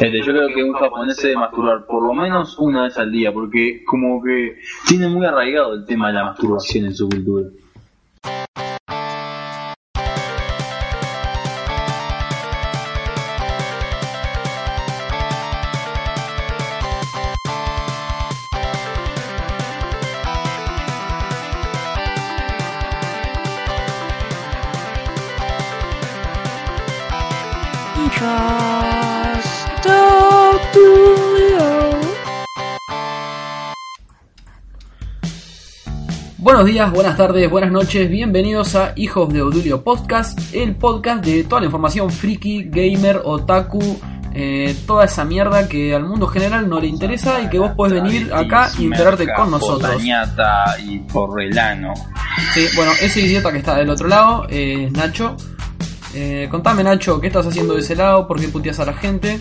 [0.00, 3.32] Este, yo creo que un japonés debe masturbar por lo menos una vez al día,
[3.32, 7.48] porque como que tiene muy arraigado el tema de la masturbación en su cultura.
[36.62, 41.42] Buenos días, buenas tardes, buenas noches, bienvenidos a Hijos de Odulio Podcast, el podcast de
[41.42, 43.80] toda la información friki, gamer, otaku,
[44.32, 48.00] eh, toda esa mierda que al mundo general no le interesa y que vos podés
[48.00, 50.00] venir acá y enterarte con nosotros.
[50.84, 51.94] Y por relano.
[52.54, 55.36] Sí, bueno, ese idiota que está del otro lado es Nacho.
[56.14, 58.28] Eh, contame Nacho, ¿qué estás haciendo de ese lado?
[58.28, 59.40] ¿Por qué puteas a la gente?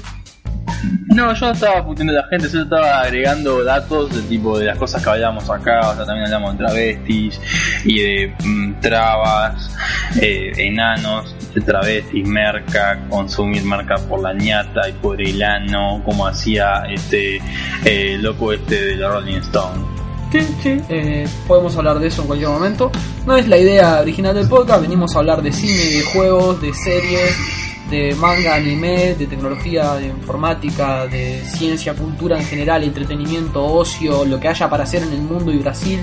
[1.13, 4.77] No, yo estaba puteando a la gente, yo estaba agregando datos del tipo de las
[4.77, 7.40] cosas que hablábamos acá, o sea, también hablamos de travestis
[7.84, 9.76] y de mm, trabas,
[10.21, 16.26] eh, enanos, de travestis, merca, consumir merca por la ñata y por el ano, como
[16.26, 17.41] hacía este
[17.84, 19.85] eh, loco este de la Rolling Stone.
[20.31, 22.90] Sí, sí, eh, podemos hablar de eso en cualquier momento.
[23.25, 26.73] No es la idea original del podcast, venimos a hablar de cine, de juegos, de
[26.73, 27.37] series,
[27.91, 34.39] de manga, anime, de tecnología, de informática, de ciencia, cultura en general, entretenimiento, ocio, lo
[34.39, 35.99] que haya para hacer en el mundo y Brasil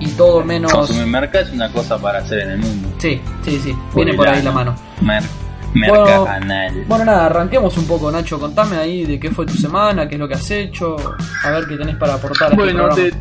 [0.00, 0.72] y todo menos.
[0.72, 2.88] Consumir merca es una cosa para hacer en el mundo.
[2.98, 4.74] Sí, sí, sí, viene por ahí la mano.
[5.02, 5.28] merca
[5.74, 6.84] bueno, canal.
[6.86, 8.40] Bueno, nada, arranquemos un poco, Nacho.
[8.40, 10.96] Contame ahí de qué fue tu semana, qué es lo que has hecho,
[11.44, 12.48] a ver qué tenés para aportar.
[12.48, 13.12] A este bueno, te,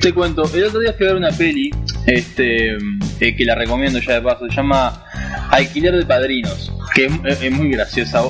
[0.00, 0.44] te cuento.
[0.54, 1.70] El otro día fui a ver una peli,
[2.06, 4.46] este, eh, que la recomiendo ya de paso.
[4.48, 5.04] Se llama
[5.50, 8.22] Alquiler de Padrinos que es, muy graciosa.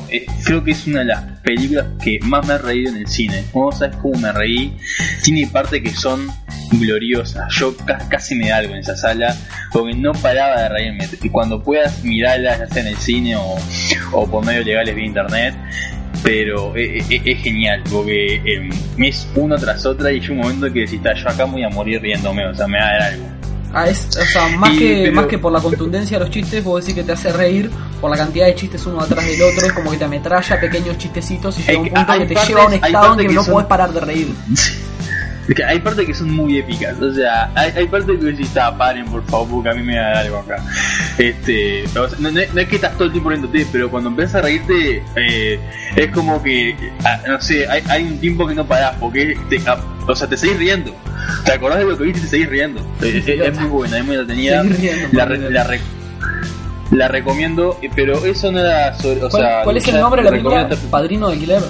[0.44, 3.44] creo que es una de las películas que más me ha reído en el cine.
[3.52, 4.76] ¿Cómo sabes cómo me reí?
[5.22, 6.28] Tiene partes que son
[6.72, 7.52] gloriosas.
[7.54, 7.74] Yo
[8.08, 9.34] casi me da algo en esa sala
[9.72, 11.08] porque no paraba de reírme.
[11.22, 13.56] Y cuando puedas mirarla, ya sea en el cine o,
[14.30, 15.54] por medios legales vía internet,
[16.22, 17.06] pero es,
[17.42, 21.44] genial porque em, es uno tras otra y hay un momento que decís, yo acá
[21.44, 23.39] voy a morir riéndome, o sea, me va a dar algo.
[23.72, 26.80] Ah, es, o sea, más, que, más que por la contundencia de los chistes, vos
[26.80, 27.70] decís que te hace reír
[28.00, 30.98] por la cantidad de chistes uno atrás del otro, es como que te ametralla pequeños
[30.98, 33.68] chistecitos y llega un punto que te lleva a un estado en que, no podés
[33.68, 34.34] parar de reír.
[35.54, 38.76] que hay partes que son muy épicas, o sea, hay, hay partes que decís, está,
[38.76, 40.56] paren por favor, porque a mí me da algo acá.
[41.18, 45.60] Este, no, es que estás todo el tiempo riéndote, pero cuando empiezas a reírte, eh,
[45.96, 46.74] es como que,
[47.04, 50.28] ah, no sé, hay, hay, un tiempo que no parás, porque te, ah, o sea,
[50.28, 50.94] te seguís riendo.
[51.44, 52.80] ¿Te acordás de lo que viste y te seguís riendo?
[53.02, 54.62] Es, muy buena, es muy entretenida.
[55.12, 55.78] La, la,
[56.92, 59.24] la, recomiendo, pero eso no era sobre.
[59.24, 60.68] O ¿Cuál, sea, ¿cuál es el nombre de la película?
[60.90, 61.62] ¿Padrino de alquiler?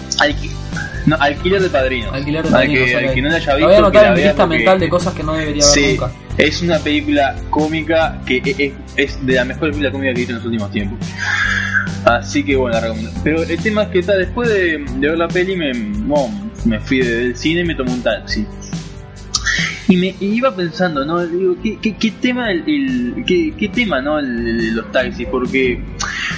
[1.06, 2.12] No, alquiler de padrino.
[2.12, 2.82] Alquiler de padrino.
[2.82, 3.66] Al que, no la haya visto.
[3.66, 6.12] voy a anotar en mi lista mental de cosas que no debería ver sí, nunca.
[6.38, 10.32] Es una película cómica que es, es de la mejor película cómica que he visto
[10.32, 10.98] en los últimos tiempos.
[12.04, 13.20] Así que bueno, la recomiendo.
[13.22, 15.72] Pero el tema es que está después de, de ver la peli me,
[16.64, 18.46] me fui del cine y me tomé un taxi.
[19.88, 21.26] Y me iba pensando, ¿no?
[21.26, 24.20] Digo, ¿qué, qué, tema el, qué, tema, ¿no?
[24.20, 25.82] El, los taxis, porque,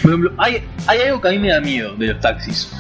[0.01, 2.73] por ejemplo, hay, hay algo que a mí me da miedo de los taxis.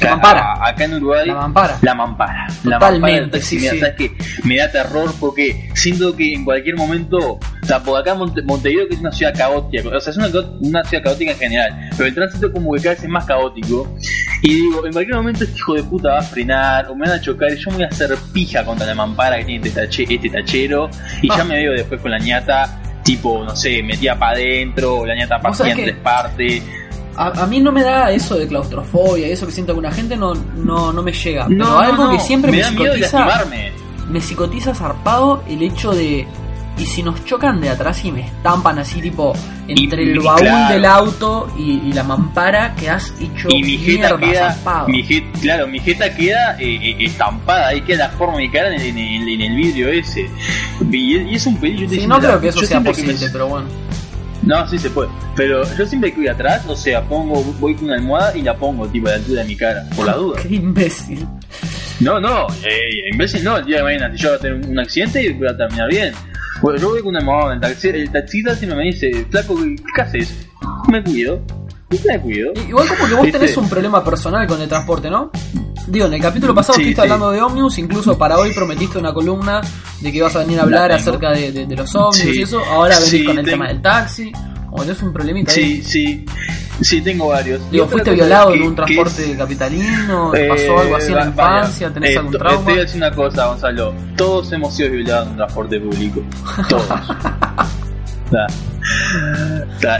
[0.00, 0.66] La mampara.
[0.66, 1.26] Acá en Uruguay.
[1.26, 1.78] La mampara.
[1.82, 2.46] La mampara.
[2.62, 3.80] Totalmente, sí, sí.
[3.96, 4.12] que
[4.44, 8.94] me da terror porque siento que en cualquier momento, o sea, por acá Montevideo que
[8.94, 10.28] es una ciudad caótica, o sea, es una,
[10.60, 13.96] una, ciudad caótica en general, pero el tránsito como que cada vez es más caótico.
[14.42, 17.18] Y digo, en cualquier momento este hijo de puta va a frenar o me van
[17.18, 20.14] a chocar y yo me voy a hacer pija contra la mampara que tiene este,
[20.14, 20.88] este tachero
[21.22, 21.44] y ya ah.
[21.44, 25.72] me veo después con la ñata tipo, no sé, metía para adentro, la ñata partía
[25.72, 26.62] en tres partes
[27.18, 30.92] a, mí no me da eso de claustrofobia, eso que siento alguna gente no, no,
[30.92, 31.46] no me llega.
[31.48, 33.44] Pero algo que siempre me, psicotiza.
[34.08, 36.26] Me psicotiza zarpado el hecho de.
[36.78, 39.32] Y si nos chocan de atrás y me estampan así, tipo,
[39.66, 44.56] entre el baúl del auto y, la mampara, que has hecho y mi jeta queda,
[45.40, 48.96] claro, mi jeta queda eh, eh, estampada, ahí queda la forma de mi cara en,
[48.96, 50.30] el vidrio ese.
[50.88, 51.90] Y, es un peligro.
[51.90, 53.87] Sí, no creo que eso sea posible, pero bueno.
[54.48, 55.10] No, sí se puede.
[55.36, 58.56] Pero yo siempre que voy atrás, o sea, pongo, voy con una almohada y la
[58.56, 60.40] pongo tipo a la altura de mi cara, por la duda.
[60.42, 61.28] Qué imbécil.
[62.00, 64.78] No, no, eh, imbécil no, el día de mañana si yo voy a tener un
[64.78, 66.14] accidente y voy a terminar bien.
[66.62, 69.54] Bueno, yo voy con una almohada, el, taxi, el taxista siempre me dice, flaco,
[69.94, 70.48] ¿qué haces?
[70.88, 71.44] Me cuido.
[72.06, 72.52] Me cuido.
[72.68, 75.30] Igual como que vos tenés un problema personal con el transporte, ¿no?
[75.86, 79.62] Digo, en el capítulo pasado estuviste hablando de Omnius, incluso para hoy prometiste una columna
[80.00, 82.62] de que ibas a venir a hablar acerca de, los Omnius y eso.
[82.64, 84.32] Ahora venís con el tema del taxi.
[84.70, 85.80] O tenés un problemita ahí.
[85.82, 86.26] Sí, sí,
[86.82, 87.58] sí, tengo varios.
[87.70, 90.34] Digo, ¿fuiste violado que- en un transporte es- capitalino?
[90.34, 91.90] Eh, ¿Pasó algo así en la infancia?
[91.90, 92.58] ¿Tenés eh, algún trauma?
[92.58, 93.94] Te voy a decir una cosa, Gonzalo.
[94.14, 96.20] Todos hemos sido violados en un transporte público.
[96.68, 96.86] Todos.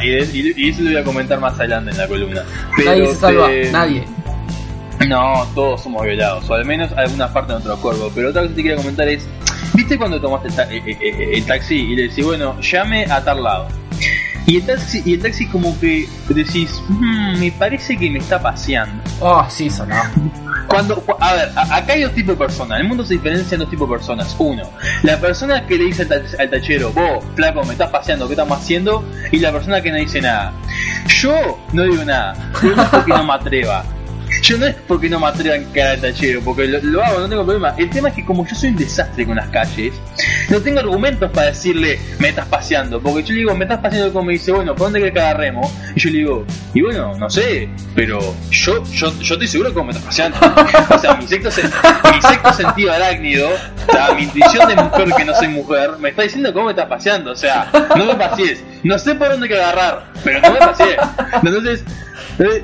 [0.03, 2.43] Y, de- y- y eso lo voy a comentar más adelante en la columna.
[2.77, 4.05] Pero Nadie se salva, te- nadie.
[5.07, 8.11] No, todos somos violados, o al menos alguna parte de nuestro cuerpo.
[8.15, 9.27] Pero otra cosa que te quería comentar es:
[9.75, 13.05] ¿viste cuando tomaste el, ta- eh, eh, eh, el taxi y le decís, bueno, llame
[13.05, 13.69] a tal lado?
[14.49, 18.41] Y el taxi, y el taxi como que decís, "Mm, me parece que me está
[18.41, 19.03] paseando.
[19.21, 19.95] Oh, sí, sonó.
[20.69, 22.81] Cuando, cu- a ver, a- acá hay dos tipos de personas.
[22.81, 24.35] El mundo se diferencia en dos tipos de personas.
[24.39, 24.63] Uno,
[25.03, 28.33] la persona que le dice al, tach- al tachero, vos, flaco, me estás paseando, ¿qué
[28.35, 29.05] estamos haciendo?
[29.33, 30.53] Y la persona que no dice nada.
[31.09, 33.85] Yo no digo nada, pero no es porque no me atreva.
[34.43, 37.29] Yo no es porque no me atreva a al tachero, porque lo, lo hago, no
[37.29, 37.75] tengo problema.
[37.77, 39.93] El tema es que como yo soy un desastre con las calles,
[40.49, 43.01] no tengo argumentos para decirle, me estás paseando.
[43.01, 45.21] Porque yo le digo, me estás paseando como me dice, bueno, ¿por dónde querés que
[45.21, 45.71] agarremos?
[45.95, 48.19] Y yo le digo, y bueno, no sé, pero
[48.51, 50.39] yo, yo, yo estoy seguro de cómo me estás paseando.
[50.95, 53.49] O sea, mi sexto, se- mi sexto sentido arácnido,
[53.89, 56.73] o sea, mi intuición de mujer que no soy mujer, me está diciendo cómo me
[56.73, 57.33] estás paseando.
[57.33, 58.63] O sea, no me pasees.
[58.83, 60.97] No sé por dónde que agarrar, pero no me pasees.
[61.43, 61.85] Entonces,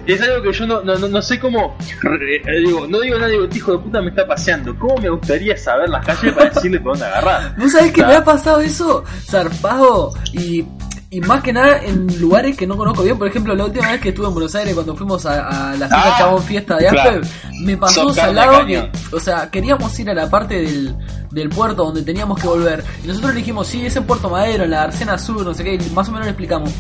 [0.07, 1.77] es algo que yo no, no, no, sé cómo.
[2.03, 4.79] re- eh, digo, no digo nada, digo, "Este hijo de puta me está paseando.
[4.79, 7.57] ¿Cómo me gustaría saber las calles para decirle por dónde agarrar?
[7.59, 9.03] ¿Vos sabés que me ha pasado eso?
[9.29, 10.13] Zarpado.
[10.33, 10.65] Y,
[11.11, 13.19] y más que nada en lugares que no conozco bien.
[13.19, 15.87] Por ejemplo, la última vez que estuve en Buenos Aires cuando fuimos a, a la
[15.89, 17.21] fiesta Ah, Chabón Fiesta de claro.
[17.21, 17.29] Aspe,
[17.65, 20.97] me pasó carne salado que, o sea, queríamos ir a la parte del,
[21.31, 22.83] del puerto donde teníamos que volver.
[23.05, 25.63] Y nosotros le dijimos, sí, es en Puerto Madero, en la Arcena Sur, no sé
[25.65, 26.71] qué, y más o menos le explicamos.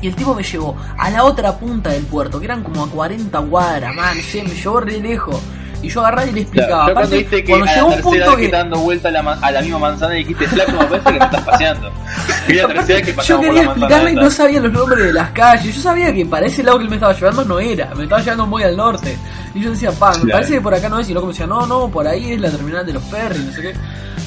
[0.00, 2.90] Y el tipo me llevó a la otra punta del puerto, que eran como a
[2.90, 5.40] 40 cuadras, man, sí, me llevó re lejos.
[5.82, 6.68] Y yo agarré y le explicaba.
[6.68, 9.50] Claro, cuando Aparte, viste que cuando llegó un punto que dando vuelta a la, a
[9.50, 11.90] la misma manzana y dijiste, flaco, me parece que me estás paseando.
[12.48, 15.74] Y la tercera que Yo quería explicarle y no sabía los nombres de las calles.
[15.76, 17.94] Yo sabía que para ese lado que él me estaba llevando no era.
[17.94, 19.16] Me estaba llevando muy al norte.
[19.54, 20.30] Y yo decía, pa, me Claro.
[20.32, 21.08] parece que por acá no es.
[21.08, 23.52] Y luego me decía, no, no, por ahí es la terminal de los ferries, no
[23.52, 23.74] sé qué.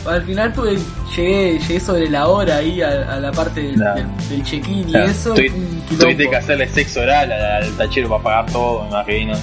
[0.09, 0.77] Al final tuve,
[1.15, 3.95] llegué, llegué sobre la hora ahí a, a la parte del, Claro.
[3.95, 5.33] del- del check-in y eso.
[5.33, 9.33] Tuviste que hacerle sexo oral al, al tachero para pagar todo, me imagino.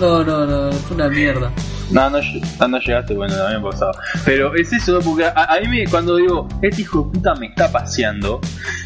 [0.00, 1.52] No, no, no, fue una mierda.
[1.90, 3.92] No, no, ll- no, llegaste, bueno, no había pasado.
[4.24, 7.46] Pero es eso, porque a, a mí me, cuando digo, este hijo de puta me
[7.48, 8.40] está paseando,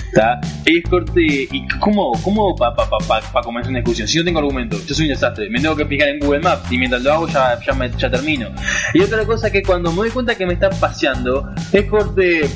[0.07, 0.41] ¿está?
[0.65, 4.09] Es corte, ¿y cómo, cómo para pa, pa, pa, pa comenzar una discusión?
[4.09, 6.73] Si no tengo argumento, yo soy un desastre, me tengo que fijar en Google Maps
[6.73, 8.49] y mientras lo hago ya, ya, me, ya termino.
[8.95, 12.49] Y otra cosa que cuando me doy cuenta que me está paseando, es corte,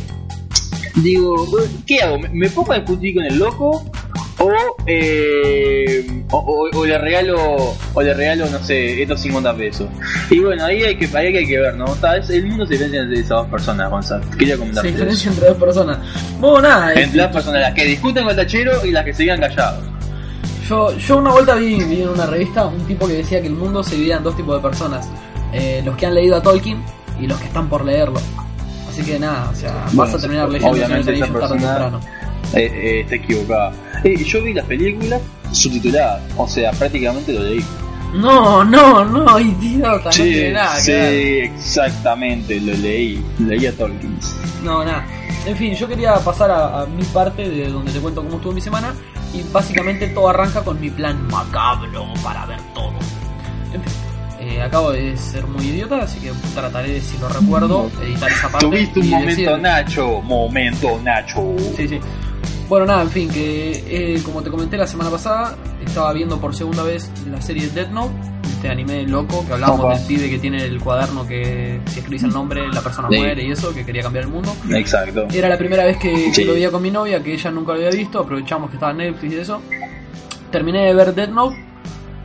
[0.97, 1.47] digo,
[1.87, 2.19] ¿qué hago?
[2.19, 3.85] ¿Me, me pongo a discutir con el loco?
[4.41, 4.53] O,
[4.87, 9.89] eh, o, o- o le regalo o le regalo no sé estos 50 pesos
[10.31, 11.87] y bueno ahí hay que ahí hay que ver no
[12.17, 14.97] es- el mundo se diferencia entre esas dos personas Gonzalo quería Se comentarte eso.
[14.97, 15.99] diferencia entre dos personas.
[16.39, 19.13] Bueno, nada, entre este, las personas las que discuten con el tachero y las que
[19.15, 19.85] se quedan callados
[20.69, 23.55] Yo, yo una vuelta vi, vi en una revista un tipo que decía que el
[23.55, 25.09] mundo se dividía en dos tipos de personas.
[25.53, 26.83] Eh, los que han leído a Tolkien
[27.19, 28.21] y los que están por leerlo.
[28.89, 32.01] Así que nada, o sea, vas Bueno, a terminar leyendo obviamente esa persona-
[32.55, 33.73] eh, eh, está equivocada
[34.05, 35.21] Eh, yo vi las películas
[35.53, 37.65] subtituladas o sea prácticamente lo leí
[38.15, 44.19] No, no, no, idiota, no tiene nada sí, exactamente lo leí leí a Tolkien
[44.63, 45.07] No, nada.
[45.47, 48.53] En fin, yo quería pasar a, a mi parte de donde te cuento cómo estuvo
[48.53, 48.93] mi semana.
[49.33, 52.93] Y básicamente todo arranca con mi plan macabro para ver todo.
[53.73, 53.93] En fin,
[54.41, 58.49] eh, acabo de ser muy idiota, así que trataré de, si lo recuerdo, editar esa
[58.49, 58.67] parte.
[58.67, 62.01] tuviste un y momento decir- Nacho momento Nacho Sí, sí.
[62.69, 66.55] Bueno, nada, en fin, que eh, como te comenté la semana pasada, estaba viendo por
[66.55, 68.13] segunda vez la serie Death Note,
[68.47, 69.97] este anime loco que hablábamos Opa.
[69.97, 73.17] del pibe que tiene el cuaderno que si escribís el nombre la persona Sí.
[73.17, 74.55] muere y eso, que quería cambiar el mundo.
[74.71, 76.45] exacto Era la primera vez que, Sí.
[76.45, 78.99] lo veía con mi novia, que ella nunca lo había visto, aprovechamos que estaba en
[78.99, 79.63] Netflix y eso.
[80.53, 81.57] Terminé de ver Death Note.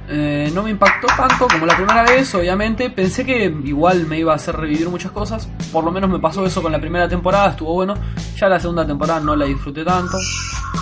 [0.09, 2.89] Eh, no me impactó tanto como la primera vez, obviamente.
[2.89, 5.47] Pensé que igual me iba a hacer revivir muchas cosas.
[5.71, 7.95] Por lo menos me pasó eso con la primera temporada, estuvo bueno.
[8.37, 10.17] Ya la segunda temporada no la disfruté tanto.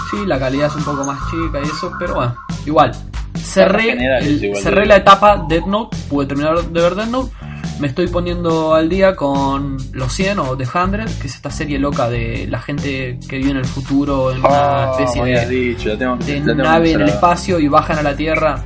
[0.09, 2.35] Sí, la calidad es un poco más chica y eso, pero bueno,
[2.65, 2.91] igual.
[3.37, 6.95] Cerré, general es el- igual de cerré la etapa Death Note, pude terminar de ver
[6.95, 7.31] Death Note.
[7.79, 11.79] Me estoy poniendo al día con Los 100 o The 100, que es esta serie
[11.79, 15.89] loca de la gente que vive en el futuro en una Oh, especie de, dicho,
[15.89, 18.61] la tengo, de nave en el espacio y bajan a la Tierra.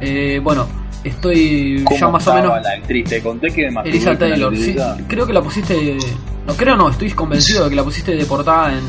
[0.00, 0.66] Eh, bueno,
[1.04, 2.62] estoy ¿Cómo ya más o menos...
[2.62, 3.08] la actriz?
[3.08, 4.76] Te conté que me Elisa Taylor, sí,
[5.08, 5.96] creo que la pusiste...
[6.46, 8.84] No, creo no, estoy convencido de que la pusiste de portada en,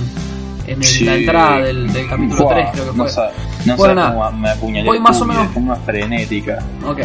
[0.67, 1.05] en el- Sí.
[1.05, 2.97] la entrada del, del capítulo Buah, 3, creo que fue.
[2.97, 3.31] No, sa-
[3.65, 6.59] no Bueno, cómo me apuñalé Voy más o menos- forma frenética.
[6.85, 6.99] Ok,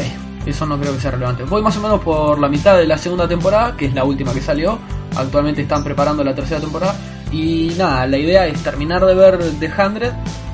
[0.45, 1.45] eso no creo que sea relevante.
[1.45, 4.33] Voy más o menos por la mitad de la segunda temporada, que es la última
[4.35, 4.79] que salió.
[5.17, 6.95] Actualmente están preparando la tercera temporada.
[7.31, 10.13] Y nada, la idea es terminar de ver The 100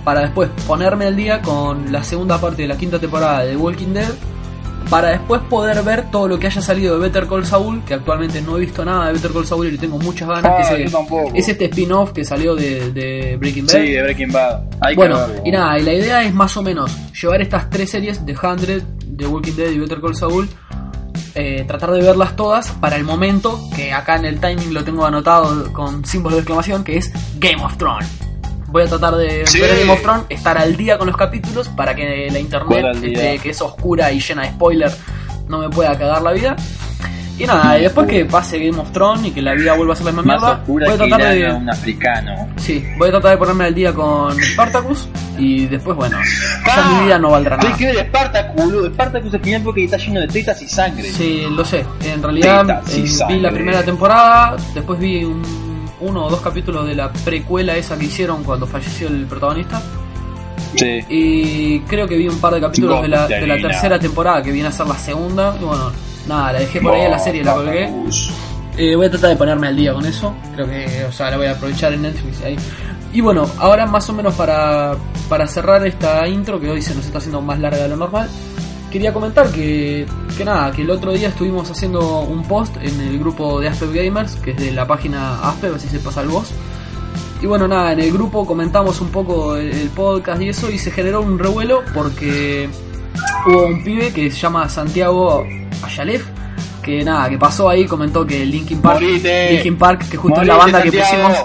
[0.08, 3.56] para después ponerme al día con la segunda parte de la quinta temporada de The
[3.58, 4.08] Walking Dead
[4.88, 8.40] para después poder ver todo lo que haya salido de Better Call Saul, que actualmente
[8.40, 10.84] no he visto nada de Better Call Saul y le tengo muchas ganas, Ah, que
[10.84, 11.30] es, tampoco.
[11.34, 13.74] es este spin-off que salió de, de Breaking Bad.
[13.74, 14.62] Sí, de Breaking Bad.
[14.80, 18.24] Hay bueno, y nada, y la idea es más o menos llevar estas tres series
[18.24, 20.48] de 100, The Walking Dead y Better Call Saul,
[21.34, 25.04] eh, tratar de verlas todas para el momento, que acá en el timing lo tengo
[25.04, 28.08] anotado con símbolo de exclamación, que es Game of Thrones.
[28.68, 29.60] Voy a tratar de Sí.
[29.60, 33.04] ver Game of Thrones, estar al día con los capítulos para que la internet, al
[33.04, 34.92] este, que es oscura y llena de spoiler,
[35.48, 36.56] no me pueda cagar la vida.
[37.38, 39.96] Y nada, y después que pase Game of Thrones y que la vida vuelva a
[39.96, 41.52] ser la misma Más mierda, voy a tratar de...
[41.52, 42.48] un africano.
[42.56, 45.08] Sí, voy a tratar de ponerme al día con Spartacus
[45.38, 46.18] y después, bueno,
[46.66, 47.76] ya mi vida no valdrá nada.
[47.76, 48.88] que ver Spartacus, boludo.
[48.88, 51.04] Spartacus es genial porque está lleno de tetas y sangre.
[51.12, 51.84] Sí, lo sé.
[52.04, 55.67] En realidad eh, vi la primera temporada, después vi un,
[56.00, 59.82] uno o dos capítulos de la precuela esa que hicieron cuando falleció el protagonista
[60.74, 61.00] Sí.
[61.08, 64.52] y creo que vi un par de capítulos de la, de la tercera temporada que
[64.52, 65.90] viene a ser la segunda y bueno,
[66.28, 67.90] nada, la dejé por ahí a la serie, la colgué.
[68.76, 70.34] Eh, voy a tratar de ponerme al día con eso.
[70.54, 72.56] Creo que, o sea, la voy a aprovechar en Netflix ahí.
[73.12, 74.94] Y bueno, ahora más o menos para,
[75.28, 78.28] para cerrar esta intro, que hoy se nos está haciendo más larga de lo normal,
[78.90, 83.18] quería comentar que, que nada, que el otro día estuvimos haciendo un post en el
[83.18, 86.50] grupo de Aspev Gamers, que es de la página Aspev, así se pasa el voz.
[87.40, 90.78] Y bueno, nada, en el grupo comentamos un poco el, el podcast y eso, y
[90.78, 92.68] se generó un revuelo porque
[93.46, 95.46] hubo un pibe que se llama Santiago
[95.82, 96.24] Ayalef,
[96.82, 99.00] que nada, que pasó ahí, comentó que Linkin Park.
[99.00, 101.38] Linkin Park, que justo es la banda que pusimos,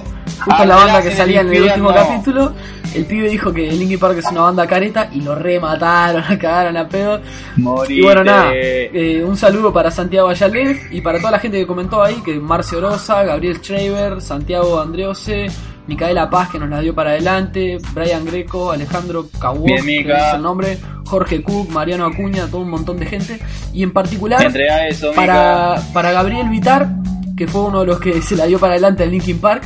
[0.46, 2.54] justo es la banda que salía en el último capítulo,
[2.96, 6.78] el pibe dijo que Linkin Park es una banda careta y lo remataron, la cagaron
[6.78, 7.22] a pedo.
[7.58, 7.94] Morite.
[7.94, 11.68] Y bueno, nada, eh, un saludo para Santiago Ayalef y para toda la gente que
[11.68, 15.48] comentó ahí, que Marcio Rosa, Gabriel Schreiber, Santiago Andreose,
[15.88, 20.42] Micaela Paz que nos la dio para adelante, Brian Greco, Alejandro Cawos, que es el
[20.42, 23.40] nombre, Jorge Cook, Mariano Acuña, todo un montón de gente.
[23.74, 24.52] Y en particular
[24.88, 26.90] eso, para, para Gabriel Vitar,
[27.36, 29.64] que fue uno de los que se la dio para adelante al Linkin Park,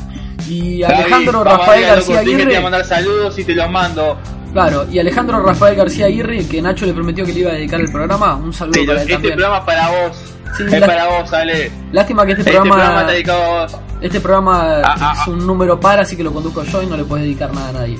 [0.47, 2.59] y Alejandro Rafael García Te voy a Aguirre.
[2.61, 4.17] mandar saludos y te los mando.
[4.53, 7.79] Claro, y Alejandro Rafael García Aguirre, que Nacho le prometió que le iba a dedicar
[7.81, 9.33] el programa, un saludo para él este también.
[9.35, 10.17] programa es para vos.
[10.57, 11.71] Sí, es la- para vos, Ale.
[11.91, 13.77] Lástima que este Este programa, programa está dedicado a vos.
[14.01, 16.95] este programa Ah, ah, es un número par, así que lo conduzco yo y no
[16.97, 17.99] le puedes dedicar nada a nadie.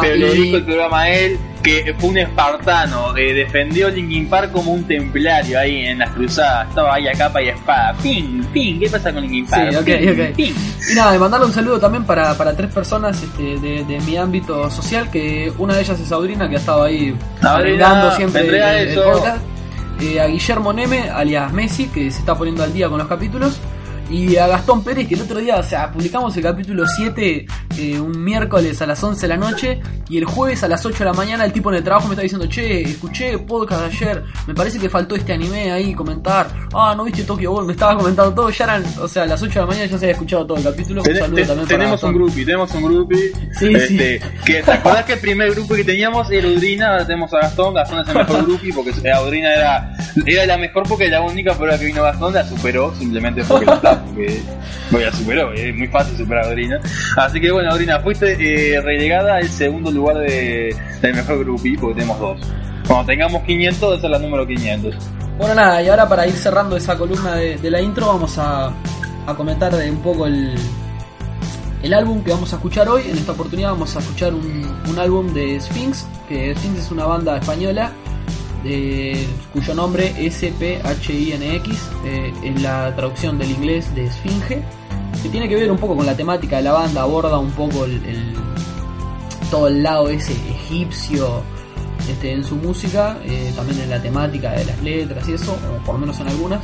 [0.00, 4.50] Pero y- dedico el programa a él, que fue un espartano, eh, defendió Linkin Park
[4.52, 8.80] como un templario ahí en las cruzadas, estaba ahí a capa y espada, ping, ping,
[8.80, 9.70] ¿qué pasa con Linkin Park?
[9.70, 10.34] Sí, ok, Ping, ok.
[10.36, 10.52] ping.
[10.90, 14.16] Y nada, de mandarle un saludo también para, para tres personas este, de, de mi
[14.16, 18.46] ámbito social, que una de ellas es Sabrina, que ha estado ahí arreglando siempre el,
[18.50, 19.02] vendré a el eso.
[19.04, 19.42] podcast.
[20.02, 23.60] Eh, a Guillermo Neme, alias Messi, que se está poniendo al día con los capítulos.
[24.10, 27.46] Y a Gastón Pérez, que el otro día, o sea, publicamos el capítulo 7
[27.78, 29.80] eh, un miércoles a las 11 de la noche.
[30.08, 32.14] Y el jueves a las 8 de la mañana, el tipo en el trabajo me
[32.14, 34.24] está diciendo: Che, escuché podcast de ayer.
[34.48, 36.48] Me parece que faltó este anime ahí comentar.
[36.74, 37.66] Ah, no viste Tokyo Ghoul.
[37.66, 38.50] Me estaba comentando todo.
[38.50, 40.58] Ya eran, o sea, a las 8 de la mañana ya se había escuchado todo
[40.58, 41.02] el capítulo.
[41.02, 43.16] Un saludo ten- también para tenemos un grupi, tenemos un grupi.
[43.60, 46.88] Sí, este, Que, ¿Te acordás que el primer grupo que teníamos era Udrina?
[46.90, 47.74] Ahora tenemos a Gastón.
[47.74, 51.26] Gastón es el mejor grupi porque eh, Udrina era, era la mejor porque era la
[51.26, 54.42] única, ahora que vino Gastón la superó simplemente porque la Porque,
[54.90, 56.80] bueno, la superó, es muy fácil superar a Udrina.
[57.16, 62.00] Así que bueno, Udrina, fuiste eh, relegada al segundo lugar de, del mejor grupi porque
[62.00, 62.40] tenemos dos.
[62.86, 64.94] Cuando tengamos 500, esa es la número 500.
[65.38, 68.72] Bueno, nada, y ahora para ir cerrando esa columna de, de la intro, vamos a,
[69.26, 70.54] a comentar de un poco el,
[71.82, 73.04] el álbum que vamos a escuchar hoy.
[73.08, 77.06] En esta oportunidad vamos a escuchar un, un álbum de Sphinx, que Sphinx es una
[77.06, 77.92] banda española
[78.64, 84.62] de, cuyo nombre S-P-H-I-N-X eh, es la traducción del inglés de Esfinge,
[85.22, 87.86] que tiene que ver un poco con la temática de la banda, aborda un poco
[89.50, 91.42] todo el lado ese egipcio
[92.08, 95.84] este, en su música, eh, también en la temática de las letras y eso, o
[95.84, 96.62] por lo menos en algunas.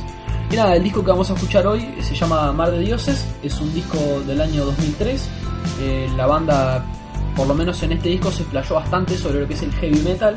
[0.49, 3.59] Y nada, el disco que vamos a escuchar hoy se llama Mar de Dioses, es
[3.59, 5.29] un disco del año 2003.
[5.81, 6.85] Eh, la banda,
[7.35, 9.99] por lo menos en este disco, se explayó bastante sobre lo que es el heavy
[9.99, 10.35] metal.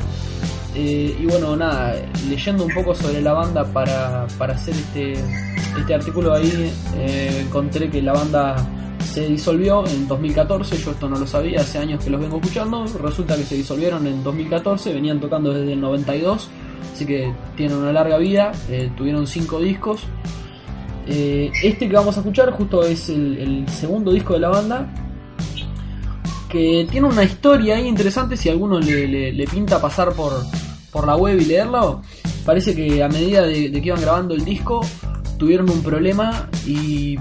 [0.73, 1.95] Eh, y bueno, nada,
[2.29, 5.13] leyendo un poco sobre la banda para, para hacer este,
[5.77, 8.55] este artículo ahí, eh, encontré que la banda
[9.03, 12.85] se disolvió en 2014, yo esto no lo sabía, hace años que los vengo escuchando,
[13.03, 16.49] resulta que se disolvieron en 2014, venían tocando desde el 92,
[16.93, 20.03] así que tienen una larga vida, eh, tuvieron cinco discos.
[21.05, 24.87] Este que vamos a escuchar justo es el, segundo disco de la banda,
[26.47, 30.31] que tiene una historia ahí interesante si alguno le- le pinta pasar por,
[30.91, 32.01] por la web y leerlo.
[32.45, 34.81] Parece que a medida de, de que iban grabando el disco
[35.37, 37.17] tuvieron un problema y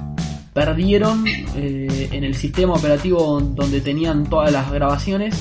[0.53, 1.25] perdieron
[1.57, 5.35] eh, en el sistema operativo donde tenían todas las grabaciones,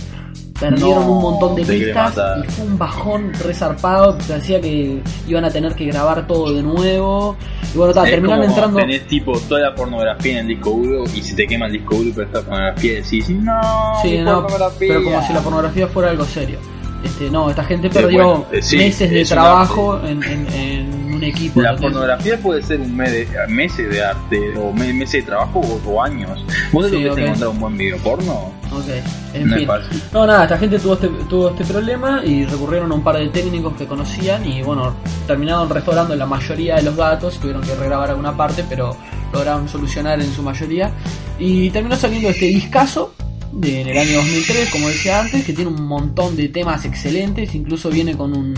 [0.59, 4.13] perdieron No, un montón de pistas y fue un bajón resarpado.
[4.27, 7.36] Decía que iban a tener que grabar todo de nuevo.
[7.74, 8.79] Y bueno, ta, terminaron entrando.
[8.79, 11.95] tenés tipo toda la pornografía en el disco duro y se te quema el disco
[11.95, 13.62] duro pero esta pornografía decís no
[14.01, 14.88] Sí, no, pornografía".
[14.89, 16.57] pero como si la pornografía fuera algo serio.
[17.03, 21.24] Este, no, esta gente perdió bueno, eh, sí, meses de trabajo en, en- en un
[21.24, 21.62] equipo.
[21.62, 25.60] la pornografía puede ser un mes de, meses de arte o me- meses de trabajo
[25.60, 27.27] o, o años vos Sí, te lo que ok.
[27.27, 28.86] encontrar un buen video porno Ok,
[29.34, 29.68] en fin.
[30.13, 33.27] No, nada, esta gente tuvo este, tuvo este problema y recurrieron a un par de
[33.29, 34.94] técnicos que conocían y bueno,
[35.25, 38.96] terminaron restaurando la mayoría de los datos, tuvieron que regrabar alguna parte, pero
[39.34, 40.91] lograron solucionar en su mayoría.
[41.39, 43.15] Y terminó saliendo este discazo
[43.51, 47.53] de, en el año 2003, como decía antes, que tiene un montón de temas excelentes,
[47.56, 48.53] incluso viene con un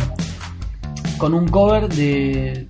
[1.18, 2.68] con un cover de,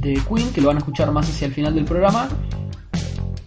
[0.00, 2.28] de Queen, que lo van a escuchar más hacia el final del programa.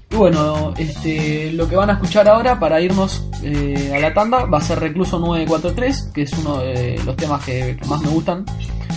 [0.10, 4.46] Y bueno, este, lo que van a escuchar ahora para irnos eh, a la tanda
[4.46, 8.10] va a ser Recluso 943, que es uno de los temas que, que más me
[8.10, 8.44] gustan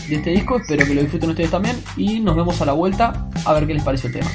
[0.08, 0.56] de este disco.
[0.56, 1.76] Espero que lo disfruten ustedes también.
[1.98, 4.30] Y nos vemos a la vuelta a ver qué les pareció el tema.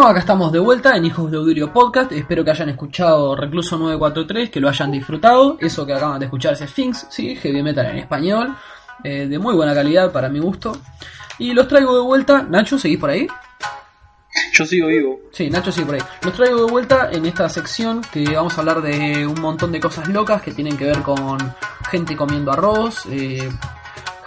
[0.00, 2.10] Bueno, acá estamos de vuelta en Hijos de Audirio Podcast.
[2.12, 5.58] Espero que hayan escuchado Recluso 943, que lo hayan disfrutado.
[5.60, 8.56] Eso que acaban de escuchar es Sphinx, sí, heavy metal en español,
[9.04, 10.74] eh, de muy buena calidad para mi gusto.
[11.38, 12.42] Y los traigo de vuelta.
[12.48, 13.28] Nacho, ¿seguís por ahí?
[14.54, 15.20] Yo sigo vivo.
[15.32, 16.02] Sí, Nacho sigue por ahí.
[16.22, 19.80] Los traigo de vuelta en esta sección que vamos a hablar de un montón de
[19.80, 21.36] cosas locas que tienen que ver con
[21.90, 23.50] gente comiendo arroz, eh,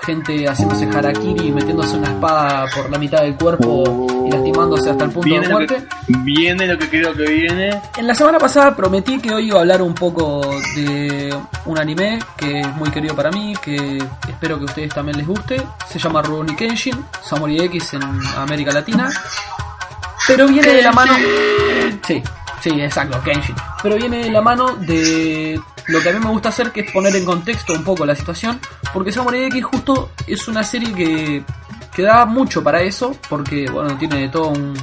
[0.03, 5.05] gente haciéndose harakiri y metiéndose una espada por la mitad del cuerpo y lastimándose hasta
[5.05, 5.87] el punto de lo, muerte.
[6.07, 7.81] que, viene lo que creo que viene.
[7.97, 10.41] En la semana pasada prometí que hoy iba a hablar un poco
[10.75, 11.35] de
[11.65, 15.27] un anime que es muy querido para mí, que espero que a ustedes también les
[15.27, 15.61] guste.
[15.89, 18.03] Se llama Rurouni Kenshin, Samurai X en
[18.37, 19.09] América Latina.
[20.27, 21.13] Pero viene de la mano...
[22.05, 22.23] Sí,
[22.63, 23.55] sí, exacto, Kenshin.
[23.81, 26.91] Pero viene de la mano de lo que a mí me gusta hacer, que es
[26.91, 28.59] poner en contexto un poco la situación.
[28.93, 31.43] Porque Samurai X justo es una serie que,
[31.93, 34.73] que da mucho para eso, porque bueno, tiene todo un,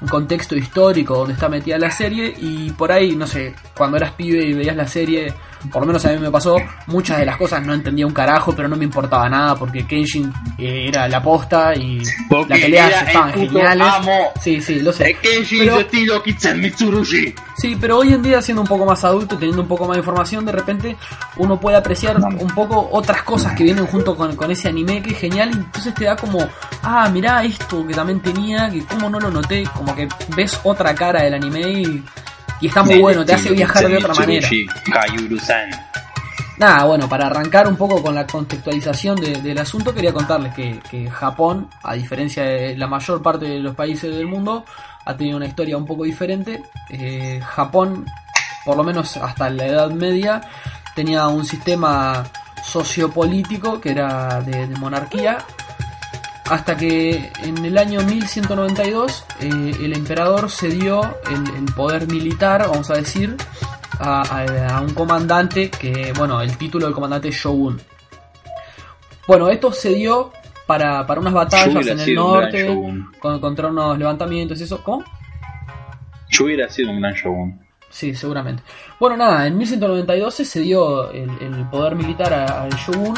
[0.00, 4.12] un contexto histórico donde está metida la serie y por ahí, no sé, cuando eras
[4.12, 5.34] pibe y veías la serie,
[5.72, 8.54] por lo menos a mí me pasó, muchas de las cosas no entendía un carajo,
[8.54, 12.88] pero no me importaba nada porque Kenshin eh, era la posta y Porque las peleas
[12.90, 13.86] era estaban geniales.
[13.94, 14.18] amo.
[14.40, 15.14] Sí, sí, lo sé.
[15.20, 17.34] Kenshin Pero- estilo Kitsen Mitsurushi.
[17.56, 20.00] Sí, pero hoy en día siendo un poco más adulto, teniendo un poco más de
[20.00, 20.96] información, de repente
[21.38, 25.10] uno puede apreciar un poco otras cosas que vienen junto con, con ese anime que
[25.10, 25.50] es genial.
[25.52, 26.38] Y entonces te da como,
[26.82, 30.94] ah, mirá esto que también tenía, que como no lo noté, como que ves otra
[30.94, 32.04] cara del anime y,
[32.60, 34.48] y está muy bueno, te hace viajar de otra manera.
[36.58, 40.80] Nada, bueno, para arrancar un poco con la contextualización de- del asunto, quería contarles que,
[40.90, 44.64] que Japón, a diferencia de la mayor parte de los países del mundo,
[45.04, 46.62] ha tenido una historia un poco diferente.
[46.90, 48.04] Eh, Japón,
[48.64, 50.40] por lo menos hasta la Edad Media,
[50.96, 52.24] tenía un sistema
[52.64, 55.38] sociopolítico que era de, de monarquía,
[56.50, 62.90] hasta que en el año 1192 eh, el emperador cedió el, el poder militar, vamos
[62.90, 63.36] a decir,
[64.00, 67.80] a, a- a un comandante que, bueno, el título del comandante es Shogun.
[69.26, 70.32] Bueno, esto se dio
[70.66, 72.66] para, para unas batallas en el un norte,
[73.20, 74.82] con- contra unos levantamientos y eso.
[74.82, 75.04] ¿Cómo?
[76.30, 77.60] Yo hubiera sido un gran shogun.
[77.90, 78.62] Sí, seguramente.
[79.00, 83.14] Bueno, nada, en 1192 se dio el, el poder militar al shogun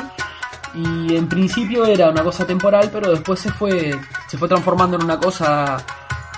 [0.74, 5.04] y en principio era una cosa temporal, pero después se fue se fue transformando en
[5.04, 5.84] una cosa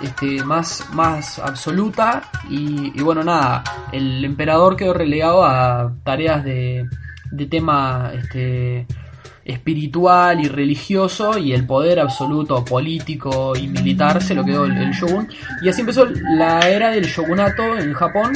[0.03, 2.23] este, más, más absoluta.
[2.49, 6.89] Y, bueno, nada, el emperador quedó relegado a tareas de,
[7.31, 8.87] de tema este,
[9.45, 14.91] espiritual y religioso y el poder absoluto político y militar se lo quedó el, el
[14.93, 15.29] shogun.
[15.63, 18.33] Y así empezó la era del shogunato en Japón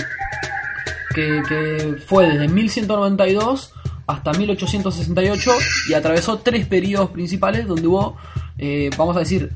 [1.14, 3.72] que, que fue desde 1192
[4.06, 5.50] hasta 1868
[5.90, 8.16] y atravesó tres periodos principales donde hubo,
[8.58, 9.52] eh, vamos a decir,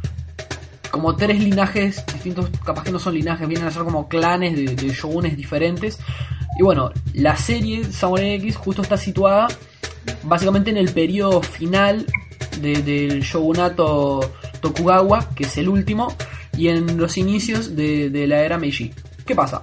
[0.90, 4.74] como tres linajes distintos, capaz que no son linajes, vienen a ser como clanes de,
[4.74, 5.98] de shogunes diferentes.
[6.58, 9.46] Y bueno, la serie Samurai X justo está situada
[10.24, 12.06] básicamente en el periodo final
[12.60, 16.12] de- del shogunato Tokugawa, que es el último,
[16.56, 18.92] y en los inicios de, de la era Meiji.
[19.24, 19.60] ¿Qué pasa?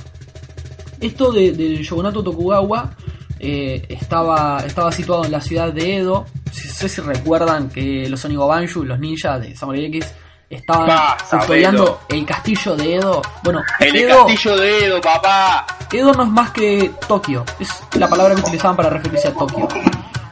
[1.02, 2.95] Esto de- del shogunato Tokugawa
[3.39, 6.26] eh, estaba, estaba situado en la ciudad de Edo.
[6.45, 10.13] No sé si recuerdan que los Onigobanshu, los ninjas de Samurai X,
[10.50, 13.21] estaban Ah, custodiando el castillo de Edo.
[13.43, 15.65] Bueno, En el Edo, castillo de Edo, papá.
[15.91, 19.67] Edo no es más que Tokio, es la palabra que utilizaban para referirse a Tokio.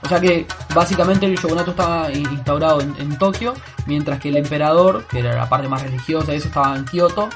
[0.04, 3.54] O sea que básicamente el shogunato estaba in- instaurado en, en Tokio,
[3.88, 7.28] mientras que el emperador, que era la parte más religiosa, eso estaba en Kioto.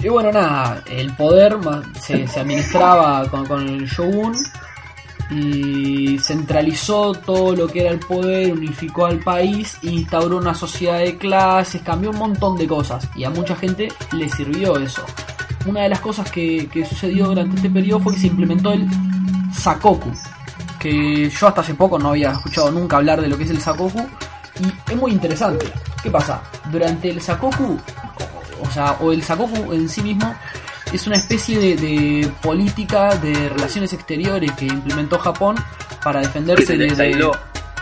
[0.00, 1.56] Y bueno, nada, el poder
[2.00, 4.34] se administraba con, con el shogun
[5.30, 11.16] y centralizó todo lo que era el poder, unificó al país, instauró una sociedad de
[11.18, 15.02] clases, cambió un montón de cosas y a mucha gente le sirvió eso.
[15.66, 18.88] Una de las cosas que, que sucedió durante este periodo fue que se implementó el
[19.52, 20.12] Sakoku,
[20.78, 23.60] que yo hasta hace poco no había escuchado nunca hablar de lo que es el
[23.60, 24.06] Sakoku
[24.60, 25.66] y es muy interesante.
[26.02, 26.40] ¿Qué pasa?
[26.70, 27.78] Durante el Sakoku,
[28.60, 30.34] o, sea, o el Sakoku en sí mismo
[30.92, 35.56] es una especie de, de política de relaciones exteriores que implementó Japón
[36.02, 37.30] para defenderse se de, de-.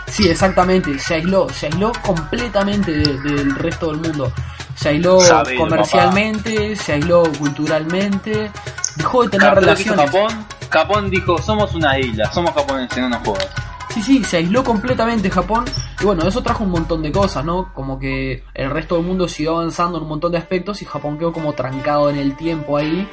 [0.07, 4.31] Sí, exactamente, se aisló, se aisló completamente de- del resto del mundo.
[4.75, 8.51] Se aisló Sabido, comercialmente, se aisló culturalmente,
[8.95, 10.05] dejó de tener relaciones.
[10.05, 13.47] Japón, Japón dijo, somos una isla, somos japoneses, no nos jodas.
[13.93, 15.65] Sí, sí, se aisló completamente Japón.
[16.01, 17.71] Y bueno, eso trajo un montón de cosas, ¿no?
[17.73, 21.17] Como que el resto del mundo siguió avanzando en un montón de aspectos y Japón
[21.17, 23.07] quedó como trancado en el tiempo ahí.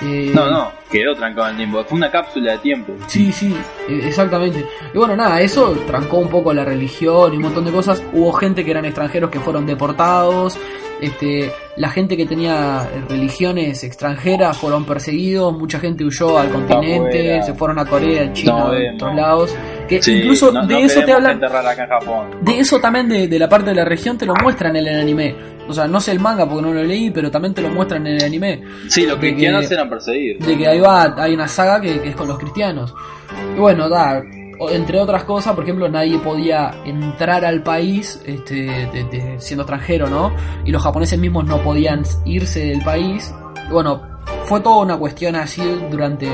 [0.00, 1.84] Eh, No, no, quedó trancado en el tiempo.
[1.84, 2.92] Fue una cápsula de tiempo.
[3.08, 3.54] Sí, sí,
[3.88, 4.64] e- exactamente.
[4.94, 8.02] Y bueno, nada, eso trancó un poco la religión y un montón de cosas.
[8.12, 10.56] Hubo gente que eran extranjeros que fueron deportados.
[11.00, 15.52] Este, la gente que tenía religiones extranjeras fueron perseguidos.
[15.58, 19.56] Mucha gente huyó al continente, se fueron a Corea, China, No a otros lados.
[20.00, 21.42] Sí, incluso no- de no eso te hablan.
[21.44, 22.26] acá en Japón.
[22.40, 25.00] De eso también de, de la parte de la región te lo muestran en el
[25.00, 25.34] anime.
[25.68, 28.06] O sea, no sé el manga porque no lo leí, pero también te lo muestran
[28.06, 28.62] en el anime.
[28.88, 30.46] Sí, los cristianos que- eran perseguidos.
[30.46, 32.94] de que ahí va, hay una saga que, que es con los cristianos.
[33.56, 34.22] Y bueno, da,
[34.70, 40.08] entre otras cosas, por ejemplo, nadie podía entrar al país este, de- de- siendo extranjero,
[40.08, 40.32] ¿no?
[40.64, 43.32] Y los japoneses mismos no podían irse del país.
[43.68, 44.02] Y bueno,
[44.44, 46.28] fue toda una cuestión así durante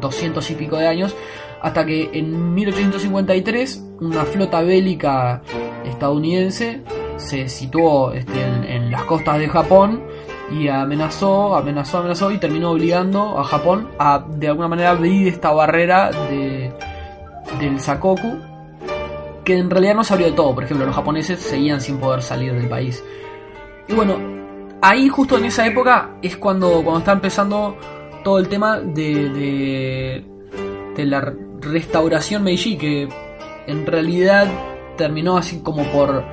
[0.00, 1.14] 200 y pico de años,
[1.62, 5.42] hasta que en 1853 una flota bélica
[5.84, 6.82] estadounidense
[7.16, 10.02] se situó este, en, las costas de Japón
[10.50, 15.52] y amenazó, amenazó, amenazó y terminó obligando a Japón a de alguna manera abrir esta
[15.52, 16.72] barrera de,
[17.60, 18.38] del Sakoku
[19.44, 22.22] que en realidad no se abrió de todo, por ejemplo los japoneses seguían sin poder
[22.22, 23.02] salir del país.
[23.86, 24.16] Y bueno,
[24.82, 27.76] ahí justo en esa época es cuando, cuando está empezando
[28.24, 30.24] todo el tema de, de,
[30.96, 31.20] de la
[31.62, 33.08] restauración Meiji, que
[33.66, 34.46] en realidad
[34.96, 36.24] terminó así como por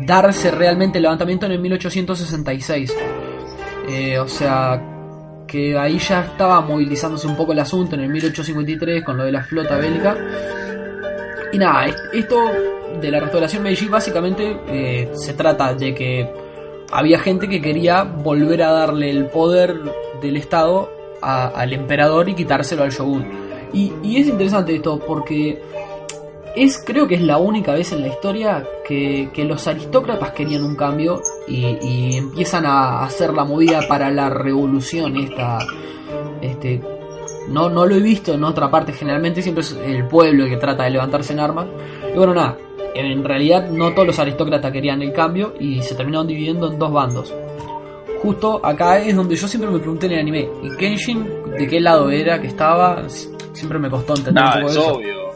[0.00, 2.94] darse realmente el levantamiento en el 1866.
[3.88, 4.82] Eh, o sea,
[5.46, 9.32] que ahí ya estaba movilizándose un poco el asunto en el 1853 con lo de
[9.32, 10.16] la flota bélica.
[11.52, 12.50] Y nada, es- esto
[13.00, 16.30] de la restauración Meiji básicamente eh, se trata de que
[16.92, 19.74] había gente que quería volver a darle el poder
[20.22, 20.90] del Estado
[21.22, 23.24] a- al emperador y quitárselo al shogun.
[23.72, 25.60] Y, es interesante esto porque
[26.56, 30.64] es creo que es la única vez en la historia que, que los aristócratas querían
[30.64, 35.58] un cambio y, y empiezan a hacer la movida para la revolución esta
[36.42, 36.80] este
[37.48, 40.56] no, no lo he visto en otra parte generalmente siempre es el pueblo el que
[40.56, 41.66] trata de levantarse en armas.
[42.12, 42.56] Y bueno nada
[42.94, 46.92] en realidad no todos los aristócratas querían el cambio y se terminaron dividiendo en dos
[46.92, 47.34] bandos.
[48.22, 51.80] Justo acá es donde yo siempre me pregunté en el anime y Kenshin de qué
[51.80, 53.02] lado era que estaba
[53.52, 55.30] siempre me costó entender un poco es eso obvio.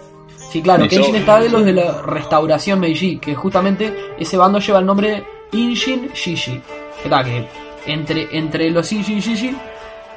[0.50, 1.20] Sí, claro, Es Kenshin obvio.
[1.20, 6.10] está de los de la restauración Meiji, que justamente ese bando lleva el nombre Inshin
[6.14, 6.60] Shishi.
[7.02, 7.46] Que
[7.86, 9.54] entre, entre los Inshin Shishi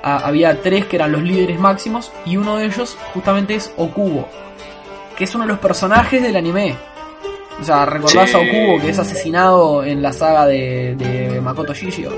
[0.04, 4.28] ah, había tres que eran los líderes máximos y uno de ellos justamente es Okubo,
[5.18, 6.76] que es uno de los personajes del anime.
[7.60, 8.36] O sea, ¿recordás Sí.
[8.36, 12.12] a Okubo que es asesinado en la saga de, de Makoto Shishio?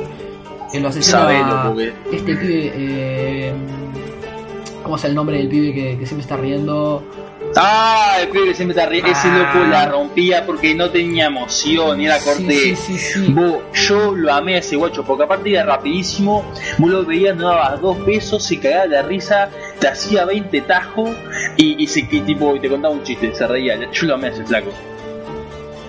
[0.72, 2.72] Que lo asesina Sabelo, porque- este pibe...
[2.76, 3.54] Eh,
[4.89, 7.04] ¿Cómo es el nombre del pibe que, que siempre está riendo?
[7.56, 9.54] Ah, el pibe que siempre está ri- Ese Ah.
[9.54, 12.75] loco la rompía porque no tenía emoción, era corte.
[12.75, 13.32] Sí, sí.
[13.32, 16.43] Vos, yo lo amé a ese guacho porque aparte era rapidísimo.
[16.80, 21.12] Vos lo veías, no dabas dos pesos, se cagaba de risa, te hacía 20 tajos
[21.56, 23.78] y, y se y tipo y te contaba un chiste, se reía.
[23.91, 24.71] Yo lo amé a ese flaco.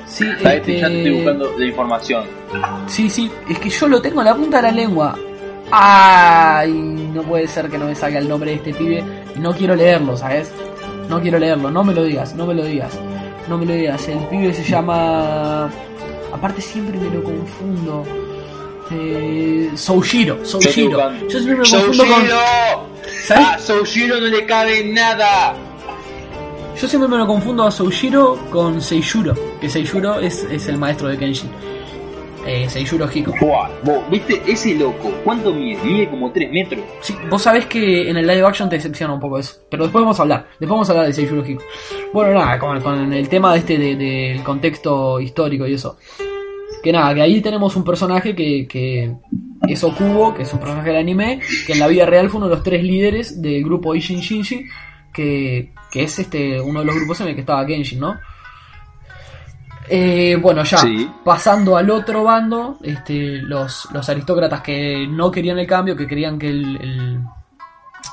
[0.06, 2.24] Sí, este, Ya te estoy buscando la información.
[2.86, 5.18] sí, sí, es que yo lo tengo en la punta de la lengua.
[5.70, 9.04] Ay, no puede ser que no me salga el nombre de este pibe.
[9.37, 10.50] No quiero leerlo, ¿sabes?
[11.09, 12.98] No quiero leerlo, no me lo digas, no me lo digas.
[13.48, 14.06] No me lo digas.
[14.09, 15.70] El pibe se llama.
[16.33, 18.04] Aparte, siempre me lo confundo.
[18.92, 21.12] Eh, Soujiro, Soujiro.
[21.28, 22.26] Yo siempre me confundo con.
[22.26, 22.87] ¡Soujiro!
[23.24, 23.46] ¿Sabés?
[23.46, 25.54] A Soujiro no le cabe nada.
[26.80, 29.35] Yo siempre me lo confundo a Soujiro con Seiyuro.
[29.61, 31.50] Que Seiyuro es, es el maestro de Kenshin.
[32.52, 33.32] Eh, Seiyuro Hiko.
[33.40, 34.42] Buah, vos, ¿viste?
[34.46, 35.78] Ese loco, ¿cuánto mide?
[35.84, 36.80] Mide como 3 metros.
[37.00, 39.54] Sí, vos sabés que en el live action te decepciona un poco eso.
[39.70, 40.46] Pero después vamos a hablar.
[40.58, 41.62] Después vamos a hablar de Seiyuro Hiko.
[42.12, 45.96] Bueno, nada, con, con el tema de este de- del contexto histórico y eso.
[46.82, 49.14] Que nada, que ahí tenemos un personaje que, que
[49.68, 52.48] es Okubo, que es un personaje del anime, que en la vida real fue uno
[52.48, 54.64] de los tres líderes del grupo Ishin Shinji,
[55.12, 58.18] que, que es este uno de los grupos en el que estaba Genshin, ¿no?
[59.92, 61.11] Eh, bueno, ya, Sí.
[61.24, 66.38] pasando al otro bando, este, los, los aristócratas que no querían el cambio, que querían
[66.38, 67.20] que el, el,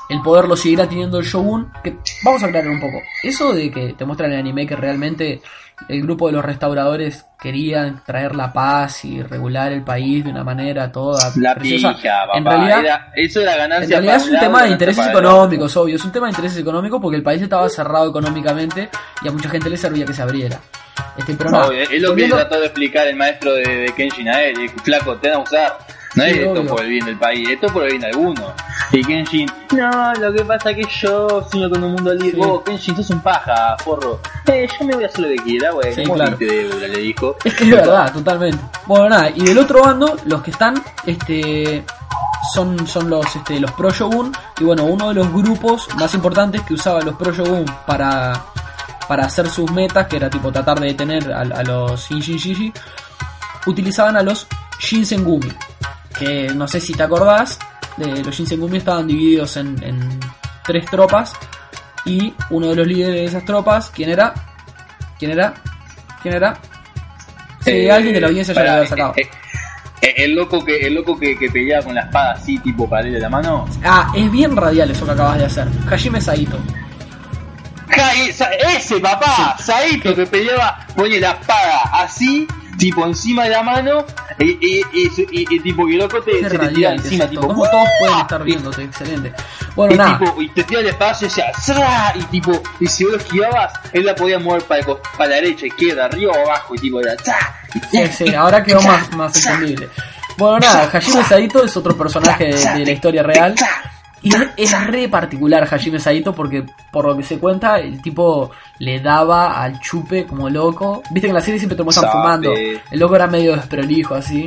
[0.08, 2.98] el poder lo siguiera teniendo el shogun, que vamos a aclarar un poco.
[3.22, 5.40] Eso de que te muestra en el anime que realmente
[5.88, 10.42] el grupo de los restauradores querían traer la paz y regular el país de una
[10.44, 11.94] manera toda La preciosa.
[11.94, 12.38] pija, papá.
[12.38, 15.96] en realidad, Era- eso era ganancia en realidad es un tema de intereses económicos, obvio.
[15.96, 18.88] Es un tema de intereses económicos porque el país estaba cerrado económicamente
[19.22, 20.58] y a mucha gente le servía que se abriera.
[21.16, 24.60] Este, pero nada, Obvio, es lo que trató de explicar el maestro de, de él.
[24.64, 25.78] y, Flaco, te van a usar.
[26.14, 26.66] No Sí, es esto obvio.
[26.70, 28.52] por el bien del país, esto por el bien de alguno.
[28.92, 32.30] Y Kenshin, no, lo que pasa es que yo sueño con un mundo libre.
[32.30, 32.36] Sí.
[32.48, 34.18] Vos, Kenshin, sos un paja, forro.
[34.46, 35.94] Eh, yo me voy a hacer lo que quiera, güey.
[35.94, 36.36] Sí, ¿Cómo claro.
[36.38, 36.78] te debo?
[36.78, 37.36] Le dijo.
[37.44, 38.58] Es que es verdad, totalmente.
[38.86, 41.84] Bueno, nada, y del otro bando, los que están este,
[42.54, 44.32] son, son los, este, los Pro Shogun.
[44.58, 48.32] Y bueno, uno de los grupos más importantes que usaba los Pro Shogun para,
[49.06, 52.72] para hacer sus metas, que era tipo tratar de detener a, a los Shinshin
[53.66, 54.46] utilizaban a los
[54.80, 55.52] Shinsengumi.
[56.18, 57.58] Que no sé si te acordás,
[57.96, 60.20] de los Shinsengumi estaban divididos en, en
[60.64, 61.32] tres tropas.
[62.04, 64.32] Y uno de los líderes de esas tropas, ¿quién era?
[65.18, 65.54] ¿Quién era?
[66.22, 66.56] ¿Quién era?
[67.60, 69.12] Sí, Eh, alguien de la audiencia ya lo había sacado.
[69.16, 69.28] eh,
[70.00, 73.16] eh, el loco que el loco que, que peleaba con la espada así tipo paralela
[73.16, 75.66] de la mano Ah, es bien radial eso que acabas de hacer.
[75.90, 76.56] Hajime Saito.
[77.90, 82.46] Ja, esa- ese papá Saito que peleaba pone la espada así
[82.78, 84.04] tipo encima de la mano
[84.38, 87.68] y, y, y, y- tipo y el loco te, se te tira encima tipo Como
[87.68, 89.32] todos pueden estar viéndote, excelente.
[89.74, 90.18] Bueno, y, nada.
[90.18, 92.12] tipo, y te tira el espacio y decía ¡zra!
[92.14, 95.66] y tipo y si vos lo esquivabas él la podía mover para, para la derecha
[95.66, 97.14] izquierda arriba o abajo y tipo era
[97.90, 99.88] Sí, sí, ahora quedó más, más entendible.
[100.38, 103.54] Bueno, nada, Hajime Saito es otro personaje de, de la historia real.
[104.22, 108.50] Y es, es re particular Hajime Saito porque, por lo que se cuenta, el tipo
[108.78, 111.02] le daba al chupe como loco.
[111.10, 112.52] Viste que en la serie siempre te muestran fumando.
[112.54, 114.46] El loco era medio desprolijo así.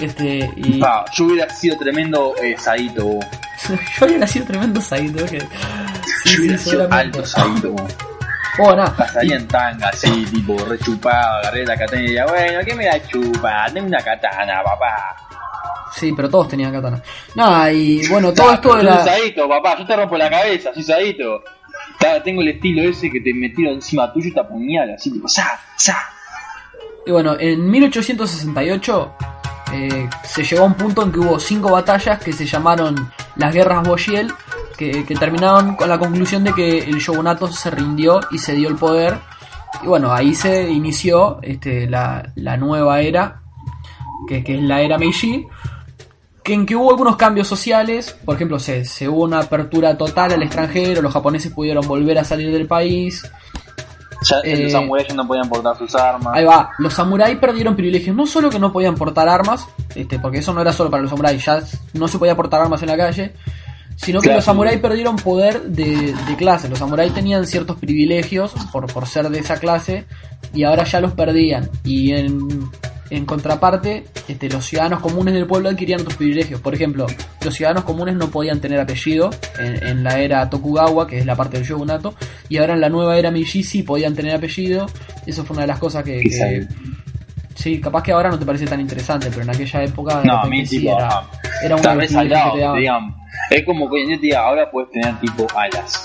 [0.00, 3.20] Este, y Pa, yo hubiera sido tremendo eh, Saito
[3.98, 5.24] yo había sido tremendo Saito.
[5.26, 5.40] Que...
[5.40, 7.18] Sí, yo sí, hubiera sido seguramente.
[7.18, 7.76] alto Saito
[8.58, 8.96] Bueno, nada.
[8.96, 13.06] Pasaría en tanga, así, tipo, rechupado, agarré la katana y diría, bueno, ¿qué me la
[13.06, 13.66] chupa?
[13.72, 15.16] Tengo una katana, papá.
[15.94, 17.00] Sí, pero todos tenían katana.
[17.34, 18.96] Nada, y bueno, todo esto de la...
[18.96, 21.16] sos Saito, papá, yo te rompo la cabeza, soy
[22.24, 25.28] Tengo el estilo ese que te me tiro encima tuyo y te apuñala, así, tipo,
[25.28, 25.58] ¡sa!
[25.76, 25.96] ¡sa!
[27.06, 29.12] Y bueno, en 1868
[29.72, 33.54] eh, se llegó a un punto en que hubo cinco batallas que se llamaron las
[33.54, 34.32] guerras Boyel,
[34.76, 38.68] que, que terminaron con la conclusión de que el shogunato se rindió y se dio
[38.68, 39.18] el poder.
[39.82, 43.42] Y bueno, ahí se inició este, la, la nueva era,
[44.28, 45.46] que, que es la era Meiji,
[46.42, 50.32] que en que hubo algunos cambios sociales, por ejemplo, se, se hubo una apertura total
[50.32, 53.22] al extranjero, los japoneses pudieron volver a salir del país,
[54.28, 56.32] Ya Eh, los samuráis no podían portar sus armas.
[56.34, 60.38] Ahí va, los samuráis perdieron privilegios, no solo que no podían portar armas, este, porque
[60.38, 61.62] eso no era solo para los samuráis, ya
[61.94, 63.32] no se podía portar armas en la calle,
[63.96, 64.38] sino que Claro.
[64.38, 66.68] los samuráis perdieron poder de, de clase.
[66.68, 70.04] Los samuráis tenían ciertos privilegios por, por ser de esa clase
[70.52, 71.70] y ahora ya los perdían.
[71.84, 72.48] Y en,
[73.14, 76.60] en contraparte, este, los ciudadanos comunes del pueblo adquirían otros privilegios.
[76.60, 77.06] Por ejemplo,
[77.42, 81.36] los ciudadanos comunes no podían tener apellido en, en la era Tokugawa, que es la
[81.36, 82.14] parte del shogunato,
[82.48, 84.86] y ahora en la nueva era Meiji sí podían tener apellido.
[85.26, 86.68] Eso fue una de las cosas que, Que que-.
[87.54, 90.46] Sí, capaz que ahora no te parece tan interesante, pero en aquella época No, a
[90.46, 91.22] mí, sí tipo, era,
[91.62, 93.14] era que salado, te digamos.
[93.50, 96.04] Es como que en día te diga, ahora puedes tener tipo alas.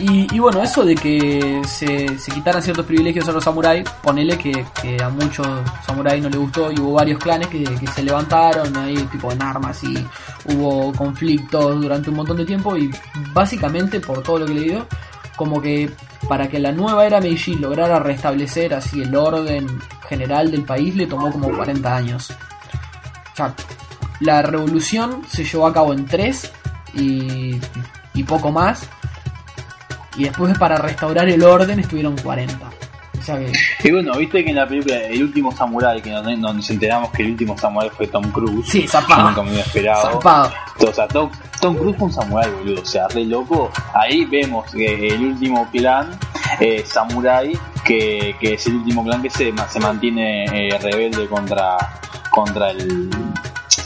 [0.00, 4.64] Y, bueno, eso de que se, se quitaran ciertos privilegios a los samuráis, ponele que,
[4.80, 5.46] que a muchos
[5.86, 9.42] samuráis no les gustó y hubo varios clanes que, que se levantaron ahí tipo en
[9.42, 10.06] armas y
[10.46, 12.90] hubo conflictos durante un montón de tiempo y
[13.32, 14.86] básicamente por todo lo que he leído,
[15.36, 15.90] como que
[16.28, 19.66] para que la nueva era Meiji lograra restablecer así el orden
[20.08, 22.30] general del país le tomó como 40 años.
[23.32, 23.54] O sea,
[24.20, 26.52] la revolución se llevó a cabo en 3
[26.94, 27.60] y,
[28.14, 28.88] y poco más.
[30.18, 32.54] Y después para restaurar el orden estuvieron 40.
[33.18, 33.52] O sea que...
[33.88, 37.10] Y bueno, viste que en la película El último Samurai, que donde, donde nos enteramos
[37.12, 38.68] que el último Samurai fue Tom Cruise.
[38.68, 39.28] Sí, zapado.
[39.28, 40.12] Nunca me hubiera esperado.
[40.12, 40.52] Zapado.
[40.80, 42.82] O sea, Tom, Tom Cruise fue un samurái, boludo.
[42.82, 43.70] O sea, re loco.
[43.94, 46.10] Ahí vemos que el último clan
[46.60, 47.52] eh, samurái,
[47.84, 51.76] que, que es el último clan que se, se mantiene eh, rebelde contra
[52.30, 53.10] contra el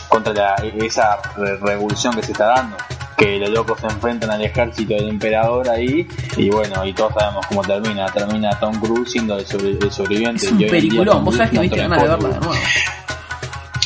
[0.09, 2.77] contra la- esa re- revolución que se está dando.
[3.25, 6.07] Que los locos se enfrentan al ejército del emperador ahí
[6.37, 8.07] y bueno, y todos sabemos cómo termina.
[8.07, 10.47] Termina Tom Cruise siendo el, sobre- el sobreviviente.
[10.47, 11.25] Es un peliculón.
[11.25, 12.61] Vos sabés que me Cruise diste es un ganas de verla de nuevo.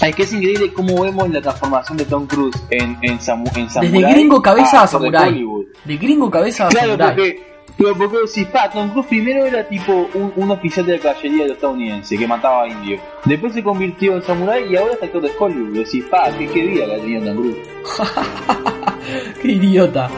[0.02, 3.70] Ay, que es increíble cómo vemos la transformación de Tom Cruise en, en, Samu, en
[3.70, 3.92] Samurai.
[4.02, 5.30] Desde gringo cabeza a actor de samurai.
[5.30, 5.64] Hollywood.
[5.84, 7.16] De gringo cabeza a Claro, samurai.
[7.16, 10.98] porque, pero porque decís, pa, Tom Cruise primero era tipo un, un oficial de la
[10.98, 13.00] caballería de los estadounidenses que mataba a indios.
[13.24, 15.76] Después se convirtió en samurái y ahora es actor de Hollywood.
[15.78, 17.56] Decís, pa, qué, qué vida ha tenido Tom Cruise.
[19.40, 20.08] Qué idiota.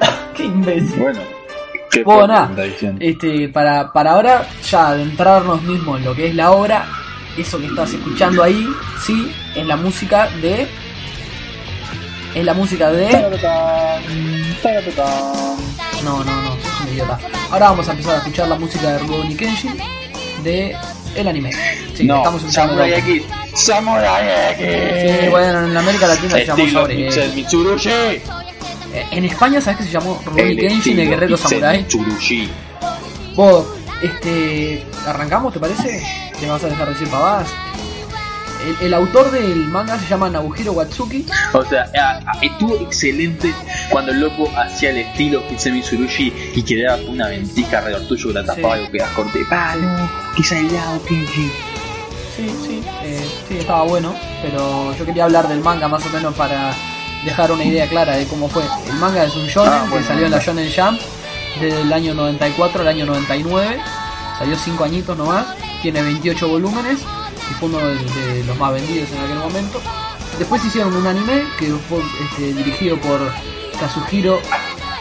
[0.34, 0.98] Qué imbécil.
[0.98, 1.20] Bueno,
[1.90, 2.64] qué Bueno, nada.
[3.00, 6.86] Este, para, para ahora ya adentrarnos mismo en lo que es la obra,
[7.36, 8.66] eso que estás escuchando ahí,
[9.00, 10.66] sí, es la música de.
[12.34, 13.08] Es la música de.
[16.04, 17.18] No, no, no, sos un idiota.
[17.50, 19.76] Ahora vamos a empezar a escuchar la música de Rurouni Kenshin
[20.42, 20.76] de
[21.14, 21.52] el anime.
[21.94, 22.74] Sí, no, estamos escuchando.
[22.74, 22.98] Samurai.
[23.00, 23.22] X.
[23.54, 25.20] Samurai X.
[25.24, 26.86] Sí, bueno, en América Latina se llamó
[27.34, 27.90] Mitsurushi.
[27.90, 28.22] Eh,
[29.12, 31.78] En España, ¿sabes que se llamó Rurouni Kenshin, el guerrero samurai?
[31.78, 32.50] Mitsurushi.
[33.34, 33.66] Vos,
[34.02, 34.84] este.
[35.06, 36.02] ¿Arrancamos, te parece?
[36.38, 37.48] ¿Te vas a dejar decir pavadas?
[38.66, 41.26] El, el autor del manga se llama Nabuhiro Watsuki.
[41.52, 43.52] O sea, ah, ah, estuvo excelente
[43.90, 48.06] cuando el loco hacía el estilo Hitsemi Tsurushi y que le daba una ventisca alrededor
[48.08, 48.82] tuyo que la tapaba Sí.
[48.84, 49.44] y que corte.
[49.48, 49.88] ¡Palo!
[50.36, 51.50] ¡Que salado, Kenji!
[52.36, 56.34] Sí, sí, eh, sí, estaba bueno, pero yo quería hablar del manga más o menos
[56.34, 56.72] para
[57.24, 58.62] dejar una idea clara de cómo fue.
[58.88, 60.38] El manga es un shonen Ah, bueno, que salió en la.
[60.38, 61.00] Shonen Jump
[61.60, 63.78] desde el año 94 al año 99,
[64.38, 65.46] salió 5 añitos nomás,
[65.82, 67.00] tiene 28 volúmenes
[67.54, 69.80] fue uno de, de los más vendidos en aquel momento.
[70.38, 73.20] Después hicieron un anime que fue este, dirigido por
[73.78, 74.40] Kazuhiro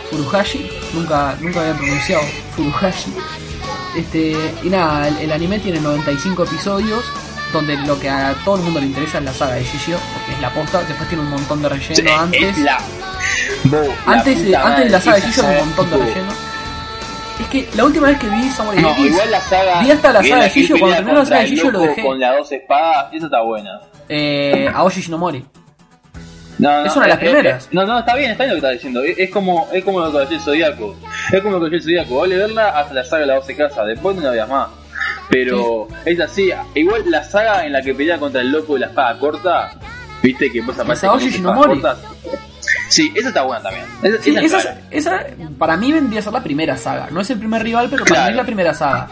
[0.10, 2.24] Furuhashi, nunca, nunca había pronunciado
[2.56, 3.14] Furuhashi.
[3.96, 7.04] Este, y nada, el, el anime tiene 95 episodios,
[7.54, 10.34] donde lo que a todo el mundo le interesa es la saga de Shishio, porque
[10.34, 12.58] es la posta, después tiene un montón de relleno Sí, antes.
[12.60, 12.78] La.
[13.66, 16.49] Bo, Antes antes de la saga de Shishio hay un montón de relleno.
[17.40, 19.82] Es que la última vez que vi Samurai No, X, igual la saga.
[19.82, 22.02] vi hasta la saga de Shishio, cuando terminó la saga de Shishio lo dejé.
[22.02, 23.80] Con las dos espadas, esa está buena.
[24.10, 25.46] Eh, Aoshi Shinomori.
[26.58, 27.70] No, no, Es una de las eh, eh, primeras.
[27.72, 29.02] no, no, está bien, está bien lo que estás diciendo.
[29.04, 30.96] Es, es como es como lo que el Zodíaco.
[31.32, 32.18] Es como lo que el Zodíaco.
[32.20, 33.86] Vale verla hasta la saga de la 12 casa.
[33.86, 34.68] Después no la veas más.
[35.30, 36.52] Pero es así.
[36.76, 39.72] Igual la saga en la que pelea contra el loco de la espada corta.
[40.22, 41.80] Viste que aparece con Aoshi Shinomori.
[41.80, 41.98] cortas.
[42.90, 43.86] Sí, esa está buena también.
[44.04, 45.26] Esa, Sí, esa esa, está esa
[45.58, 47.10] para mí vendría a ser la primera saga.
[47.12, 49.08] No es el primer rival, pero para mí es la primera saga.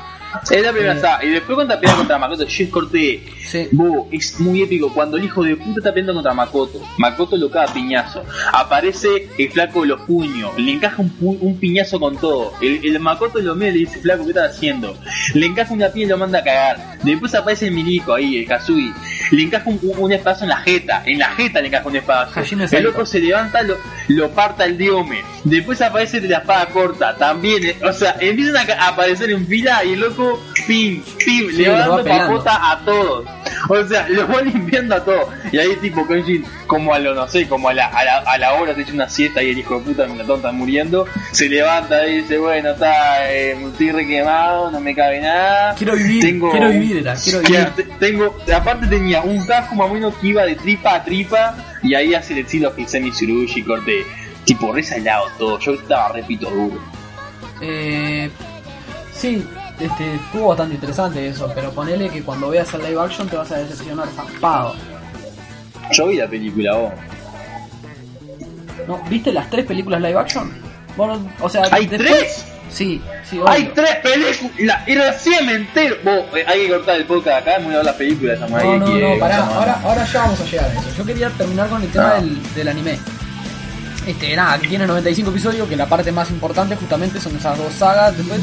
[0.51, 0.99] Es la primera Eh.
[1.01, 1.23] saga.
[1.25, 3.23] Y después cuando pelea contra Makoto, yo es corté.
[3.45, 3.67] Sí.
[3.71, 6.81] Bo, es muy épico cuando el hijo de puta está peleando contra Makoto.
[6.97, 8.23] Makoto lo caga piñazo.
[8.51, 10.51] Aparece el flaco de los puños.
[10.57, 12.53] Le encaja un, pu- un piñazo con todo.
[12.61, 14.97] El, el Makoto lo mira y le dice, flaco, ¿qué estás haciendo?
[15.33, 16.97] Le encaja una piña y lo manda a cagar.
[17.03, 18.93] Después aparece el milico ahí, el Kazui.
[19.31, 21.03] Le encaja un, un espadazo en la jeta.
[21.05, 22.41] En la jeta le encaja un espadazo.
[22.71, 23.77] El loco se levanta, lo,
[24.09, 25.21] lo parta el diome.
[25.43, 27.15] Después aparece de la espada corta.
[27.15, 31.57] También, eh, o sea, empiezan a aparecer en fila y el loco, pim, pim, Sí,
[31.57, 33.25] le va los dando papota a todos.
[33.69, 35.25] O sea, lo va limpiando a todos.
[35.51, 38.37] Y ahí tipo Kenshin, como a lo no sé, como a la, a la, a
[38.37, 41.05] la hora se echa una siesta y el hijo de puta me la tonta muriendo,
[41.31, 45.75] se levanta y dice, bueno, está, eh, estoy re quemado, no me cabe nada.
[45.75, 47.65] Quiero vivir, Tengo- quiero vivir, era, quiero vivir.
[47.75, 51.55] te- tengo, aparte tenía un casco más o menos que iba de tripa a tripa
[51.83, 54.05] y ahí hace el estilo Hisemi Tsurushi, corte,
[54.45, 56.79] tipo re salado todo, yo estaba repito duro.
[57.61, 58.29] Eh,
[59.13, 59.43] sí,
[59.79, 63.51] este, estuvo bastante interesante eso, pero ponele que cuando veas el live action te vas
[63.51, 64.75] a decepcionar zampado.
[65.91, 66.91] Yo vi la película, vos.
[68.87, 69.01] ¿No?
[69.09, 70.51] ¿Viste las tres películas live action?
[70.95, 72.45] Bueno, o sea, ¿Hay después- tres?
[72.69, 73.49] Sí, sí, obvio.
[73.49, 75.95] Hay tres películas y recién me entero.
[76.03, 78.87] Vos, eh, hay que cortar el podcast acá, voy a ver las películas No, no,
[78.87, 80.89] no, pará, ahora, ahora ya vamos a llegar a eso.
[80.97, 82.19] Yo quería terminar con el tema Ah.
[82.19, 82.99] del, del anime.
[84.07, 88.15] Este, nada, tiene 95 episodios, que la parte más importante justamente son esas dos sagas.
[88.15, 88.39] Después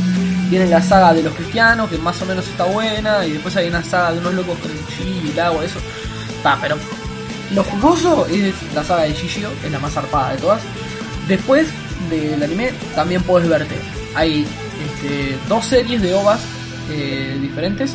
[0.51, 3.69] viene la saga de los cristianos, que más o menos está buena, y después hay
[3.69, 5.79] una saga de unos locos con el el agua, eso.
[6.47, 6.77] Va, pero
[7.55, 10.61] lo jugoso es la saga de Shishio, que es la más zarpada de todas.
[11.29, 11.67] Después
[12.11, 13.75] del anime también puedes verte.
[14.15, 16.41] Hay este, dos series de ovas
[16.91, 17.95] eh, diferentes.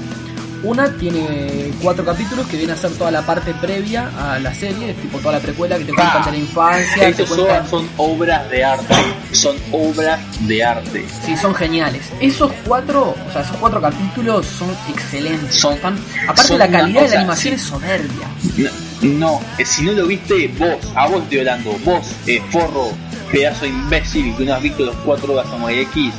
[0.63, 4.91] Una tiene cuatro capítulos que viene a ser toda la parte previa a la serie,
[4.91, 7.67] es tipo toda la precuela que te cuentan de la infancia, Estos cuentan...
[7.69, 8.95] son obras de arte.
[9.31, 11.05] Son obras de arte.
[11.25, 12.09] Sí, son geniales.
[12.19, 15.55] Esos cuatro, o sea, esos cuatro capítulos son excelentes.
[15.55, 17.61] Son- Están- aparte son la una calidad de la animación sí.
[17.63, 18.27] es soberbia.
[18.57, 18.69] No,
[19.01, 22.91] no, eh, si no lo viste, vos, a vos estoy hablando, vos, eh, forro,
[23.31, 26.13] pedazo de imbécil que no has visto los cuatro horas Samurai X,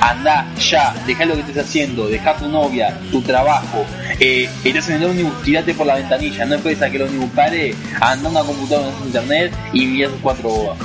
[0.00, 3.84] anda ya, dejá lo que estés haciendo, dejá tu novia, tu trabajo,
[4.18, 7.30] eh, estás en el ómnibus, tirate por la ventanilla, no esperes a que el ómnibus
[7.30, 10.78] pare, anda una computadora en internet y mirá tus cuatro horas.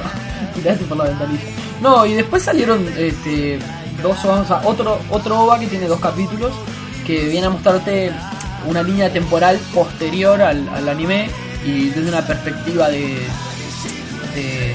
[0.54, 1.44] Tiraste por la ventanilla.
[1.80, 3.58] No, y después salieron este,
[4.02, 6.52] dos o sea, otro, otro OVA que tiene dos capítulos
[7.06, 8.10] que viene a mostrarte
[8.66, 11.28] una línea temporal posterior al, al anime
[11.64, 13.18] y desde una perspectiva de.
[14.34, 14.72] de.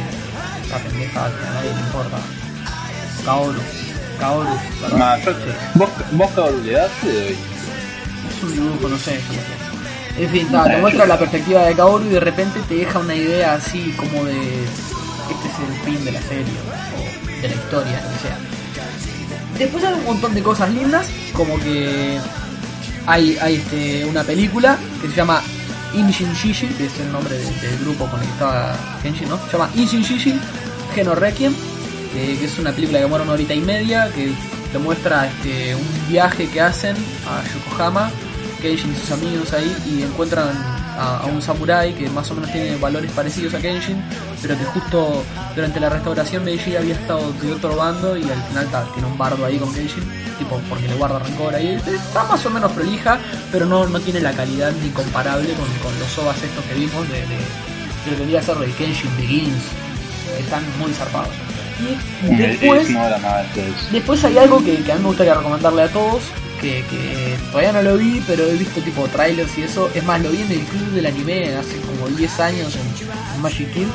[0.63, 2.17] esta pendeja que a nadie le importa.
[3.25, 3.59] Kaoru.
[4.19, 4.49] Kaoru.
[4.97, 5.33] Ma, yo-
[5.75, 6.91] vos, vos cabrón, le das.
[7.03, 10.23] Es un dibujo, no sé, yo no sé.
[10.23, 13.53] En fin, te muestra la perspectiva de Kaoru y de repente te deja una idea
[13.53, 14.33] así como de
[14.63, 16.53] este es el fin de la serie
[16.97, 18.37] o de la historia, lo que sea.
[19.57, 22.19] Después hay un montón de cosas lindas, como que
[23.07, 25.41] hay, hay este, una película que se llama
[25.93, 29.37] Inshin Shishi, que es el nombre de- del grupo con el que estaba Kenshin, ¿no?
[29.45, 30.39] Se llama Inshin Shishi
[30.95, 31.53] Geno Requiem,
[32.15, 34.31] eh, que es una película que demora una horita y media, que
[34.71, 36.95] te muestra este, un viaje que hacen
[37.27, 38.09] a Yokohama,
[38.61, 40.47] Kenshin y sus amigos ahí, y encuentran
[40.97, 44.01] a, un samurái que más o menos tiene valores parecidos a Kenshin,
[44.41, 45.23] pero que justo
[45.55, 49.45] durante la restauración Meiji había estado de otro bando y al final tiene un bardo
[49.45, 50.03] ahí con Kenshin.
[50.43, 51.79] Tipo porque le guarda rencor ahí.
[51.87, 53.19] Está más o menos prolija,
[53.51, 57.07] pero no, no tiene la calidad ni comparable con, con los ovas estos que vimos
[57.09, 57.37] de, de,
[58.05, 59.63] de lo que quería ser de Kenshin Begins,
[60.39, 61.33] están muy zarpados.
[62.29, 62.87] Y después,
[63.91, 66.21] después hay algo que, que a mí me gustaría recomendarle a todos,
[66.59, 69.89] que, que todavía no lo vi, pero he visto tipo trailers y eso.
[69.95, 73.41] Es más, lo vi en el club del anime hace como 10 años en, en
[73.41, 73.87] Magic Kid.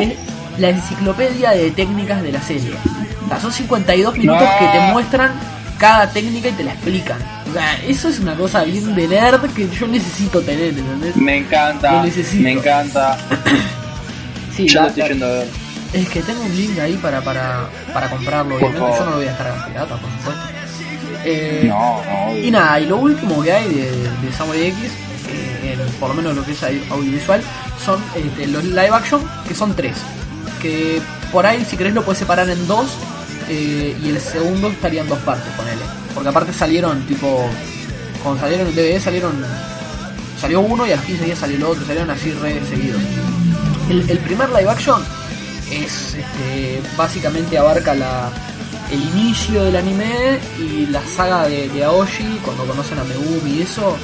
[0.00, 0.14] Es
[0.58, 2.72] la enciclopedia de técnicas de la serie.
[3.24, 4.58] O sea, son 52 minutos No.
[4.58, 5.30] que te muestran
[5.80, 7.18] cada técnica y te la explican.
[7.50, 11.16] O sea, eso es una cosa bien de nerd que yo necesito tener, ¿entendés?
[11.16, 12.42] Me encanta, Lo necesito.
[12.44, 13.18] me encanta.
[14.56, 15.48] Sí, Yo lo estoy yendo a ver.
[15.92, 18.78] es que tengo un link ahí para, para, para comprarlo, obviamente.
[18.98, 20.42] Yo no lo voy a descargar pirata, por supuesto.
[21.24, 22.36] Eh, No, no.
[22.36, 24.78] Y nada, y lo último que hay de, de Samurai X,
[25.32, 27.40] eh, en- por lo menos lo que es au- audiovisual,
[27.84, 29.96] son este, los live action, que son tres.
[30.60, 31.00] Que
[31.32, 32.90] por ahí, si querés, lo puedes separar en dos,
[33.50, 35.82] eh, y el segundo estaría en dos partes, ponele.
[36.14, 37.44] Porque aparte salieron, tipo,
[38.22, 39.44] cuando salieron en DVD, salieron.
[40.40, 43.02] Salió uno y a los 15 días salió el otro, salieron así re seguidos.
[43.90, 45.02] El, el primer live action
[45.70, 48.30] es este, básicamente abarca la,
[48.90, 53.62] el inicio del anime y la saga de, de Aoshi cuando conocen a Megumi y
[53.62, 53.96] eso.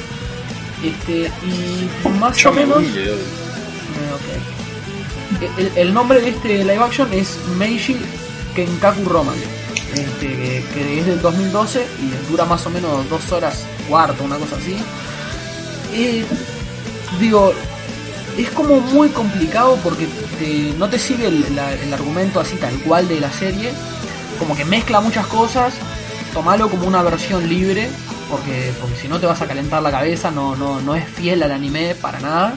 [0.85, 2.83] Este, y más Yo o me menos.
[2.83, 5.59] yo- Eh, ok.
[5.59, 7.97] El, el nombre de este live action es Meiji
[8.57, 9.37] Kenkaku Roman.
[9.95, 14.57] Este, que, es del 2012 y dura más o menos dos horas cuarto, una cosa
[14.57, 14.77] así.
[15.93, 16.25] Eh,
[17.21, 17.53] digo,
[18.37, 20.09] es como muy complicado porque
[20.79, 23.73] no te sigue el argumento así tal cual de la serie.
[24.39, 25.75] Como que mezcla muchas cosas.
[26.33, 27.89] Tomalo como una versión libre.
[28.31, 30.31] Porque, porque si no te vas a calentar la cabeza.
[30.31, 32.55] No, no, no es fiel al anime para nada.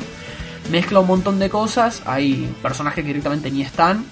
[0.71, 2.01] Mezcla un montón de cosas.
[2.05, 4.03] Hay personajes que directamente ni están.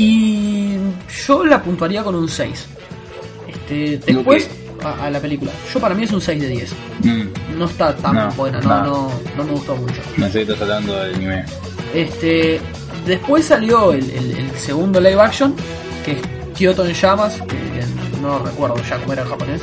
[0.00, 0.76] Y
[1.26, 2.66] yo la puntuaría con un 6.
[3.48, 4.48] Este, después
[4.84, 5.50] a, a la película.
[5.74, 6.72] Yo para mí es un 6 de 10
[7.02, 9.12] Mm, no está tan No, buena, no, no.
[9.36, 10.00] no, me gustó mucho.
[10.32, 11.44] qué estás hablando del anime.
[11.94, 12.60] Este,
[13.06, 15.54] después salió el, el- el segundo live action,
[16.04, 16.18] que es
[16.56, 19.62] Kyoto en llamas, que, que no recuerdo ya cómo era en japonés,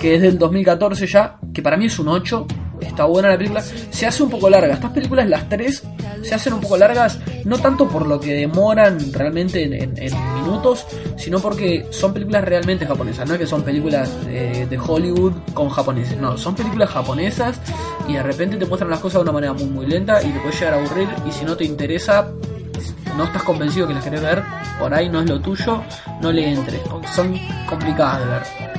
[0.00, 2.46] que es del 2014 ya, que para mí es un 8,
[2.92, 5.82] está buena la película, se hace un poco larga, estas películas las tres
[6.22, 9.94] se hacen un poco largas, no tanto por lo que demoran realmente en,
[10.36, 10.86] minutos,
[11.16, 16.16] sino porque son películas realmente japonesas, no es que son películas de Hollywood con japoneses,
[16.18, 17.60] no, son películas japonesas
[18.08, 20.38] y de repente te muestran las cosas de una manera muy muy lenta y te
[20.40, 21.08] puede llegar a aburrir.
[21.26, 22.28] Y si no te interesa
[23.16, 24.42] no estás convencido que las querés ver,
[24.78, 25.82] por ahí no es lo tuyo,
[26.20, 26.80] no le entres,
[27.14, 27.38] son
[27.68, 28.71] complicadas de ver.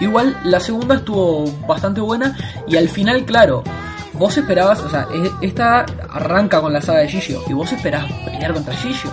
[0.00, 2.36] Igual la segunda estuvo bastante buena
[2.66, 3.62] y al final, claro,
[4.14, 5.06] vos esperabas, o sea,
[5.42, 9.10] esta arranca con la saga de Gigio y vos esperabas pelear contra Gigio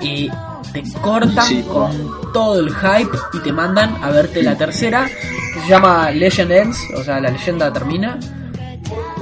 [0.00, 0.30] y
[0.72, 1.62] te cortan Sí.
[1.70, 1.92] con
[2.32, 6.78] todo el hype y te mandan a verte la tercera que se llama Legend Ends,
[6.96, 8.18] o sea, la leyenda termina,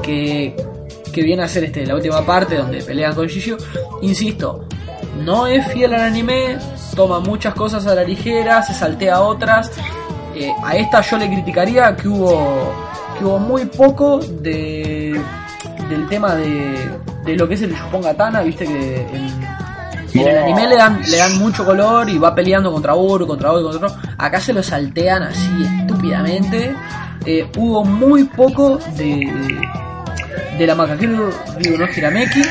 [0.02, 0.54] que,
[1.12, 3.56] que viene a ser este, la última parte donde pelean con Gigio.
[4.02, 4.64] Insisto,
[5.18, 6.56] no es fiel al anime,
[6.94, 9.70] toma muchas cosas a la ligera, se saltea otras.
[10.40, 12.72] Eh, a esta yo le criticaría que hubo
[13.18, 15.20] que hubo muy poco de
[15.90, 16.90] del tema de,
[17.26, 21.38] de lo que es el Yupongatana, viste que en, el anime le dan, le dan
[21.38, 24.00] mucho color y va peleando contra uno, contra otro, contra otro.
[24.16, 26.74] Acá se lo saltean así estúpidamente.
[27.26, 29.30] Eh, hubo muy poco de,
[30.58, 32.42] de la Makakeru Ryu no Hirameki.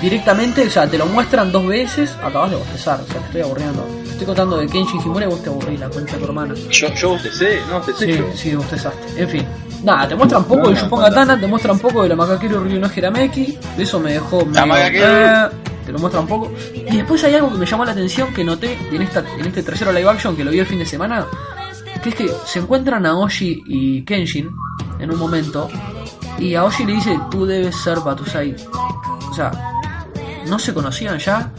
[0.00, 3.42] Directamente, o sea, te lo muestran dos veces, acabas de bostezar, o sea, te estoy
[3.42, 4.01] aburriendo.
[4.22, 6.54] Te estoy contando de Kenshin Himura y vos te aburrís, la concha de tu hermana.
[6.70, 9.20] Yo, yo bostecé, no bostecé Sí, sí, bostezaste.
[9.20, 9.44] En fin.
[9.82, 12.88] Nada, te muestran poco de no, Yupongatana, te muestran poco de la Makakeru Ryu no
[12.94, 13.58] Hirameki.
[13.76, 15.04] Eso me dejó Makakeru.
[15.04, 15.48] eh,
[15.84, 16.52] te lo muestran poco.
[16.72, 19.64] Y después hay algo que me llamó la atención que noté en, esta, en este
[19.64, 21.26] tercero live action que lo vi el fin de semana.
[22.00, 24.54] Que es que se encuentran a Oshi y Kenshin
[25.00, 25.68] en un momento.
[26.38, 28.54] Y a Oshi le dice, tú debes ser Batusai.
[29.28, 29.50] O sea,
[30.46, 31.52] no se conocían ya.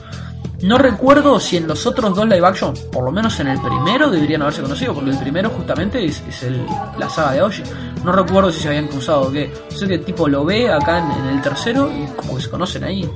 [0.63, 4.09] No recuerdo si en los otros dos live action, por lo menos en el primero,
[4.09, 6.65] deberían haberse conocido, porque el primero justamente es, es el,
[6.97, 7.63] la saga de Aoshi.
[8.03, 9.53] No recuerdo si se habían cruzado o qué.
[9.69, 12.49] Sé que el tipo lo ve acá en, en el tercero y como que se
[12.49, 13.09] conocen ahí.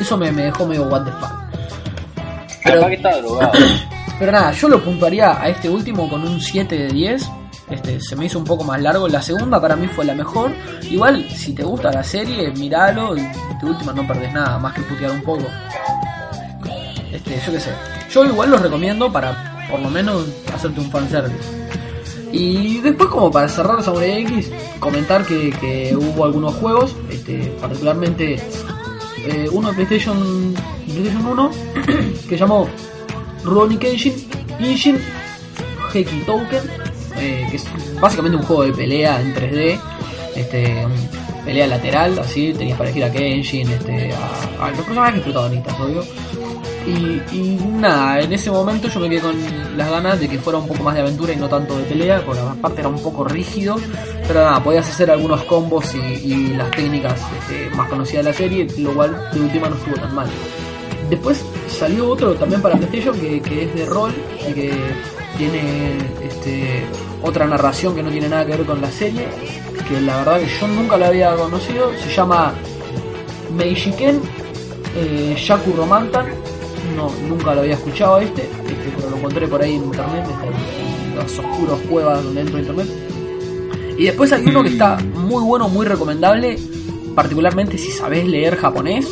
[0.00, 1.32] Eso me, me dejó medio what the fuck.
[2.64, 3.52] Pero- Capaz que está drogado.
[4.18, 7.28] Pero nada, yo lo puntuaría a este último con un 7 de 10.
[7.70, 9.08] Este, se me hizo un poco más largo.
[9.08, 10.52] La segunda para mí fue la mejor.
[10.88, 13.16] Igual, si te gusta la serie, míralo.
[13.16, 15.42] Y de última no perdés nada, más que putear un poco.
[17.12, 17.70] Este, yo qué sé.
[18.10, 21.62] Yo igual los recomiendo para, por lo menos, hacerte un fanservice.
[22.32, 24.50] Y después, como para cerrar Samurai X,
[24.80, 28.36] comentar que, hubo algunos juegos, este, particularmente
[29.26, 30.54] eh, uno de PlayStation,
[30.86, 31.50] PlayStation 1,
[32.28, 32.68] que llamó
[33.44, 34.14] Rurouni Kenshin
[34.58, 34.98] Inshin
[35.92, 36.62] Heki Token,
[37.18, 37.66] eh, que es
[38.00, 39.80] básicamente un juego de pelea en 3D,
[40.34, 40.86] este,
[41.44, 46.02] pelea lateral, así, tenías para elegir a Kenshin, este, a, a los personajes protagonistas, obvio.
[46.86, 49.36] Y, nada, en ese momento yo me quedé con
[49.76, 52.22] las ganas de que fuera un poco más de aventura y no tanto de pelea,
[52.24, 53.76] porque aparte era un poco rígido,
[54.26, 58.66] pero nada, podías hacer algunos combos y, las técnicas este, más conocidas de la serie,
[58.78, 60.28] lo cual de última no estuvo tan mal.
[61.08, 64.12] Después salió otro también para PlayStation que, que es de rol
[64.48, 64.72] y que
[65.36, 66.84] tiene este,
[67.22, 69.26] otra narración que no tiene nada que ver con la serie,
[69.88, 72.52] que la verdad que yo nunca la había conocido, se llama
[73.54, 74.20] Meishiken
[74.94, 76.26] eh, Shaku Romantan,
[76.96, 81.10] no, nunca lo había escuchado este, este, pero lo encontré por ahí en internet, en,
[81.12, 82.86] en las oscuras cuevas donde entro a internet.
[83.98, 86.58] Y después hay uno que está muy bueno, muy recomendable,
[87.14, 89.06] particularmente si sabés leer japonés.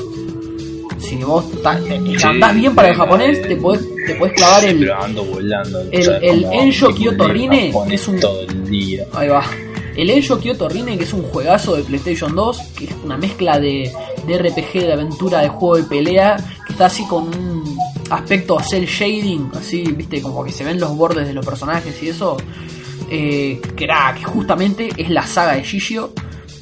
[0.98, 3.42] Si vos ta- eh, Sí, andás bien para el japonés, eh.
[3.48, 5.80] te podés, te podés clavar el, Pero ando volando.
[5.90, 9.06] el- ¿sabes el tengo Kyoto que Rine japonés es un- Todo el día.
[9.14, 9.42] Ahí va.
[9.96, 13.58] El Ensho Kyoto Rine, que es un juegazo de PlayStation 2, que es una mezcla
[13.58, 13.90] de,
[14.26, 17.59] de RPG, de aventura, de juego de pelea, que está así con un
[18.10, 22.08] aspecto cel shading, así, viste, como que se ven los bordes de los personajes y
[22.08, 22.36] eso.
[23.12, 26.12] Eh, que era, que justamente es la saga de.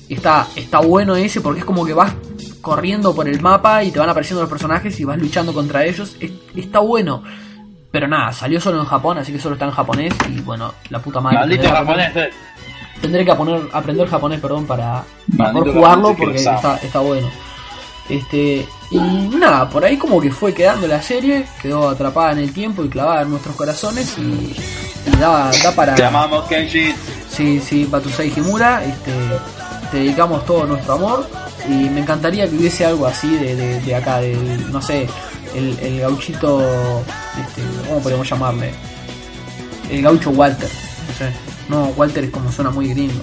[0.08, 2.14] Y está, está bueno ese porque es como que vas
[2.62, 6.16] corriendo por el mapa y te van apareciendo los personajes y vas luchando contra ellos.
[6.20, 7.22] Es- está bueno.
[7.90, 11.00] Pero nada, salió solo en Japón, así que solo está en japonés y bueno, la
[11.00, 11.38] puta madre.
[11.38, 12.36] Maldito tendré que aprender- japonés, eh.
[13.00, 16.36] Tendré que poner, aprender japonés, perdón, para Maldito mejor jugarlo porque
[16.82, 17.28] está bueno.
[18.08, 22.52] Este, y nada, por ahí como que fue quedando la serie, quedó atrapada en el
[22.52, 24.56] tiempo y clavada en nuestros corazones y,
[25.06, 25.94] y da, da para...
[25.94, 26.94] Te amamos, Kenji.
[27.30, 29.12] Sí, sí, Batusei Himura, este,
[29.90, 31.28] te dedicamos todo nuestro amor
[31.68, 35.06] y me encantaría que hubiese algo así de, de, de acá, del, no sé,
[35.54, 37.02] el, el gauchito,
[37.38, 38.72] este, ¿cómo podemos llamarle?
[39.90, 40.68] El gaucho Walter,
[41.08, 41.32] no sé,
[41.68, 43.20] no, Walter es como suena muy gringo.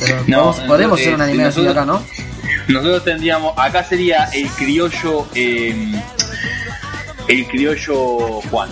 [0.00, 2.02] Pero No, podemos, podemos eh, hacer un si anime así de acá, ¿no?
[2.68, 6.00] Nosotros tendríamos, acá sería el criollo, eh,
[7.28, 8.70] el criollo Juan.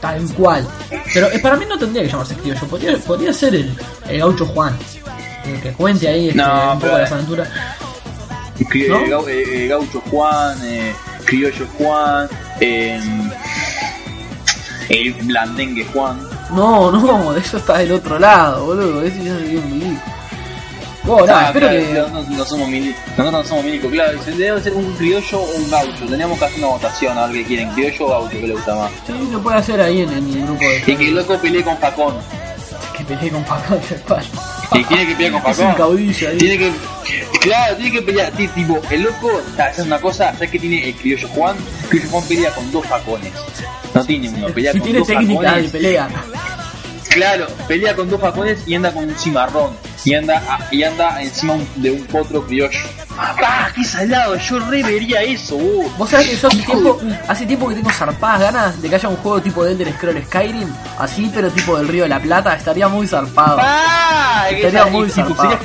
[0.00, 0.66] Tal cual.
[1.12, 3.76] Pero eh, para mí no tendría que llamarse criollo, podría, podría ser el,
[4.08, 4.76] el gaucho Juan.
[5.44, 7.48] eh, que cuente ahí este, No, un poco de las aventuras.
[8.88, 8.96] ¿No?
[9.00, 10.92] eh, gau- eh, eh, gaucho Juan, eh,
[11.24, 12.28] criollo Juan,
[12.60, 13.00] eh,
[14.88, 16.18] el blandengue Juan.
[16.50, 19.02] No, no, eso está del otro lado, boludo.
[19.02, 20.00] Ese ya un milico.
[21.08, 21.92] Bueno, nada, Ah, espero claro, que.
[21.94, 25.56] nosotros no somos mili- nosotros no somos milicos, claro, se debe ser un criollo o
[25.56, 26.06] un gaucho.
[26.08, 28.74] Teníamos que hacer una votación a ver qué quieren, criollo o gaucho, que le gusta
[28.74, 28.90] más.
[29.06, 30.78] Sí, lo puede hacer ahí en, en el grupo de.
[30.86, 32.14] Y que el loco pelee con Facón.
[32.96, 34.24] que pelee con Facón espalda.
[34.74, 35.76] Y tiene que pelear con Es un Facón.
[35.78, 36.38] caudillo ahí.
[36.38, 36.72] Tiene que.
[37.40, 38.32] Claro, tiene que pelear.
[38.32, 40.32] ti- Tipo, el loco está haciendo una cosa.
[40.34, 41.56] ¿Sabes qué tiene el criollo Juan?
[41.84, 43.32] El criollo Juan pelea con dos facones.
[43.94, 45.70] No tiene uno, pelea Si con tiene dos técnica de facones.
[45.70, 46.08] pelea.
[47.10, 49.70] Claro, pelea con dos facones y anda con un cimarrón.
[50.04, 52.78] Y anda, a- y anda encima un- de un potro criollo.
[53.20, 54.36] ¡Ah, qué salado!
[54.36, 55.98] Yo re vería eso, vos.
[55.98, 59.08] Vos sabés que yo hace tiempo, hace tiempo que tengo zarpadas ganas de que haya
[59.08, 62.54] un juego tipo de Elder Scroll Skyrim, así pero tipo del Río de la Plata,
[62.54, 63.58] estaría muy zarpado.
[63.60, 64.46] ¡Ah!
[64.50, 65.58] Estaría muy zarpado.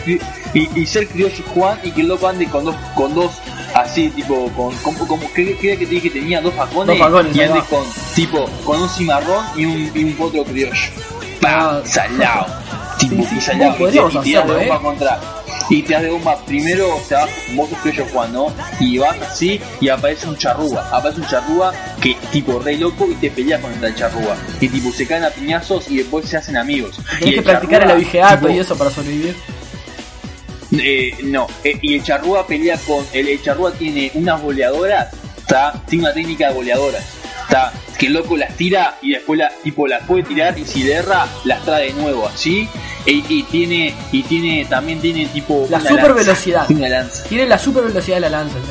[0.53, 3.31] y, y ser criollo Juan y que el loco ande con dos, con dos
[3.75, 7.07] así, tipo, con, como, como que, que, que te dije que tenía dos facones, Dos
[7.07, 7.65] facones, y ahí ande va.
[7.67, 7.83] con,
[8.15, 10.73] tipo, con un cimarrón y un, y un potro criollo.
[11.43, 11.85] ¡Pam!
[11.85, 12.45] Salado.
[12.97, 14.79] tipo, Sí, sí, y te- tirás de hacerlo, bomba ¿eh?
[14.81, 15.19] contra.
[15.69, 17.25] Y te das de bomba primero, o sea,
[17.55, 18.47] vos sos criollo Juan, ¿no?
[18.81, 20.89] Y vas así y aparece un charrúa.
[20.91, 24.35] Aparece un charrúa que tipo re loco y te pelea contra el charrúa.
[24.59, 26.97] Y tipo se caen a piñazos y después se hacen amigos.
[27.19, 29.35] Tenés Y que el practicar el charrúa, abigeato tipo, y eso para sobrevivir.
[30.79, 33.05] eh, no, eh, y el charrúa pelea con.
[33.13, 35.09] El, el charrúa tiene unas boleadoras,
[35.47, 35.73] ¿tá?
[35.87, 37.03] Tiene una técnica de boleadoras,
[37.49, 37.71] ¿tá?
[37.97, 40.93] Que el loco las tira y después la, tipo las puede tirar y si le
[40.95, 42.67] erra, las trae de nuevo, ¿así?
[43.05, 45.67] Y, y tiene, y tiene, también tiene tipo.
[45.69, 46.65] La una super lanza, velocidad.
[46.71, 47.23] Una lanza.
[47.25, 48.63] Tiene la super velocidad de la lanza el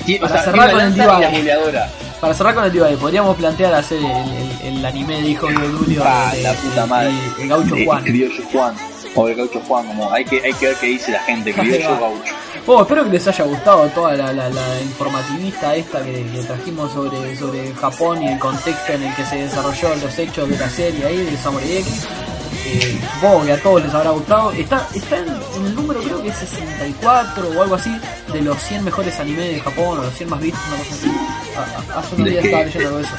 [0.00, 0.92] tiene- Para o sea, cerrar con el
[1.30, 1.88] boleadora.
[2.20, 5.56] Para cerrar con el debate, podríamos plantear hacer el, el- el anime de Hijos de
[5.66, 7.12] Odulio Ah, de- la puta madre.
[7.40, 8.02] el gaucho Juan.
[8.04, 8.74] criollo Juan.
[9.14, 11.52] O el gaucho Juan, como hay que, hay que ver qué dice la gente,
[11.92, 11.98] va.
[12.00, 12.32] gaucho.
[12.68, 16.92] Bueno, espero que les haya gustado toda la, la- la informativista esta que, que trajimos
[16.92, 20.68] sobre, sobre Japón y el contexto en el que se desarrolló los hechos de la
[20.68, 22.06] serie ahí de Samurai X.
[22.66, 24.52] Eh, supongo que a todos les habrá gustado.
[24.52, 27.90] Está, está en, en el número creo que es 64 o algo así
[28.34, 31.10] de los 100 mejores animes de Japón o los 100 más vistos, una cosa así.
[31.56, 33.14] A- a- hace unos ¿De días estaba leyendo algo de eso.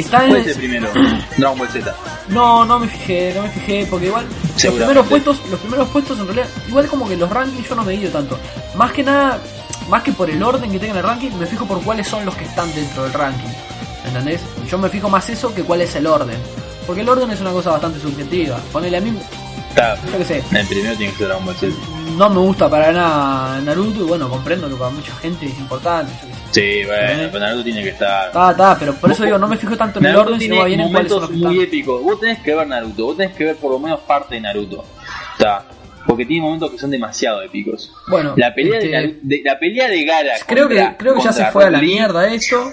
[0.00, 0.88] Está en ¿Cuál el- es el primero?
[1.38, 1.94] Dragon Ball Z.
[2.28, 4.26] no, no me fijé, no me fijé, porque igual
[4.68, 7.84] los primeros puestos, los primeros puestos en realidad, igual como que los rankings yo no
[7.84, 8.38] me he ido tanto.
[8.74, 9.38] Más que nada,
[9.88, 12.34] más que por el orden que tenga el ranking, me fijo por cuáles son los
[12.34, 13.48] que están dentro del ranking.
[14.06, 14.40] ¿Entendés?
[14.68, 16.36] Yo me fijo más eso que cuál es el orden.
[16.86, 18.58] Porque el orden es una cosa bastante subjetiva.
[18.72, 19.12] Ponele a mí,
[19.68, 21.72] Está, yo qué sé, el primero tiene que ser Dragon Ball Z.
[22.16, 26.12] no me gusta para nada Naruto y bueno, comprendo que para mucha gente es importante.
[26.22, 26.28] yo.
[26.50, 27.28] Sí, bueno, ¿Eh?
[27.32, 28.26] pero Naruto tiene que estar.
[28.28, 30.54] Está, está, pero por eso digo, no me fijo tanto en el Naruto orden, sino
[30.54, 31.68] tiene más bien en cuáles son momentos los que muy están.
[31.78, 32.02] épicos.
[32.02, 34.84] Vos tenés que ver Naruto, vos tenés que ver por lo menos parte de Naruto.
[35.32, 35.64] Está.
[36.06, 37.92] Porque tiene momentos que son demasiado épicos.
[38.08, 40.32] Bueno, La pelea, este, de, de- la pelea de Gara.
[40.46, 42.72] creo que creo que ya se fue a la mierda esto.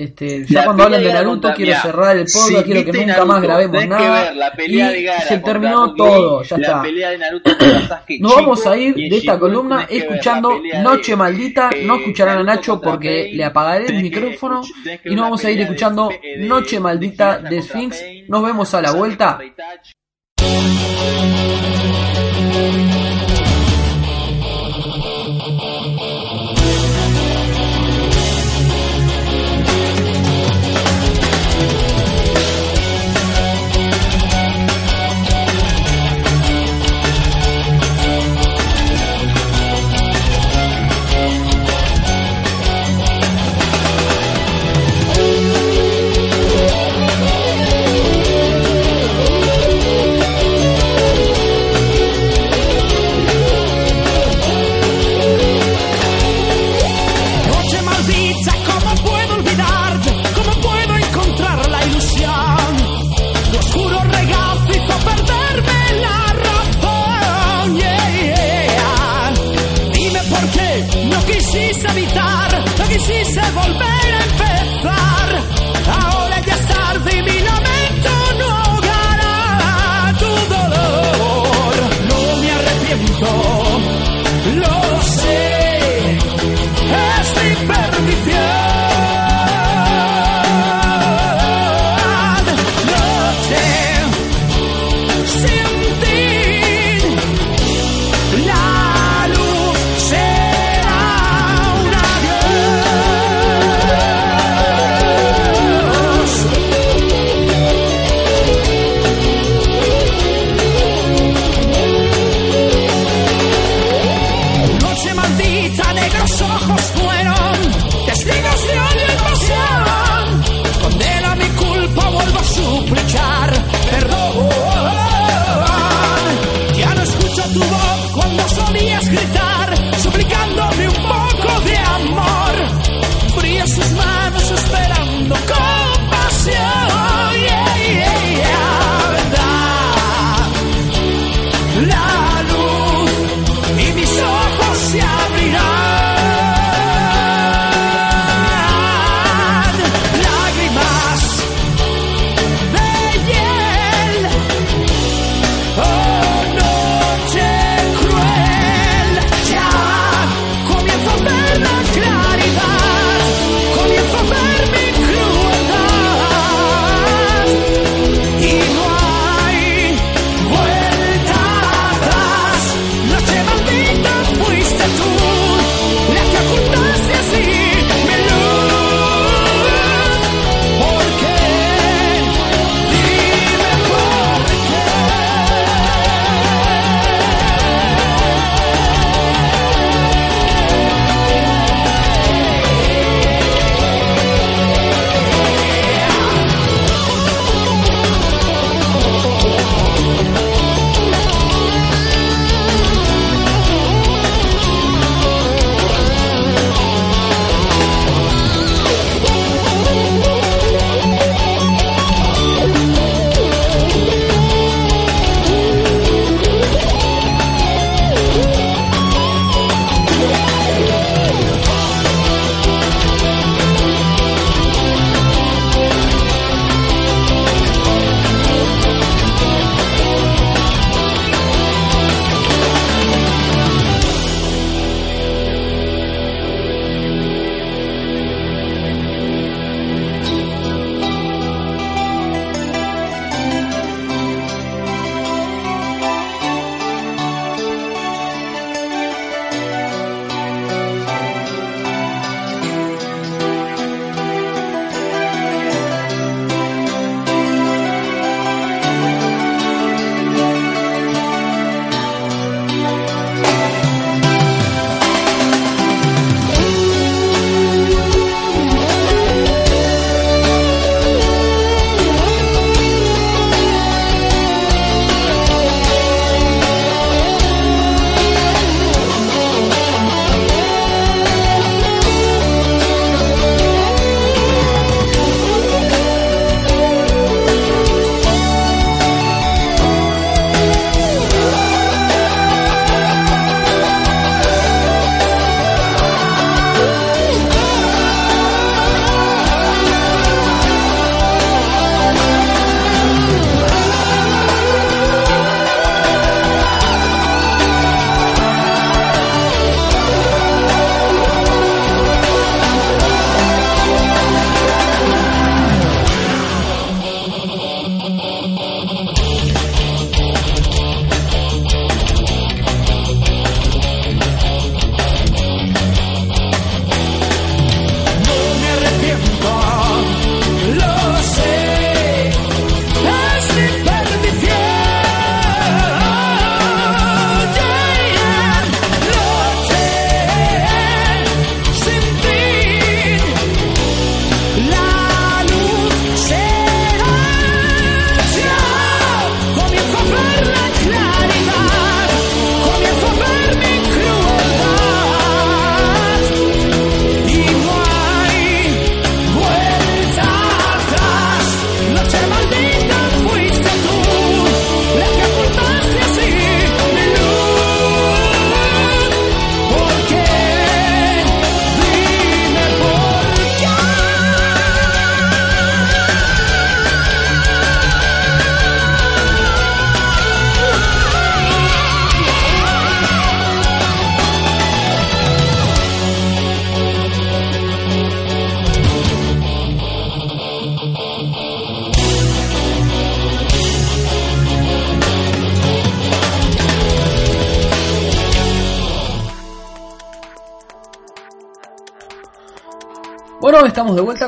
[0.00, 2.92] Este, ya cuando hablan de Naruto contra- quiero mirá, cerrar el podcast, si quiero que
[3.04, 4.22] nunca más grabemos que nada.
[4.22, 6.82] ver la pelea de y Gara se terminó todo, ya la está.
[6.82, 11.16] pelea de Naruto contra Sasuke Nos vamos a ir de esta columna escuchando de, Noche
[11.16, 11.70] Maldita.
[11.74, 14.60] eh, No escucharán a Nacho porque Pain, le apagaré el micrófono
[15.04, 17.96] y nos vamos a ir de- escuchando de- de- Noche de Maldita de contra Sphinx.
[18.00, 19.38] Pain, Nos vemos a la vuelta.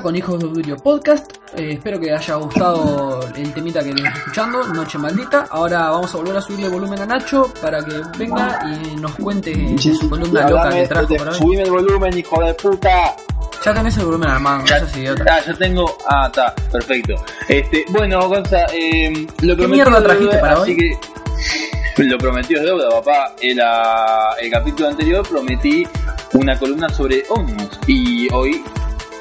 [0.00, 1.32] Vuelta con Hijos de Audio Podcast.
[1.56, 5.46] Eh, espero que haya gustado el temita que estás escuchando, Noche Maldita.
[5.50, 9.76] Ahora vamos a volver a subirle volumen a Nacho para que venga y nos cuente
[9.78, 11.36] su columna loca que trajo para hoy.
[11.38, 13.16] Subime el volumen, hijo de puta.
[13.64, 15.24] Ya tenés el volumen al mano, Ya, idiota.
[15.28, 15.98] ah, ya tengo.
[16.08, 17.14] Ah, está, perfecto.
[17.48, 20.76] Este, bueno, Gonza, eh, lo ¿Qué mierda trajiste deuda, para hoy?
[20.76, 23.34] que lo prometido es deuda, papá.
[23.40, 25.86] El, ah, el capítulo anterior prometí
[26.32, 28.62] una columna sobre Omnibus y hoy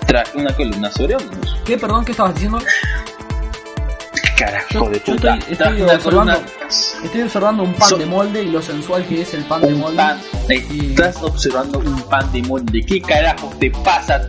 [0.09, 1.57] traje una columna sobre Omnibus.
[1.65, 2.59] ¿Qué, perdón, qué estabas diciendo?
[4.13, 5.37] ¿Qué carajo Yo- de puta?
[5.49, 6.41] estoy- observando-.
[7.03, 9.69] Estoy observando un pan So- de molde y lo sensual que es el pan de
[9.75, 9.97] molde.
[9.97, 12.81] pan, Y- estás observando un pan de molde.
[12.85, 14.27] ¿Qué carajo te pasa?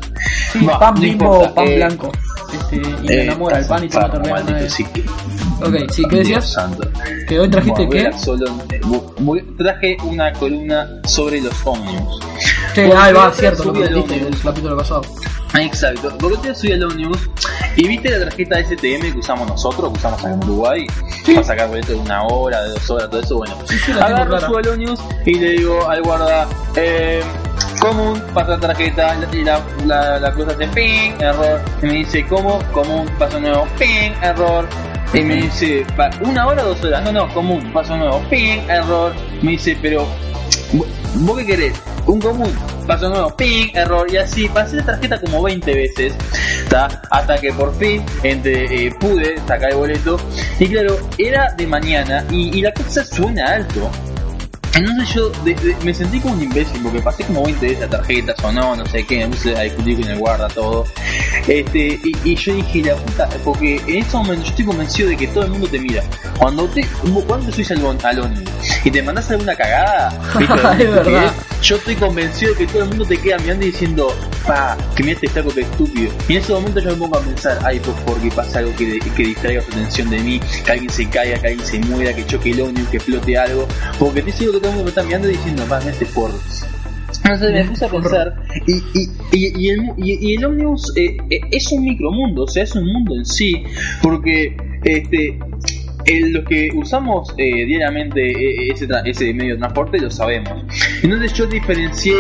[0.53, 2.13] Sí, pan no bimbo, pan eh, blanco.
[2.53, 4.45] Este, y me eh, enamora el pan y te mata real.
[4.45, 5.05] maldito, sí que-
[5.65, 6.57] Ok, sí, ¿qué decías?
[7.29, 8.19] Que hoy trajiste Bueno, qué?
[8.19, 8.47] solo-
[9.21, 12.21] voy- traje una columna sobre los ómnibus.
[12.75, 15.03] Sí, ahí va, cierto, lo que dijiste en el capítulo pasado.
[15.59, 17.29] Exacto, porque te subí al ómnibus
[17.77, 20.87] y viste la tarjeta STM que usamos nosotros, que usamos acá en Uruguay,
[21.27, 23.57] para sacar boleto de una hora, de dos horas, todo eso, bueno.
[23.69, 26.47] Sí, sí, Agarro, subo al ómnibus y le digo al guarda,
[26.77, 27.21] eh,
[27.81, 32.25] común, pasa la tarjeta, y la, la, la cosa hace ping, error, y me dice,
[32.29, 32.61] ¿cómo?
[32.73, 34.69] Común, paso nuevo, ping, error.
[35.13, 37.03] Y me dice, "Pa- ¿una hora o dos horas?
[37.03, 39.13] No, no, común, paso nuevo, ping, error.
[39.43, 40.40] Me dice, pero, ¿vo-
[40.73, 41.75] ¿vos qué querés?
[42.07, 42.53] Un común,
[42.87, 44.07] paso nuevo, ping, error.
[44.13, 46.15] Y así, pasé la tarjeta como 20 veces,
[46.69, 46.89] ¿tá?
[47.11, 50.19] hasta que por fin entre, eh, pude sacar el boleto.
[50.59, 53.91] Y claro, era de mañana y, y la cosa suena alto.
[54.75, 57.89] Entonces yo de- de- me sentí como un imbécil porque pasé como 20 veces la
[57.89, 60.85] tarjeta, sonó, no sé qué, me puse a discutir con el guarda, todo.
[61.47, 65.17] Este, y, y yo dije, la puta, porque en ese momento yo estoy convencido de
[65.17, 66.03] que todo el mundo te mira.
[66.39, 66.87] Cuando te,
[67.27, 68.45] cuando te subís al, al
[68.85, 70.55] y te mandás alguna cagada, ¿viste?
[70.55, 71.33] Es ¿Qué verdad.
[71.63, 74.15] yo estoy convencido de que todo el mundo te queda mirando y diciendo,
[74.47, 76.13] pa, que mira este flaco que estúpido.
[76.29, 78.99] Y en ese momento yo me pongo a pensar, ay, pues porque pasa algo que,
[78.99, 82.25] que distraiga su atención de mí, que alguien se caiga, que alguien se muera, que
[82.27, 83.67] choque el ómnibus, que explote algo.
[83.99, 86.31] Porque te sigo que todo el mundo me está mirando y diciendo, pa, este por
[87.23, 91.41] entonces me puse a pensar y, y, y, y el, y- el ómnibus eh, eh,
[91.51, 93.63] es un micromundo, o sea, es un mundo en sí,
[94.03, 95.39] porque este
[96.07, 100.65] el- los que usamos eh, diariamente eh, ese, ese medio de transporte lo sabemos.
[101.03, 102.15] Entonces yo diferencié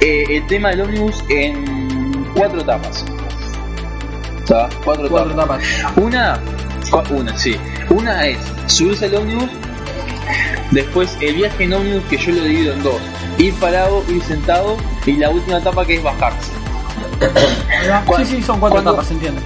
[0.00, 3.04] eh, el tema del ómnibus en cuatro etapas.
[4.40, 4.68] ¿Está?
[4.84, 5.62] Cuatro, Cuatro etapas.
[5.82, 5.96] tapas.
[6.04, 6.38] Una,
[7.10, 7.56] una, sí.
[7.90, 9.48] Una es subirse al ómnibus,
[10.70, 13.00] después el viaje en ómnibus que yo lo divido en dos.
[13.38, 16.52] Ir parado, ir sentado y la última etapa que es bajarse.
[17.80, 18.02] Ahí va.
[18.04, 19.40] Cuan- Sí, sí, son cuatro cuando- tapas, se entiende.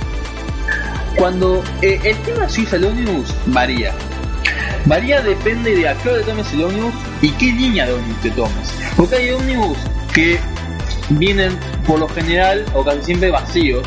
[1.17, 3.93] Cuando eh, el tema de subirse al ómnibus varía.
[4.85, 8.31] Varía depende de a qué hora tomes el ómnibus y qué línea de ómnibus te
[8.31, 8.75] tomes.
[8.97, 9.77] Porque hay ómnibus
[10.15, 10.39] que
[11.11, 13.83] vienen por lo general o casi siempre vacíos,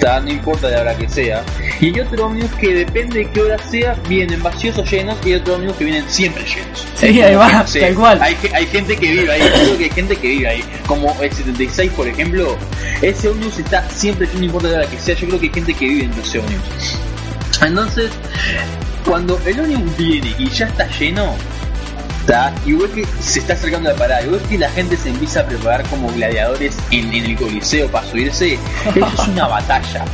[0.00, 1.44] no importa de la hora que sea.
[1.80, 5.28] Y hay otros ómnibus que depende de qué hora sea, vienen vacíos o llenos y
[5.28, 6.86] hay otros ómnibus que vienen siempre llenos.
[6.94, 8.18] Sí, ahí va, No sé, tal cual.
[8.22, 10.64] Hay, ge- hay gente que vive ahí, creo que hay gente que vive ahí.
[10.86, 12.56] Como el 76, por ejemplo,
[13.02, 15.14] ese ómnibus está siempre lleno, no importa de la hora que sea.
[15.14, 16.98] Yo creo que hay gente que vive en ese ómnibus.
[17.62, 18.10] Entonces,
[19.04, 21.34] cuando el ómnibus viene y ya está lleno,
[22.26, 22.52] ¿tá?
[22.66, 25.40] y ves que se está acercando la parada, y ves que la gente se empieza
[25.40, 28.54] a preparar como gladiadores en, en el coliseo para subirse,
[28.94, 30.04] eso es una batalla.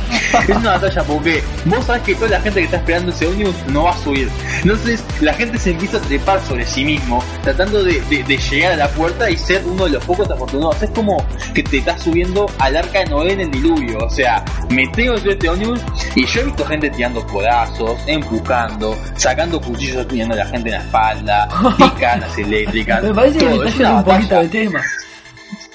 [0.47, 3.55] Es una batalla porque vos sabés que toda la gente que está esperando ese ómnibus
[3.67, 4.29] no va a subir.
[4.61, 8.73] Entonces, la gente se empieza a trepar sobre sí mismo, tratando de, de- de llegar
[8.73, 10.81] a la puerta y ser uno de los pocos afortunados.
[10.81, 11.17] Es como
[11.53, 13.97] que te estás subiendo al arca de Noé en el diluvio.
[13.99, 15.79] O sea, meteo en este ómnibus
[16.15, 20.75] y yo he visto gente tirando codazos, empujando, sacando cuchillos apuñando a la gente en
[20.75, 21.47] la espalda,
[21.97, 23.03] picanas eléctricas.
[23.03, 23.63] Me parece que todo.
[23.63, 24.83] me Es una un poquito de tema.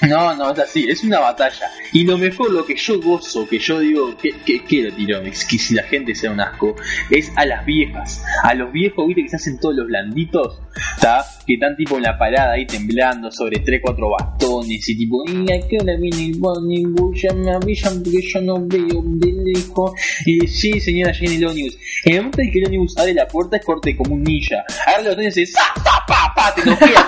[0.08, 1.70] No, no, es así, es una batalla.
[1.92, 5.20] Y lo mejor, lo que yo gozo, que yo digo, que, que, que lo tiro,
[5.20, 6.74] es que si la gente sea un asco,
[7.08, 8.20] es a las viejas.
[8.42, 10.58] A los viejos, viste, que se hacen todos los blanditos,
[10.96, 11.24] ¿está?
[11.46, 15.52] Que están tipo en la parada ahí temblando sobre 3, 4 bastones y tipo, y
[15.52, 17.20] a qué hora viene el ómnibus?
[17.20, 19.92] Ya me avisan porque yo no veo de lejos.
[20.26, 21.76] Y sí, señora, viene el ómnibus.
[22.04, 24.64] En el momento en que el ómnibus abre la puerta, es corte como un ninja.
[24.86, 26.54] Agarra los botones y dice, ¡sa, pa, pa, pa!
[26.54, 27.06] Te noquea,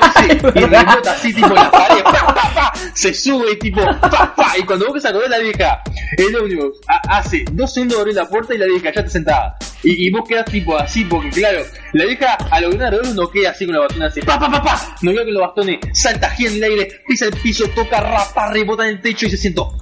[0.55, 4.53] y rebota así, tipo en la pared, pa, pa, pa, se sube, tipo, pa, pa,
[4.59, 5.83] y cuando vos que acordás la vieja,
[6.17, 9.57] el ómnibus ha- hace dos segundos abrir la puerta y la vieja ya está sentada.
[9.83, 11.61] Y, y vos quedás tipo así, porque claro,
[11.93, 12.79] la vieja a lo que
[13.15, 15.43] no queda así con los bastones así, pa, pa, pa, pa, no queda con los
[15.43, 19.27] bastones, salta, gira en el aire, pisa el piso, toca, rapa, rebota en el techo
[19.27, 19.73] y se sentó.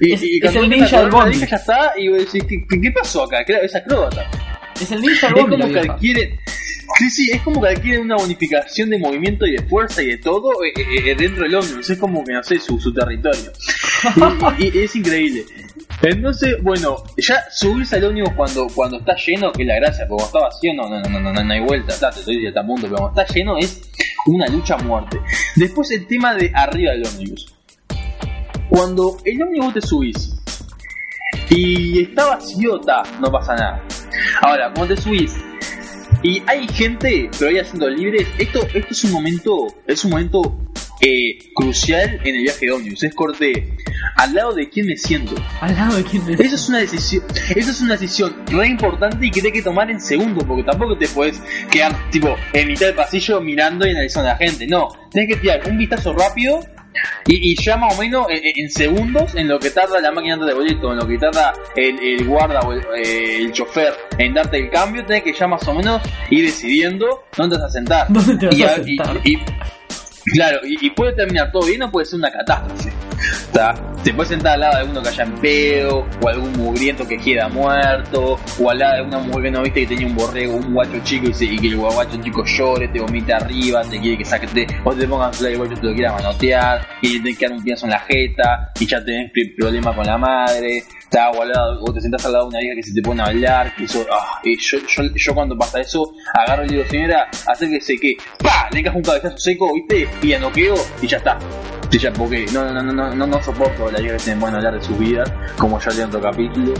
[0.00, 1.38] Y, Es- y es el ninja del bondi.
[1.38, 3.40] ya está, y vos decís, ¿qué, qué- pasó acá?
[3.40, 4.28] Es acróbata.
[4.80, 5.94] Es el ninja Es Bondi, la como que vieja.
[5.94, 6.40] adquieren.
[6.98, 10.18] Sí, sí, es como que adquieren una bonificación de movimiento y de fuerza y de
[10.18, 11.90] todo eh, eh, eh, dentro del ómnibus.
[11.90, 13.52] Es como que, no sé, su, su territorio.
[14.58, 15.44] y, y- es increíble.
[16.02, 20.24] Entonces, bueno, ya subirse al ómnibus cuando, cuando está lleno, que es la gracia, porque
[20.24, 22.60] cuando está vacío no, no, no, no, no, hay vuelta, está, te estoy diciendo, está
[22.60, 23.82] a punto, pero cuando está lleno es
[24.26, 25.20] una lucha a muerte.
[25.56, 27.54] Después el tema de arriba del ómnibus.
[28.68, 30.36] Cuando el ómnibus te subís
[31.50, 33.82] y está vacío, ta, no pasa nada.
[34.42, 35.32] Ahora, cuando te subís
[36.22, 40.65] y hay gente, pero hay asientos libres, esto, esto es un momento, es un momento
[41.00, 43.02] eh, crucial en el viaje de ómnibus.
[43.04, 43.68] Es corte,
[44.16, 45.34] al lado de quién me siento.
[45.60, 47.22] Al lado de quién me Eso es una decisión,
[47.54, 50.96] eso es una decisión re importante y que tienes que tomar en segundo, porque tampoco
[50.96, 51.40] te puedes
[51.70, 54.66] quedar tipo en mitad del pasillo mirando y analizando a la gente.
[54.66, 56.60] No, tienes que tirar un vistazo rápido
[57.26, 60.38] y, y ya más o menos en, en segundos en lo que tarda la máquina
[60.38, 64.32] de boleto, en lo que tarda el, el guarda o el, eh, el chofer en
[64.32, 67.72] darte el cambio, tenés que ya más o menos ir decidiendo dónde te vas a
[67.74, 68.06] sentar.
[68.08, 69.20] ¿Dónde te vas Y a sentar?
[69.24, 69.38] y-
[70.32, 72.92] Claro, y, puede terminar todo bien o puede ser una catástrofe.
[74.02, 77.16] Te puedes sentar al lado de alguno que haya en pedo, o algún mugriento que
[77.16, 80.54] queda muerto, o al lado de una mujer que no viste que tenía un borrego,
[80.54, 84.24] un guacho chico y, que el guacho chico llore, te vomite arriba, te quiere que
[84.24, 84.46] saque,
[84.84, 87.90] o te pongan el guacho te lo quiera manotear, y te queda un pienso en
[87.90, 91.30] la jeta, y ya tenés problema con la madre, ¿tá?
[91.30, 93.22] o, al lado, o te sentás al lado de una vieja que se te pone
[93.22, 96.84] a hablar, que eso, ah, y yo, yo, yo cuando pasa eso, agarro y digo,
[96.88, 101.16] señora, acérquese que, pa, le encajo un cabezazo seco, viste, y la noqueo, y ya
[101.16, 101.38] está.
[101.98, 104.82] Ya, porque no, no, no, no, no, no soporto la que me pueden hablar de
[104.82, 106.74] sus vidas, como ya leí en otro capítulo.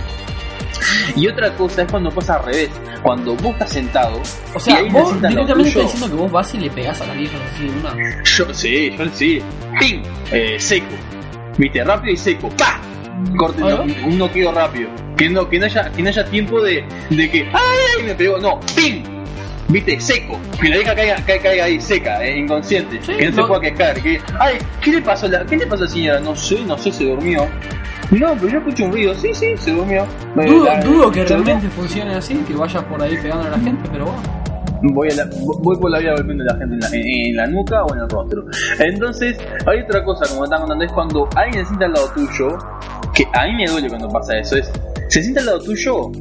[1.14, 2.70] Y otra cosa es cuando pasa al revés,
[3.02, 4.20] cuando vos estás sentado,
[4.54, 7.14] O sea, y vos directamente estás diciendo que vos vas y le pegás a la
[7.14, 8.22] vieja así de una.
[8.24, 9.42] yo sí, yo sí.
[9.80, 10.02] ¡Ping!
[10.32, 10.94] Eh, seco.
[11.56, 12.50] Viste, rápido y seco.
[12.50, 12.80] ¡Pa!
[13.38, 14.90] Corte, no, un noqueo rápido.
[15.16, 18.38] Que no, que no haya, que no haya tiempo de, de que ay, me pegó!
[18.38, 19.15] No, ¡ping!
[19.68, 20.38] Viste, seco.
[20.60, 23.00] Que la vieja caiga, caiga, caiga ahí seca, eh, inconsciente.
[23.02, 23.42] Sí, que no, no.
[23.42, 24.00] se pueda quejar.
[24.02, 24.58] Que, ¡ay!
[24.80, 26.20] ¿Qué le pasó a la, qué le pasó a la señora?
[26.20, 27.46] No sé, no sé, se durmió.
[28.12, 29.14] No, pero yo escucho un ruido.
[29.14, 30.06] Sí, sí, se durmió.
[30.36, 31.44] Dudo, la- dudo que se durmió.
[31.54, 34.22] realmente funcione así, que vayas por ahí pegando a la gente, pero bueno.
[34.94, 35.30] voy, a la-
[35.62, 37.94] voy por la vida golpeando a la gente en la, en- en la nuca o
[37.94, 38.44] en el rostro.
[38.78, 39.36] Entonces,
[39.66, 42.56] hay otra cosa, como están contando, es cuando alguien se sienta al lado tuyo,
[43.12, 44.70] que a mí me duele cuando pasa eso, es,
[45.08, 46.12] se sienta al lado tuyo,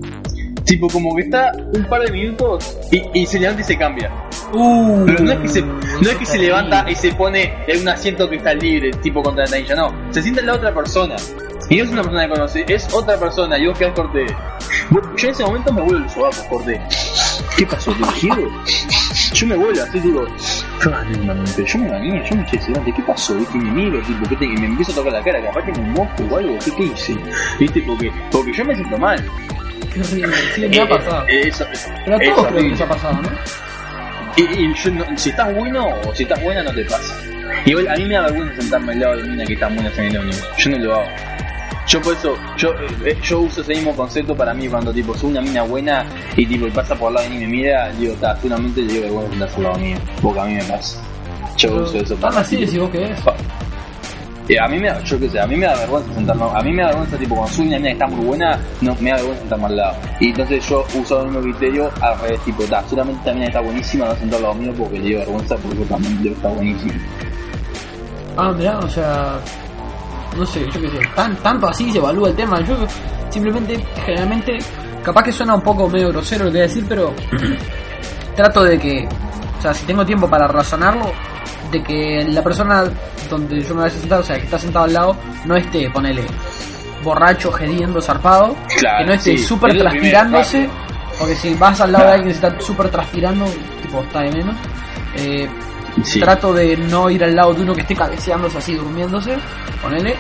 [0.66, 4.12] tipo como que está un par de minutos y, y se levanta y se cambia.
[4.54, 7.82] Uh, Pero no es que se, no es que se levanta y se pone en
[7.82, 10.74] un asiento que está libre, tipo contra la canilla, no, se sienta en la otra
[10.74, 11.16] persona.
[11.70, 14.26] Y no es una persona que conoce, es otra persona, y vos quedás corte.
[15.18, 16.80] Yo en ese momento me vuelvo el sobaco, corte.
[17.58, 17.92] ¿Qué pasó?
[17.94, 18.52] ¿Te giro?
[19.34, 20.26] Yo me vuelvo así, digo,
[20.84, 23.34] "Ay, mami, pero yo me bañé, yo me eché delante, ¿qué pasó?
[23.36, 23.58] ¿Viste?
[23.58, 25.80] Y me miro, tipo, ¿qué te- y me empiezo a tocar la cara, capaz tengo
[25.82, 27.16] un mosco o algo, ¿qué, qué hice?
[27.60, 27.82] ¿Viste?
[27.82, 29.26] Porque, porque yo me siento mal.
[29.96, 30.36] Qué horrible.
[30.54, 31.28] Sí, me Eh, ha pasado.
[31.28, 31.66] eh, eso,
[32.06, 33.30] Pero a todos creo que les ha pasado, ¿no?
[34.38, 37.16] Y, y yo no- si estás bueno o si estás buena, no te pasa.
[37.66, 40.16] Igual a mí me da vergüenza sentarme al lado de mina que está buena en
[40.16, 40.32] el.
[40.58, 41.06] Yo no lo hago.
[41.88, 42.70] Yo por eso, yo,
[43.06, 46.04] eh, yo uso ese mismo concepto para mí cuando tipo soy una mina buena
[46.36, 48.94] y tipo y pasa por al lado y ni me mira, digo, está, seguramente le
[48.94, 51.02] digo vergüenza sentarse al lado mío, porque a mí me pasa.
[51.58, 53.22] Yo Pero uso eso para así tipo, decís vos que es.
[53.22, 53.36] pa-
[54.62, 56.72] A mí me da, yo qué sé, a mí me da vergüenza sentarme, a mí
[56.72, 59.42] me da vergüenza tipo cuando soy una mina está muy buena, no, me da vergüenza
[59.42, 59.98] sentarme al lado.
[60.20, 63.62] Y entonces yo uso el mismo criterio al revés, tipo, está, solamente esta mina está
[63.62, 66.36] buenísima, va a sentar al lado mío porque le dio vergüenza porque yo también debo
[66.36, 66.94] estar buenísimo.
[68.38, 69.40] Ah, mirá, o sea.
[70.38, 71.00] No sé, yo qué sé.
[71.16, 72.62] Tan, tanto así se evalúa el tema.
[72.62, 72.76] Yo
[73.30, 74.58] simplemente, generalmente.
[75.04, 77.14] Capaz que suena un poco medio grosero lo que voy a decir, pero.
[78.36, 79.08] trato de que.
[79.58, 81.12] O sea, si tengo tiempo para razonarlo.
[81.72, 82.84] De que la persona
[83.30, 85.90] donde yo me vaya a sentar, o sea, que está sentado al lado, no esté,
[85.90, 86.24] ponele.
[87.04, 88.56] Borracho, gediendo, zarpado.
[88.80, 90.70] Claro, que no esté sí, súper es lo primero, transpirándose.
[91.20, 93.46] Porque si vas al lado de alguien que está súper transpirando,
[93.82, 94.56] tipo, está de menos.
[95.18, 95.50] Eh,
[96.04, 96.20] Sí.
[96.20, 99.38] Trato de no ir al lado de uno que esté cabeceándose así, durmiéndose,
[99.82, 100.16] ponele.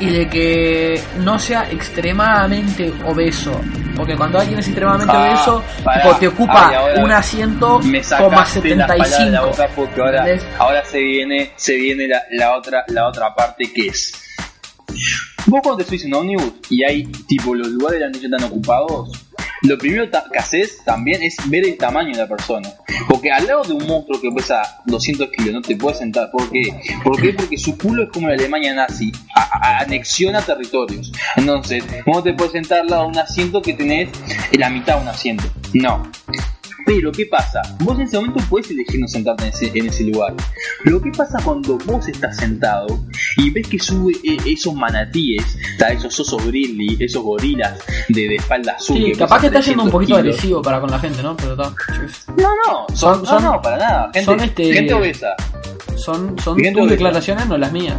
[0.00, 3.60] Y de que no sea extremadamente obeso.
[3.96, 6.02] Porque cuando alguien es extremadamente Ah, obeso, pará.
[6.04, 9.46] tipo, te ocupa Ay, ahora un asiento me coma sacaste las palabras de la 75.
[9.48, 10.26] boca porque ahora,
[10.58, 14.12] ahora se viene, se viene la, la otra, la otra parte que es.
[15.46, 18.44] Vos cuando te subís en un ómnibus y hay tipo los lugares de la están
[18.44, 19.10] ocupados,
[19.62, 22.68] lo primero que haces también es ver el tamaño de la persona.
[23.08, 26.30] Porque al lado de un monstruo que pesa 200 kilos no te puedes sentar.
[26.30, 26.62] ¿Por qué?
[27.02, 27.32] ¿Por qué?
[27.32, 31.12] Porque su culo es como la Alemania nazi, anexiona territorios.
[31.36, 34.10] Entonces, ¿cómo te puedes sentar al lado de un asiento que tenés
[34.52, 35.44] en la mitad de un asiento?
[35.74, 36.10] No.
[36.86, 37.60] Pero, ¿qué pasa?
[37.80, 40.34] Vos en ese momento puedes elegir no sentarte en ese, en ese lugar.
[40.84, 42.86] Pero, ¿qué pasa cuando vos estás sentado
[43.36, 45.58] y ves que sube eh, esos manatíes,
[45.90, 47.78] esos osos grizzly, esos gorilas
[48.08, 48.96] de, de espalda azul?
[48.96, 50.18] Sí, que capaz que está yendo un 300 poquito kilos?
[50.20, 51.36] agresivo para con la gente, ¿no?
[51.36, 51.74] Pero está.
[52.36, 54.04] No, no, son, no, no, para nada.
[54.14, 55.34] Gente, son este- gente obesa.
[55.96, 57.96] Son, son tus declaraciones, no las mías.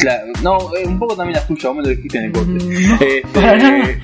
[0.00, 2.50] Claro, no, eh, un poco también la tuya, vos me lo dijiste en el corte.
[2.52, 4.00] Mm, no, Este, eh,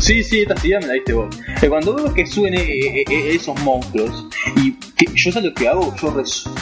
[0.00, 1.34] sí, sí, esta idea me la diste vos.
[1.62, 3.04] Eh, cuando veo que eh,
[3.34, 4.26] esos monstruos,
[4.56, 6.52] y que, yo sé lo que hago, yo rezo.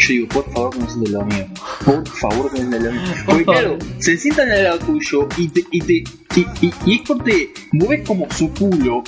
[0.00, 1.46] Yo digo, por favor, que no de lo mío.
[1.84, 3.02] Por favor, que no de lo mío.
[3.26, 5.92] Porque Por claro, se sientan al lado tuyo y te, y te,
[6.36, 9.02] y, y, y es corte, vos ves como su culo,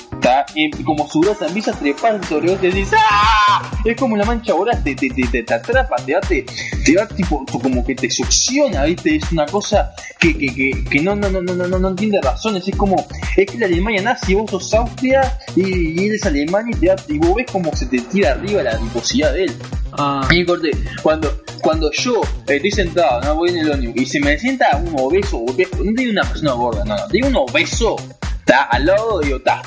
[0.85, 3.71] como su grasa empieza a trepar sobre vos y decís, ¡ah!
[3.85, 6.45] Es como una mancha ahora te, te, te, te, te atrapa, te va, te,
[6.85, 9.17] te va tipo, como que te succiona, ¿viste?
[9.17, 12.67] Es una cosa que, que, que, que no, no, no, no, no, no, entiende razones.
[12.67, 13.07] Es como,
[13.37, 16.87] es que la Alemania nazi, vos sos Austria y, y él es Alemania y, te
[16.87, 19.55] da, y vos ves como se te tira arriba la adiposidad de él.
[19.93, 20.71] Ah, Y corte,
[21.03, 24.95] cuando, cuando yo estoy sentado, no voy en el ómnibus, y se me sienta un
[24.99, 27.97] obeso, obe- no digo una persona gorda, no, no, digo un obeso,
[28.39, 29.63] está al lado, digo, está.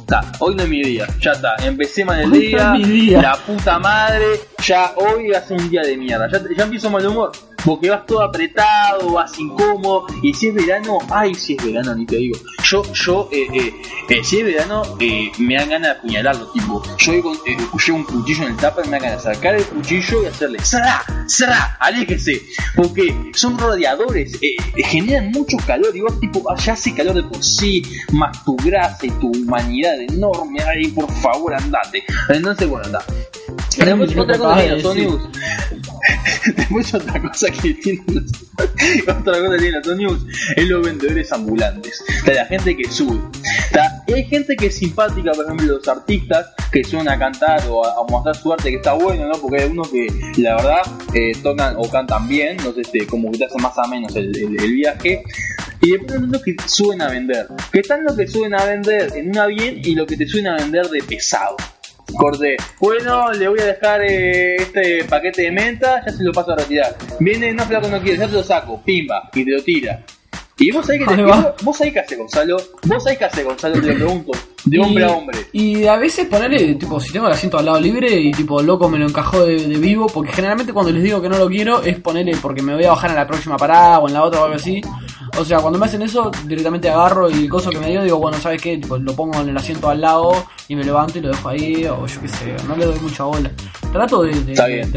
[0.00, 3.20] Está, hoy no es mi día, ya está, empecé mal el día, día.
[3.22, 4.24] la puta madre,
[4.64, 7.30] ya hoy ser un día de mierda, ya, ya empiezo mal humor,
[7.64, 12.06] porque vas todo apretado, vas incómodo, y si es verano, ay, si es verano, ni
[12.06, 13.74] te digo, yo, yo, eh, eh,
[14.08, 17.22] eh, si es verano, eh, me dan ganas de apuñalarlo, tipo, yo eh,
[17.86, 20.58] llevo un cuchillo en el tupper, me dan ganas de sacar el cuchillo y hacerle,
[20.60, 21.02] ¡Sara!
[21.26, 21.76] ¡Sara!
[21.80, 22.42] ¡Aléjese!
[22.76, 27.22] Porque son radiadores, eh, generan mucho calor, y vos, tipo, ah, ya hace calor de
[27.24, 27.82] por sí,
[28.12, 32.04] más tu grasa y tu humanidad enorme, ay, por favor, andate.
[32.28, 33.04] Entonces, bueno, anda.
[33.78, 34.64] Después otra cosa.
[36.56, 38.32] Después otra cosa que tiene los-
[39.02, 40.26] otra cosa que tiene los ómnibus
[40.56, 42.04] es los vendedores ambulantes.
[42.24, 43.20] Sea, la gente que sube.
[43.72, 47.84] Sea, hay gente que es simpática, por ejemplo, los artistas que suelen a cantar o
[47.84, 49.34] a, a mostrar su arte que está bueno, ¿no?
[49.40, 50.06] Porque hay unos que
[50.38, 50.80] la verdad
[51.14, 54.28] eh, tocan o cantan bien, entonces este, como que te hace más o menos el,
[54.56, 55.22] viaje.
[55.80, 57.46] Y después hay unos que suben a vender.
[57.72, 60.48] Que están los que suben a vender en una bien y lo que te suben
[60.48, 61.56] a vender de pesado.
[62.16, 66.52] Corte, bueno, le voy a dejar eh, este paquete de menta, ya se lo paso
[66.52, 66.96] a retirar.
[67.20, 70.04] Viene, no, flaco, no quiere, ya te lo saco, pimba, y te lo tira.
[70.60, 73.44] Y vos sabés que te vos, vos sabés qué hace Gonzalo, vos sabés qué hace
[73.44, 74.32] Gonzalo, te lo pregunto,
[74.64, 75.38] de hombre a hombre.
[75.52, 78.88] Y a veces ponerle, tipo, si tengo el asiento al lado libre y tipo, loco
[78.88, 81.82] me lo encajó de, de vivo, porque generalmente cuando les digo que no lo quiero
[81.82, 84.40] es ponerle porque me voy a bajar en la próxima parada o en la otra
[84.40, 84.80] o algo así.
[85.38, 88.18] O sea, cuando me hacen eso, directamente agarro y el coso que me dio, digo,
[88.18, 88.76] bueno, ¿sabes qué?
[88.76, 90.32] Tipo, lo pongo en el asiento al lado
[90.66, 93.24] y me levanto y lo dejo ahí, o yo qué sé, no le doy mucha
[93.24, 93.50] bola.
[93.92, 94.34] Trato de,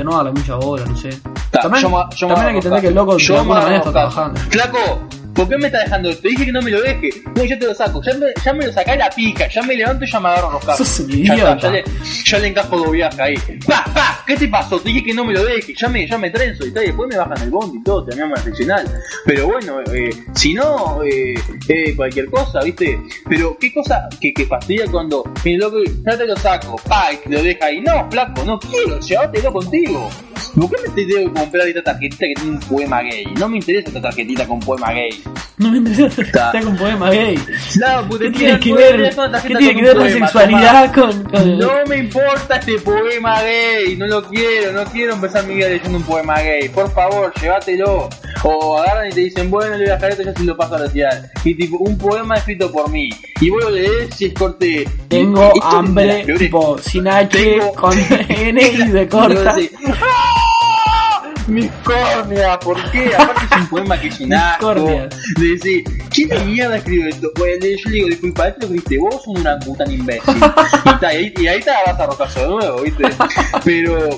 [0.03, 1.09] no darle mucha bola, no sé.
[1.51, 3.17] Ta, también yo yo también hay que entender que el loco.
[3.17, 4.39] Yo de alguna manera está trabajando.
[4.49, 5.01] Flaco,
[5.41, 6.21] ¿por qué me estás dejando esto?
[6.21, 7.09] Te dije que no me lo deje.
[7.35, 8.01] No, yo te lo saco.
[8.03, 9.47] Ya me, ya me lo sacé la pica.
[9.47, 10.87] Ya me levanto y ya me agarro los carros.
[10.87, 11.83] Sos un ya, está, ya, le,
[12.25, 13.35] ya le encajo dos viajes ahí.
[13.65, 14.23] ¡Pa, pa!
[14.27, 14.79] ¿Qué te pasó?
[14.79, 15.73] Te dije que no me lo deje.
[15.75, 16.83] Ya me, ya me trenzo y tal.
[16.83, 18.05] Y después me bajan el bondi y todo.
[18.05, 19.01] Terminamos la seccional.
[19.25, 21.33] Pero bueno, eh, si no, eh,
[21.67, 23.01] eh, cualquier cosa, ¿viste?
[23.27, 26.75] Pero qué cosa que, que fastidia cuando mi loco, ya te lo saco.
[26.87, 27.81] Pa, y te lo deja ahí.
[27.81, 28.99] No, flaco, no quiero.
[28.99, 30.07] Llévatelo contigo.
[30.55, 33.25] ¿Por qué me te que comprar esta tarjetita que tiene un poema gay?
[33.39, 35.23] No me interesa esta tarjetita con poema gay.
[35.57, 37.35] No me interesa estar con poema gay.
[37.79, 41.59] No, porque ¿Qué tiene que ver, ¿qué tiene que ver la sexualidad con, con-.
[41.59, 45.99] No me importa este poema gay, no lo quiero, no quiero empezar mi vida leyendo
[45.99, 46.67] un poema gay.
[46.69, 48.09] Por favor, llévatelo.
[48.43, 50.75] O agarran y te dicen, bueno, le voy a dejar esto, yo se lo paso
[50.75, 51.29] a retirar.
[51.43, 53.09] Y tipo, un poema escrito por mí.
[53.39, 54.89] Y vos lo lees y es corte.
[55.07, 57.93] Tengo hambre, tipo, sin H, con
[58.29, 59.55] N y de corta.
[61.47, 63.11] Mis córneas, ¿por qué?
[63.15, 64.73] Aparte es un poema que es un asco.
[65.39, 66.75] De decir, ¿quién de mierda
[67.09, 67.27] esto?
[67.35, 70.35] Pues yo le digo, disculpa, esto lo escribiste vos un orangután imbécil.
[70.37, 73.03] y, y, ahí- y ahí te vas a rocazo de nuevo, ¿viste?
[73.63, 74.09] Pero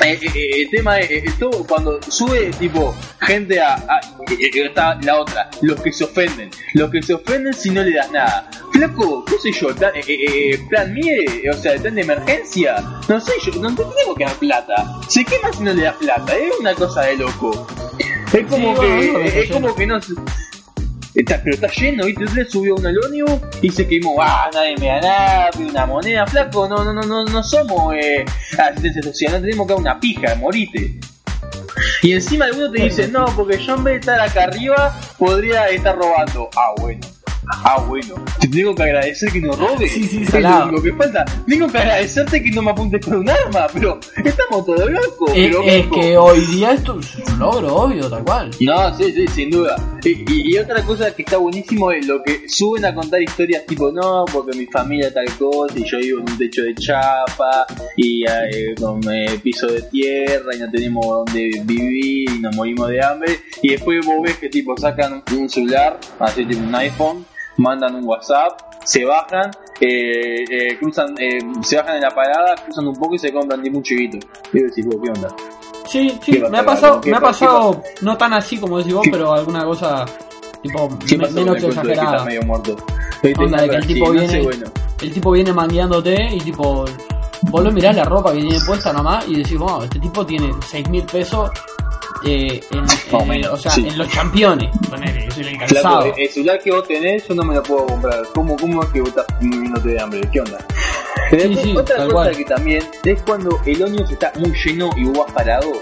[0.00, 4.00] eh, eh, eh, el tema es, eh, esto cuando sube tipo gente a, a-
[4.30, 7.82] eh, eh, está la otra, los que se ofenden, los que se ofenden si no
[7.82, 8.48] le das nada.
[8.72, 10.16] Flaco, qué sé yo, plan, eh, eh,
[10.54, 12.76] eh, plan mire, o sea, plan de emergencia,
[13.08, 15.00] no sé, yo no te tengo que dar plata.
[15.08, 17.66] Se quema si no le das plata, es una cosa de loco.
[18.32, 20.14] Es como Sí, que, bueno, eh, es como que no se-
[21.14, 22.24] Está, pero está lleno, ¿viste?
[22.24, 24.16] Usted subió un ómnibus y se quemó.
[24.20, 26.66] Ah, nadie me da nada, una moneda, flaco.
[26.66, 28.24] No, no, no, no, no somos eh,
[28.58, 30.98] asistencia social, no tenemos que dar una pija, morite.
[32.02, 35.68] Y encima algunos te dicen, no, porque yo en vez de estar acá arriba podría
[35.68, 36.48] estar robando.
[36.56, 37.00] Ah, bueno.
[37.48, 38.14] Ah, bueno.
[38.40, 39.90] Te tengo que agradecer que no robes.
[39.92, 41.24] Sí, sí, es lo único que falta.
[41.46, 45.30] Tengo que agradecerte que no me apuntes con un arma, pero estamos todos locos.
[45.34, 46.00] Es, pero es loco.
[46.00, 48.50] que hoy día esto es un logro, obvio, tal cual.
[48.60, 49.76] No, sí, sí, sin duda.
[50.04, 53.64] Y, y- y otra cosa que está buenísimo es lo que suben a contar historias
[53.66, 57.66] tipo, no, porque mi familia tal cosa y yo vivo en un techo de chapa
[57.96, 62.88] y eh, con eh, piso de tierra y no tenemos donde vivir y nos morimos
[62.88, 63.40] de hambre.
[63.62, 67.24] Y después vos ves que tipo sacan un celular, así tipo un iPhone,
[67.56, 69.50] mandan un WhatsApp, se bajan,
[69.80, 73.62] eh, eh, cruzan, eh, se bajan en la parada, cruzan un poco y se compran
[73.62, 74.16] tipo un chivito.
[74.52, 75.28] Y vos decís, "Vos, ¿qué onda?
[75.86, 77.46] Sí, ¿Qué sí, me ha pasado, ¿Qué me ha pasa?
[77.46, 79.10] pasado, no tan así como decís vos, ¿Qué?
[79.10, 80.04] pero alguna cosa
[80.62, 82.24] tipo ¿Qué me- pasó menos exagerada.
[82.24, 82.76] medio muerto?
[83.38, 84.66] Onda de que el sí, tipo no viene, sé, bueno.
[85.00, 86.84] el tipo viene mangueándote y tipo,
[87.42, 90.50] vos lo mirás la ropa que tiene puesta nomás y decís, wow, este tipo tiene
[90.66, 91.50] 6 mil pesos
[92.24, 93.06] eh, en, Más
[93.50, 93.86] o sea, sí.
[93.88, 94.68] en los campeones.
[94.88, 98.22] Ponele, el celular que vos tenés, yo no me lo puedo comprar.
[98.34, 100.20] ¿Cómo, cómo es que vos estás muriéndote de hambre?
[100.32, 100.58] ¿Qué onda?
[101.30, 102.36] Pero Sí, después, sí, otra cosa cual.
[102.36, 105.72] que también es cuando el ómnibus está muy lleno y vos vas parado.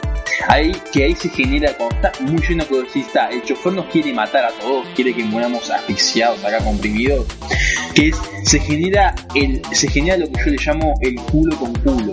[0.48, 3.86] Ahí que ahí se genera, cuando está muy lleno, que decís, está, el chofer nos
[3.86, 7.26] quiere matar a todos, quiere que muramos asfixiados, acá comprimidos.
[7.94, 11.72] Que es, se genera el, se genera lo que yo le llamo el culo con
[11.74, 12.12] culo.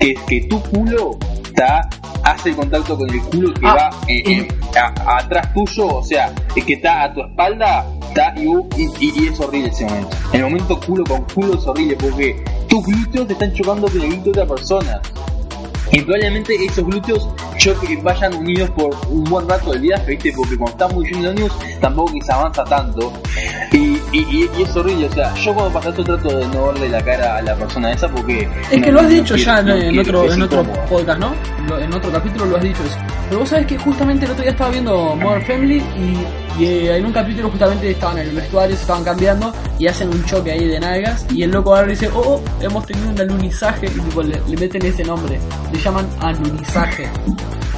[0.00, 1.88] Que es que tu culo está,
[2.24, 4.48] hace el contacto con el culo que Ah, va eh, eh,
[4.78, 8.42] a- atrás tuyo, o sea, es que está a tu espalda, está y,
[8.80, 10.16] y, y- y es horrible ese momento.
[10.32, 14.08] El momento culo con culo es horrible porque tus glúteos te están chocando con el
[14.08, 15.00] glúteo de otra persona.
[15.92, 17.28] Y probablemente esos glúteos
[17.58, 20.32] choque, vayan unidos por un buen rato del viaje, ¿viste?
[20.34, 23.12] Porque cuando está muy lleno de ómnibus, tampoco que se avanza tanto.
[23.72, 23.76] Y,
[24.12, 27.02] y, y- es horrible, o sea, yo cuando pasa esto trato de no verle la
[27.04, 28.48] cara a la persona esa porque...
[28.70, 30.60] Es que lo has no dicho quiero, ya en, no en quiero, otro, en otro
[30.62, 30.86] incómodo.
[30.88, 31.78] podcast, ¿no?
[31.78, 32.96] En otro capítulo lo has dicho eso.
[33.28, 36.96] Pero vos sabés que justamente el otro día estaba viendo Modern Family y, y, eh,
[36.96, 40.52] en un capítulo justamente estaban en el vestuario, se estaban cambiando y hacen un choque
[40.52, 44.00] ahí de nalgas y el loco y dice, oh, oh, hemos tenido un alunizaje y
[44.00, 45.38] tipo, le, le meten ese nombre,
[45.72, 47.08] le llaman alunizaje.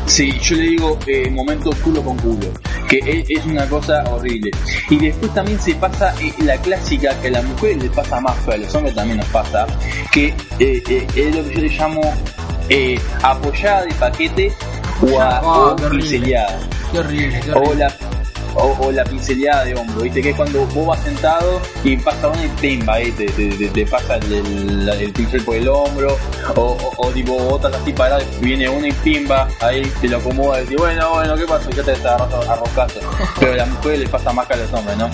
[0.07, 2.47] Sí, yo le digo eh, momento culo con culo,
[2.89, 4.51] que es, es una cosa horrible.
[4.91, 8.37] Y después también se pasa eh, la clásica que a las mujeres les pasa más,
[8.45, 9.67] pero a los hombres también nos pasa,
[10.13, 10.27] que
[10.59, 12.01] eh, eh, es lo que yo le llamo
[13.23, 14.53] apoyada de paquete
[15.03, 16.37] o, a, Ah, o qué horrible.
[16.93, 17.93] Qué horrible, qué O la,
[18.55, 20.23] o, o la pinceleada de hombro, ¿viste?
[20.23, 23.13] Que es cuando vos vas sentado y pasa uno y pimba, ¿eh?
[23.17, 26.17] te, te, te- te pasa el, el, el pincel por el hombro,
[26.57, 30.19] o, o, o tipo, estás así parado y viene uno y pimba, ahí te lo
[30.19, 31.71] acomoda y dices, bueno, bueno, ¿qué pasa?
[31.71, 33.01] Ya te agarras a roscazo.
[33.41, 35.09] Pero a las mujeres les pasa más que a los hombres, ¿no?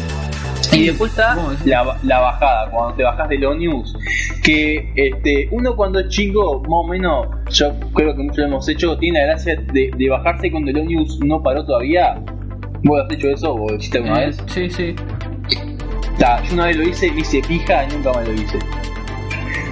[0.73, 1.35] Y después está
[1.65, 3.97] la, la bajada, cuando te bajas del ómnibus,
[4.43, 8.69] que este, uno cuando es chico, más o menos, yo creo que muchos lo hemos
[8.69, 12.23] hecho, tiene la gracia de, de bajarse cuando el ómnibus no paró todavía.
[12.82, 14.39] ¿Vos has hecho eso o hiciste alguna eh, vez?
[14.47, 14.94] Sí, sí.
[16.19, 18.59] Ta, yo una vez lo hice, hice pija y nunca más lo hice.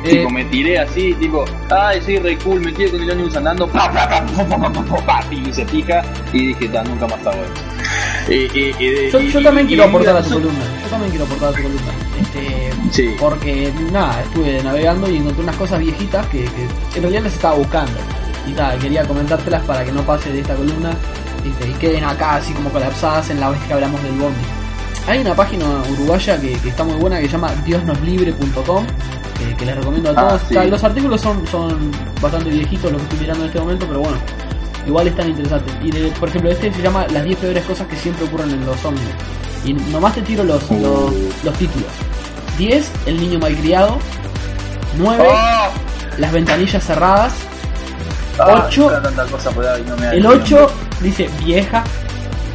[0.04, 3.36] Eh, tipo, me tiré así, tipo, ay, soy re cool, me tiré con el ómnibus
[3.36, 6.02] andando, pa, pa, pa, pa, pa, pa, pa, pa y se fija,
[6.32, 7.64] y dije, ta, nunca más hago eso.
[8.28, 11.52] Eh, eh, yo, yo, también quiero aportar a tu columna, yo también quiero aportar a
[11.52, 11.92] tu columna.
[12.20, 13.16] Este, sí.
[13.18, 17.54] Porque, nada, estuve navegando y encontré unas cosas viejitas que, que en realidad las estaba
[17.56, 17.98] buscando.
[18.46, 20.90] Y tal, quería comentártelas para que no pase de esta columna
[21.68, 24.40] y queden acá así como colapsadas en la vez que hablamos del bondi.
[25.06, 28.84] Hay una página uruguaya que, que está muy buena que se llama diosnoslibre.com
[29.38, 30.42] que, que les recomiendo a Ah, todos.
[30.48, 30.70] sí.
[30.70, 34.16] Los artículos son, son bastante viejitos los que estoy mirando en este momento, pero bueno,
[34.86, 35.72] igual están interesantes.
[35.82, 38.66] Y de- por ejemplo, este se llama Las 10 peores cosas que siempre ocurren en
[38.66, 39.08] los ómnibus.
[39.64, 40.74] Y nomás te tiro los, Uh.
[40.80, 41.88] los, los títulos.
[42.58, 43.98] 10, el niño malcriado.
[44.98, 45.70] 9, ¡Ah!
[46.18, 47.32] las ventanillas cerradas.
[48.38, 48.90] Ah, Ocho.
[48.90, 50.72] era tanta cosa por ahí, no me El ni 8 tiempo.
[51.00, 51.82] dice vieja,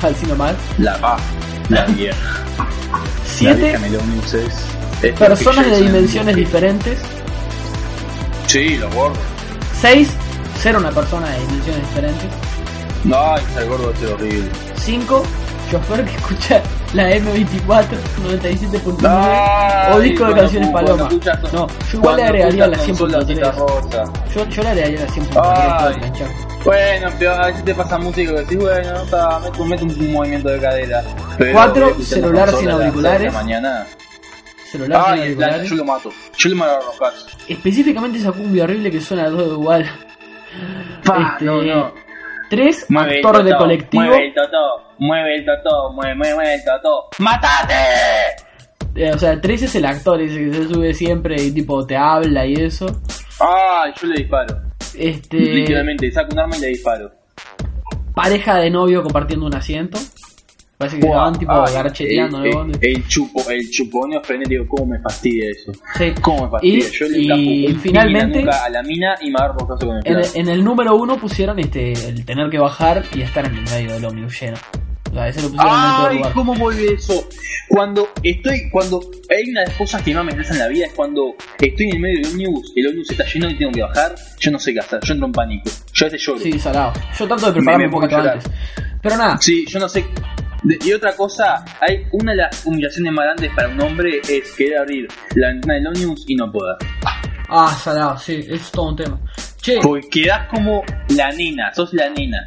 [0.02, 0.54] así nomás.
[0.78, 1.18] La ah,
[1.70, 2.18] la vieja.
[2.60, 4.54] La 7, vieja en el ómnibus es-
[5.02, 6.98] es personas de dimensiones diferentes.
[8.48, 9.18] Sí, los gordos.
[9.82, 10.10] 6,
[10.62, 12.28] ser una persona de dimensiones diferentes.
[13.04, 14.50] No, ser gordo es horrible.
[14.78, 15.24] 5,
[15.74, 16.62] chofer que escucha
[16.94, 17.88] la M24
[18.24, 21.10] 97.9 Ay, o disco de canciones pu- Paloma.
[21.52, 23.58] No, yo igual le agregaría la escuchas con Sol, la cita 100.3.
[23.58, 24.04] rosa.
[24.36, 25.80] Yo, yo le agregaría la 100.3 Ay.
[25.80, 26.28] todo el chat.
[26.64, 30.50] Bueno, pero a veces te pasa música que decís, bueno, está, mete, mete un, movimiento
[30.50, 31.04] de cadera.
[31.38, 33.34] Pero Cuatro, celular sin auriculares.
[33.34, 33.86] mañana.
[34.72, 35.70] Celular sin el plan, auriculares.
[35.70, 36.10] yo lo mato.
[36.38, 37.28] Yo lo mato a roscazo.
[37.48, 39.86] Específicamente esa cumbia horrible que suena todo igual.
[41.04, 41.94] Pa, Este, no, no.
[42.54, 44.04] 3, Mueve el actor de colectivo.
[44.04, 47.08] Mueve el totó, mueve el totó, mueve, mueve, mueve el totó.
[47.18, 47.74] ¡Matate!
[48.96, 51.98] Eh, o sea, 3 es el actor ese que se sube siempre y tipo te
[51.98, 52.86] habla y eso.
[53.40, 54.56] Ay, yo le disparo.
[54.96, 57.12] Este, Literalmente, saco un arma y le disparo.
[58.14, 59.98] pareja de novio compartiendo un asiento.
[62.82, 65.72] El chupo, el chuponeo frenético, cómo me fastidia eso.
[65.98, 66.14] Sí.
[66.22, 66.88] ¿Cómo me fastidia?
[66.88, 70.18] Y- Yo le y finalmente- a la mina y me agarro roscazo con el En
[70.20, 73.64] el, en el número 1 pusieron este el tener que bajar y estar en el
[73.64, 74.58] medio del ómnibus lleno.
[75.12, 75.72] O sea, ese lo pusieron
[76.12, 76.34] en el.
[76.34, 77.28] ¿cómo vuelve eso?
[77.70, 79.00] Cuando estoy, cuando
[79.30, 81.88] hay una de las cosas que más me interesan en la vida es cuando estoy
[81.88, 84.58] en el medio del ómnibus, el ómnibus está lleno y tengo que bajar, yo no
[84.60, 86.40] sé qué hacer, yo entro en pánico, yo a veces lloro.
[86.40, 86.94] Sí, salado.
[87.20, 88.52] Yo trato de prepararme Me- me un poquito antes.
[89.04, 90.04] Pero nada, Sí, yo no sé.
[90.64, 94.52] De- y otra cosa, hay una de las humillaciones más grandes para un hombre es
[94.56, 96.78] querer abrir la ventana del ómnibus y no poder.
[97.50, 99.20] Ah, salado, sí, es todo un tema.
[99.62, 102.44] Che, Porque quedás como la nena, sos la nena.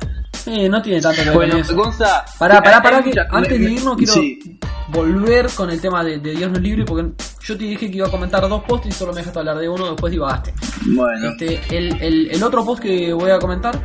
[0.47, 1.56] Eh, no tiene tanto que ver Bueno.
[1.74, 2.24] Gonza.
[2.39, 4.59] Pará, pará, pará, que mucha- antes de irnos quiero Sí.
[4.89, 7.10] volver con el tema de, de Dios no es libre, porque
[7.43, 9.68] yo te dije que iba a comentar dos posts y solo me dejaste hablar de
[9.68, 10.55] uno, después divagaste.
[10.86, 13.81] Bueno, Este, el, el, el otro post que voy a comentar,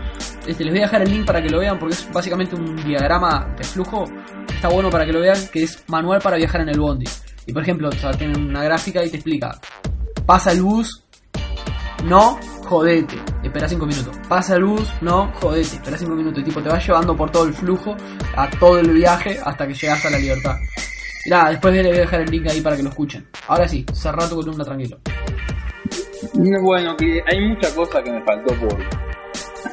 [0.45, 2.75] este, les voy a dejar el link para que lo vean, porque es básicamente un
[2.85, 4.05] diagrama de flujo,
[4.53, 7.05] está bueno para que lo vean, que es manual para viajar en el bondi.
[7.47, 9.59] Y por ejemplo, o sea, tiene una gráfica y te explica,
[10.27, 11.03] pasa el bus,
[12.03, 13.15] no, jodete,
[13.51, 14.17] espera 5 minutos.
[14.29, 16.43] Pasa bus, no, jodete, espera 5 minutos.
[16.43, 17.95] Tipo, te va llevando por todo el flujo,
[18.35, 20.55] a todo el viaje, hasta que llegas a la libertad.
[21.25, 23.27] Y después les voy a dejar el link ahí para que lo escuchen.
[23.47, 24.99] Ahora sí, cerrá tu columna tranquilo.
[26.33, 28.77] bueno, que hay mucha cosa que me faltó por,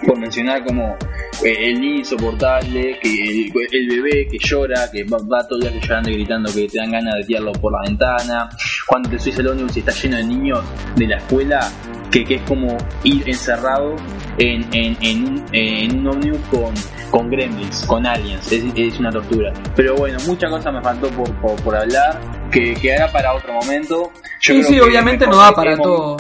[0.06, 0.97] por mencionar, como
[1.44, 5.73] eh, el niño insoportable, que el, el bebé que llora, que va, va todo el
[5.73, 8.48] día llorando y gritando que te dan ganas de tirarlo por la ventana.
[8.86, 10.60] Cuando te subes al ómnibus y está lleno de niños
[10.97, 11.70] de la escuela,
[12.10, 13.94] que, que es como ir encerrado
[14.39, 16.74] en, en, en, un, en un ómnibus con,
[17.10, 18.51] con gremlins, con aliens.
[18.51, 19.52] Es, es una tortura.
[19.77, 22.19] Pero bueno, mucha cosa me faltó por, por, por hablar,
[22.51, 24.10] que quedará para otro momento.
[24.40, 26.16] Yo Sí, creo sí, que obviamente no da para todo.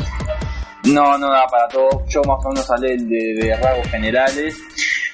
[0.92, 1.88] No, no da para todo.
[2.08, 4.56] Yo más o menos hablé de, de rasgos generales.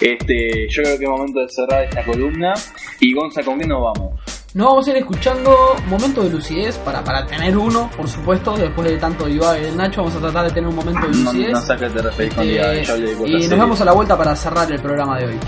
[0.01, 2.53] Este, yo creo que es momento de cerrar esta columna.
[3.01, 4.21] Y Gonza, ¿con qué nos vamos?
[4.55, 5.57] Nos vamos a ir escuchando
[5.89, 10.03] momento de lucidez para, para tener uno, por supuesto, después de tanto divague del Nacho,
[10.03, 11.51] vamos a tratar de tener un momento de No, lucidez.
[11.53, 13.43] no sé a qué te referís con Eh, divague, yo hablé de cosas y nos
[13.43, 13.61] serias.
[13.61, 15.39] vemos a la vuelta para cerrar el programa de hoy.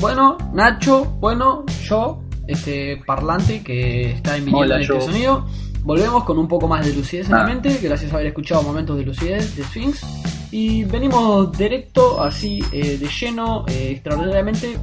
[0.00, 5.46] Bueno, Nacho, bueno, yo, este parlante que está Hola, en este sonido.
[5.82, 7.46] Volvemos con un poco más de lucidez en la Ah.
[7.46, 10.00] mente, gracias a haber escuchado momentos de lucidez de Sphinx.
[10.50, 14.76] Y venimos directo, así, eh, de lleno, eh, extraordinariamente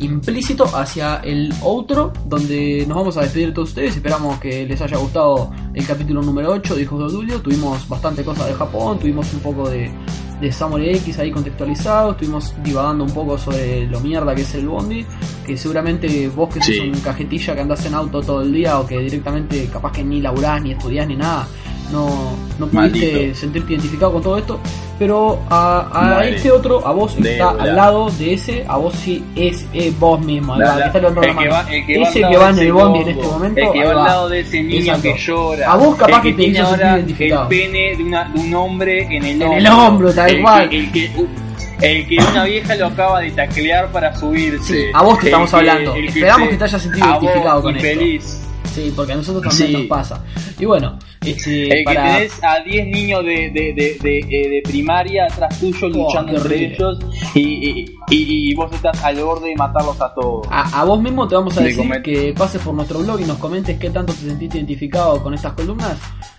[0.00, 3.96] implícito hacia el outro, donde nos vamos a despedir de todos ustedes.
[3.96, 7.40] Esperamos que les haya gustado el capítulo número 8 de Hijos de Odulio.
[7.40, 9.90] Tuvimos bastante cosas de Japón, tuvimos un poco de,
[10.40, 14.66] de Samurai X ahí contextualizado, estuvimos divagando un poco sobre lo mierda que es el
[14.68, 15.04] Bondi,
[15.46, 16.80] que seguramente vos que sos Sí.
[16.80, 20.20] un cajetilla que andás en auto todo el día o que directamente capaz que ni
[20.20, 21.46] laburás, ni estudiás, ni nada.
[21.92, 22.06] No,
[22.58, 23.34] no pudiste Maldito.
[23.34, 24.60] sentirte identificado con todo esto,
[24.96, 28.76] pero a, a este otro, a vos que De está al lado de ese, a
[28.76, 31.98] vos sí es, es vos mismo, La- la- que está el que va- el que
[31.98, 34.28] va ese que va en el bondi en este momento, El que va al lado
[34.28, 35.02] de ese niño Exacto.
[35.02, 35.72] que llora.
[35.72, 37.42] A vos capaz el que te hizo ahora identificado.
[37.42, 39.58] El pene de, una- de un hombre en el En hombro.
[39.58, 40.68] el hombro, tal el cual.
[40.68, 41.10] Que, el, que,
[41.82, 44.74] el que una vieja lo acaba de taclear para subirse.
[44.74, 45.94] Sí, a vos te estamos hablando.
[45.96, 47.88] Esperamos se- que te hayas sentido identificado con esto.
[47.88, 48.40] infeliz.
[48.72, 49.76] Sí, porque a nosotros también Sí.
[49.76, 50.22] nos pasa.
[50.58, 52.02] Y bueno, este, El para...
[52.04, 56.32] que tenés a 10 niños de, de, de, de, eh, de primaria atrás tuyo luchando
[56.32, 56.98] qué entre ellos
[57.34, 60.46] y, y, y- y vos estás al borde de matarlos a todos.
[60.50, 63.24] A, a vos mismo te vamos a De decir que pases por nuestro blog y
[63.24, 65.96] nos comentes qué tanto te sentiste identificado con estas columnas,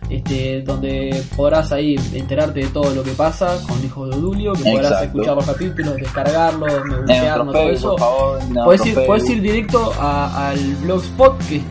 [0.10, 4.64] este, donde podrás ahí enterarte de todo lo que pasa con Hijos de Odulio, que
[4.64, 5.06] podrás Exacto.
[5.06, 7.90] escuchar los capítulos, descargarlos, nuestro todo eso.
[7.91, 8.40] por favor.
[8.41, 9.06] en Puedes ir, Facebook.
[9.08, 11.64] puedes ir directo a- al blogspot que es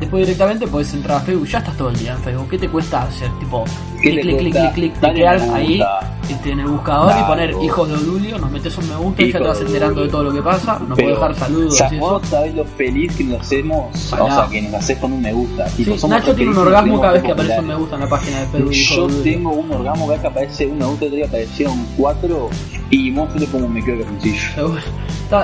[0.00, 2.48] Después directamente puedes entrar a Facebook, ya estás todo el día en Facebook.
[2.50, 3.30] ¿Qué te cuesta hacer?
[3.38, 3.64] Tipo,
[4.02, 5.82] ¿Qué clic, clic, clic, clic, clic, me ahí
[6.28, 9.32] este, en el buscador y poner Hijos de Odulio, nos metes un me gusta y
[9.32, 10.78] ya te vas enterando de todo lo que pasa.
[10.80, 12.06] Nos puedes dejar saludos sa- y eso.
[12.06, 14.24] vos sabés lo feliz que nos hacemos, Pará.
[14.24, 15.64] o sea, que nos haces con un me gusta.
[15.66, 18.40] Tipo, Nacho tiene un orgasmo cada vez que aparece un me gusta en la página
[18.40, 18.72] de Facebook.
[18.72, 21.86] Yo de tengo un orgasmo cada vez que aparece un me gusta, otro día aparecieron
[21.96, 22.50] cuatro
[22.94, 24.04] y monstruo un me quedo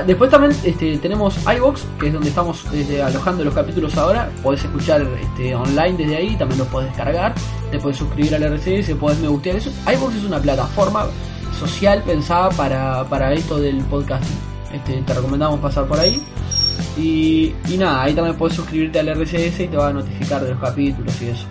[0.07, 4.31] Después también este, tenemos iBox, que es donde estamos este, alojando los capítulos ahora.
[4.41, 7.35] Podés escuchar este, online desde ahí, también los podés descargar.
[7.73, 9.57] Te podés suscribir al RCS, podés me gustear.
[9.57, 11.07] Eso, iBox es una plataforma
[11.59, 14.39] social pensada para, esto del podcasting.
[14.73, 16.23] Este, te recomendamos pasar por ahí.
[16.97, 20.51] Y, y nada, ahí también podés suscribirte al RCS y te va a notificar de
[20.51, 21.47] los capítulos y eso.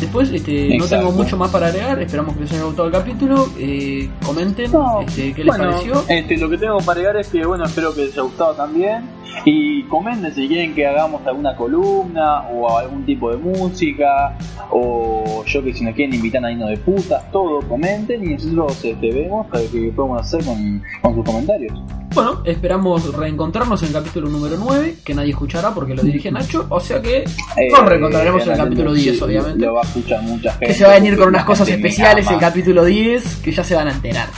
[0.00, 3.46] Después este, no tengo mucho más para agregar, esperamos que les haya gustado el capítulo.
[3.58, 6.04] Eh, comenten No, este, qué les bueno, pareció.
[6.08, 9.19] Este, lo que tengo para agregar es que, bueno, espero que les haya gustado también.
[9.44, 14.36] Y comenten si quieren que hagamos alguna columna o algún tipo de música.
[14.70, 18.84] O yo que si nos quieren invitar a irnos de putas, todo comenten y nosotros
[18.84, 21.80] este, vemos a ver qué podemos hacer con, con sus comentarios.
[22.12, 26.66] Bueno, esperamos reencontrarnos en el capítulo número 9, que nadie escuchará porque lo dirige Nacho,
[26.68, 27.24] o sea que
[27.70, 29.64] nos reencontraremos en el capítulo 10, sí, obviamente.
[29.64, 30.66] Lo va a escuchar mucha gente.
[30.66, 33.62] Que se va a venir con unas cosas especiales en el capítulo 10 que ya
[33.62, 34.28] se van a enterar.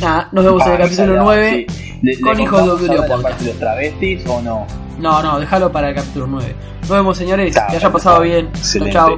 [0.00, 1.98] Nada, nos vemos en el Ah, capítulo ya, 9 sí.
[2.02, 3.42] ¿Le- le con Hijos de la Podcast.
[3.42, 4.66] los travestis o no?
[4.98, 6.54] No, no, déjalo para el capítulo 9.
[6.82, 7.48] Nos vemos, señores.
[7.48, 8.46] Está, que haya pasado bien.
[8.52, 8.92] Chao, Excelente.
[8.92, 9.16] chao.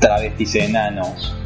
[0.00, 1.36] Travestis enanos.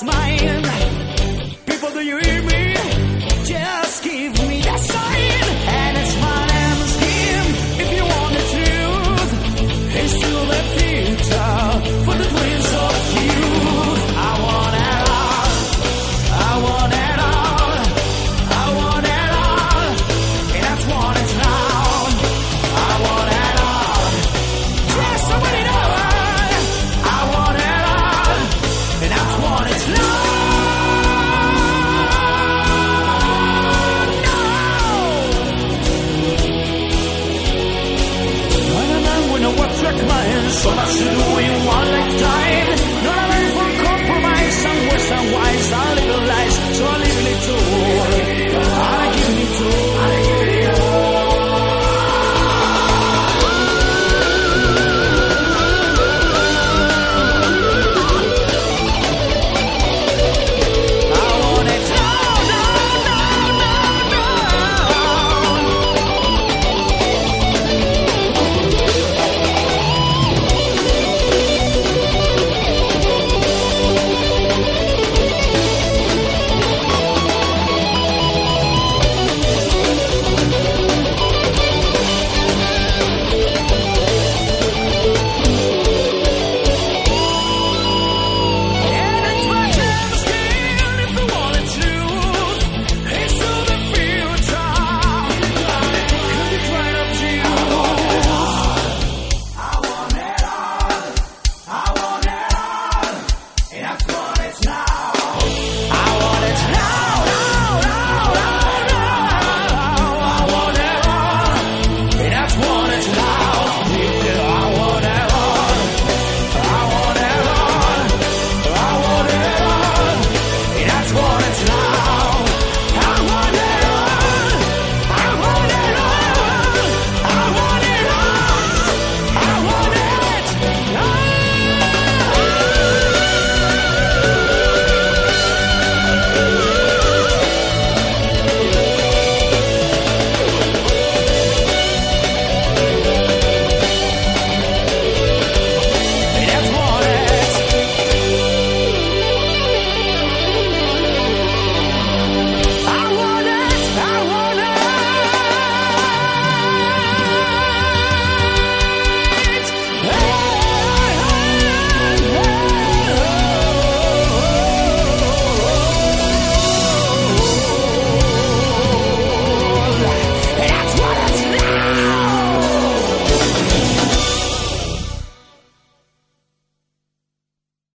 [0.00, 0.62] smile.
[1.66, 2.59] People, do you hear me?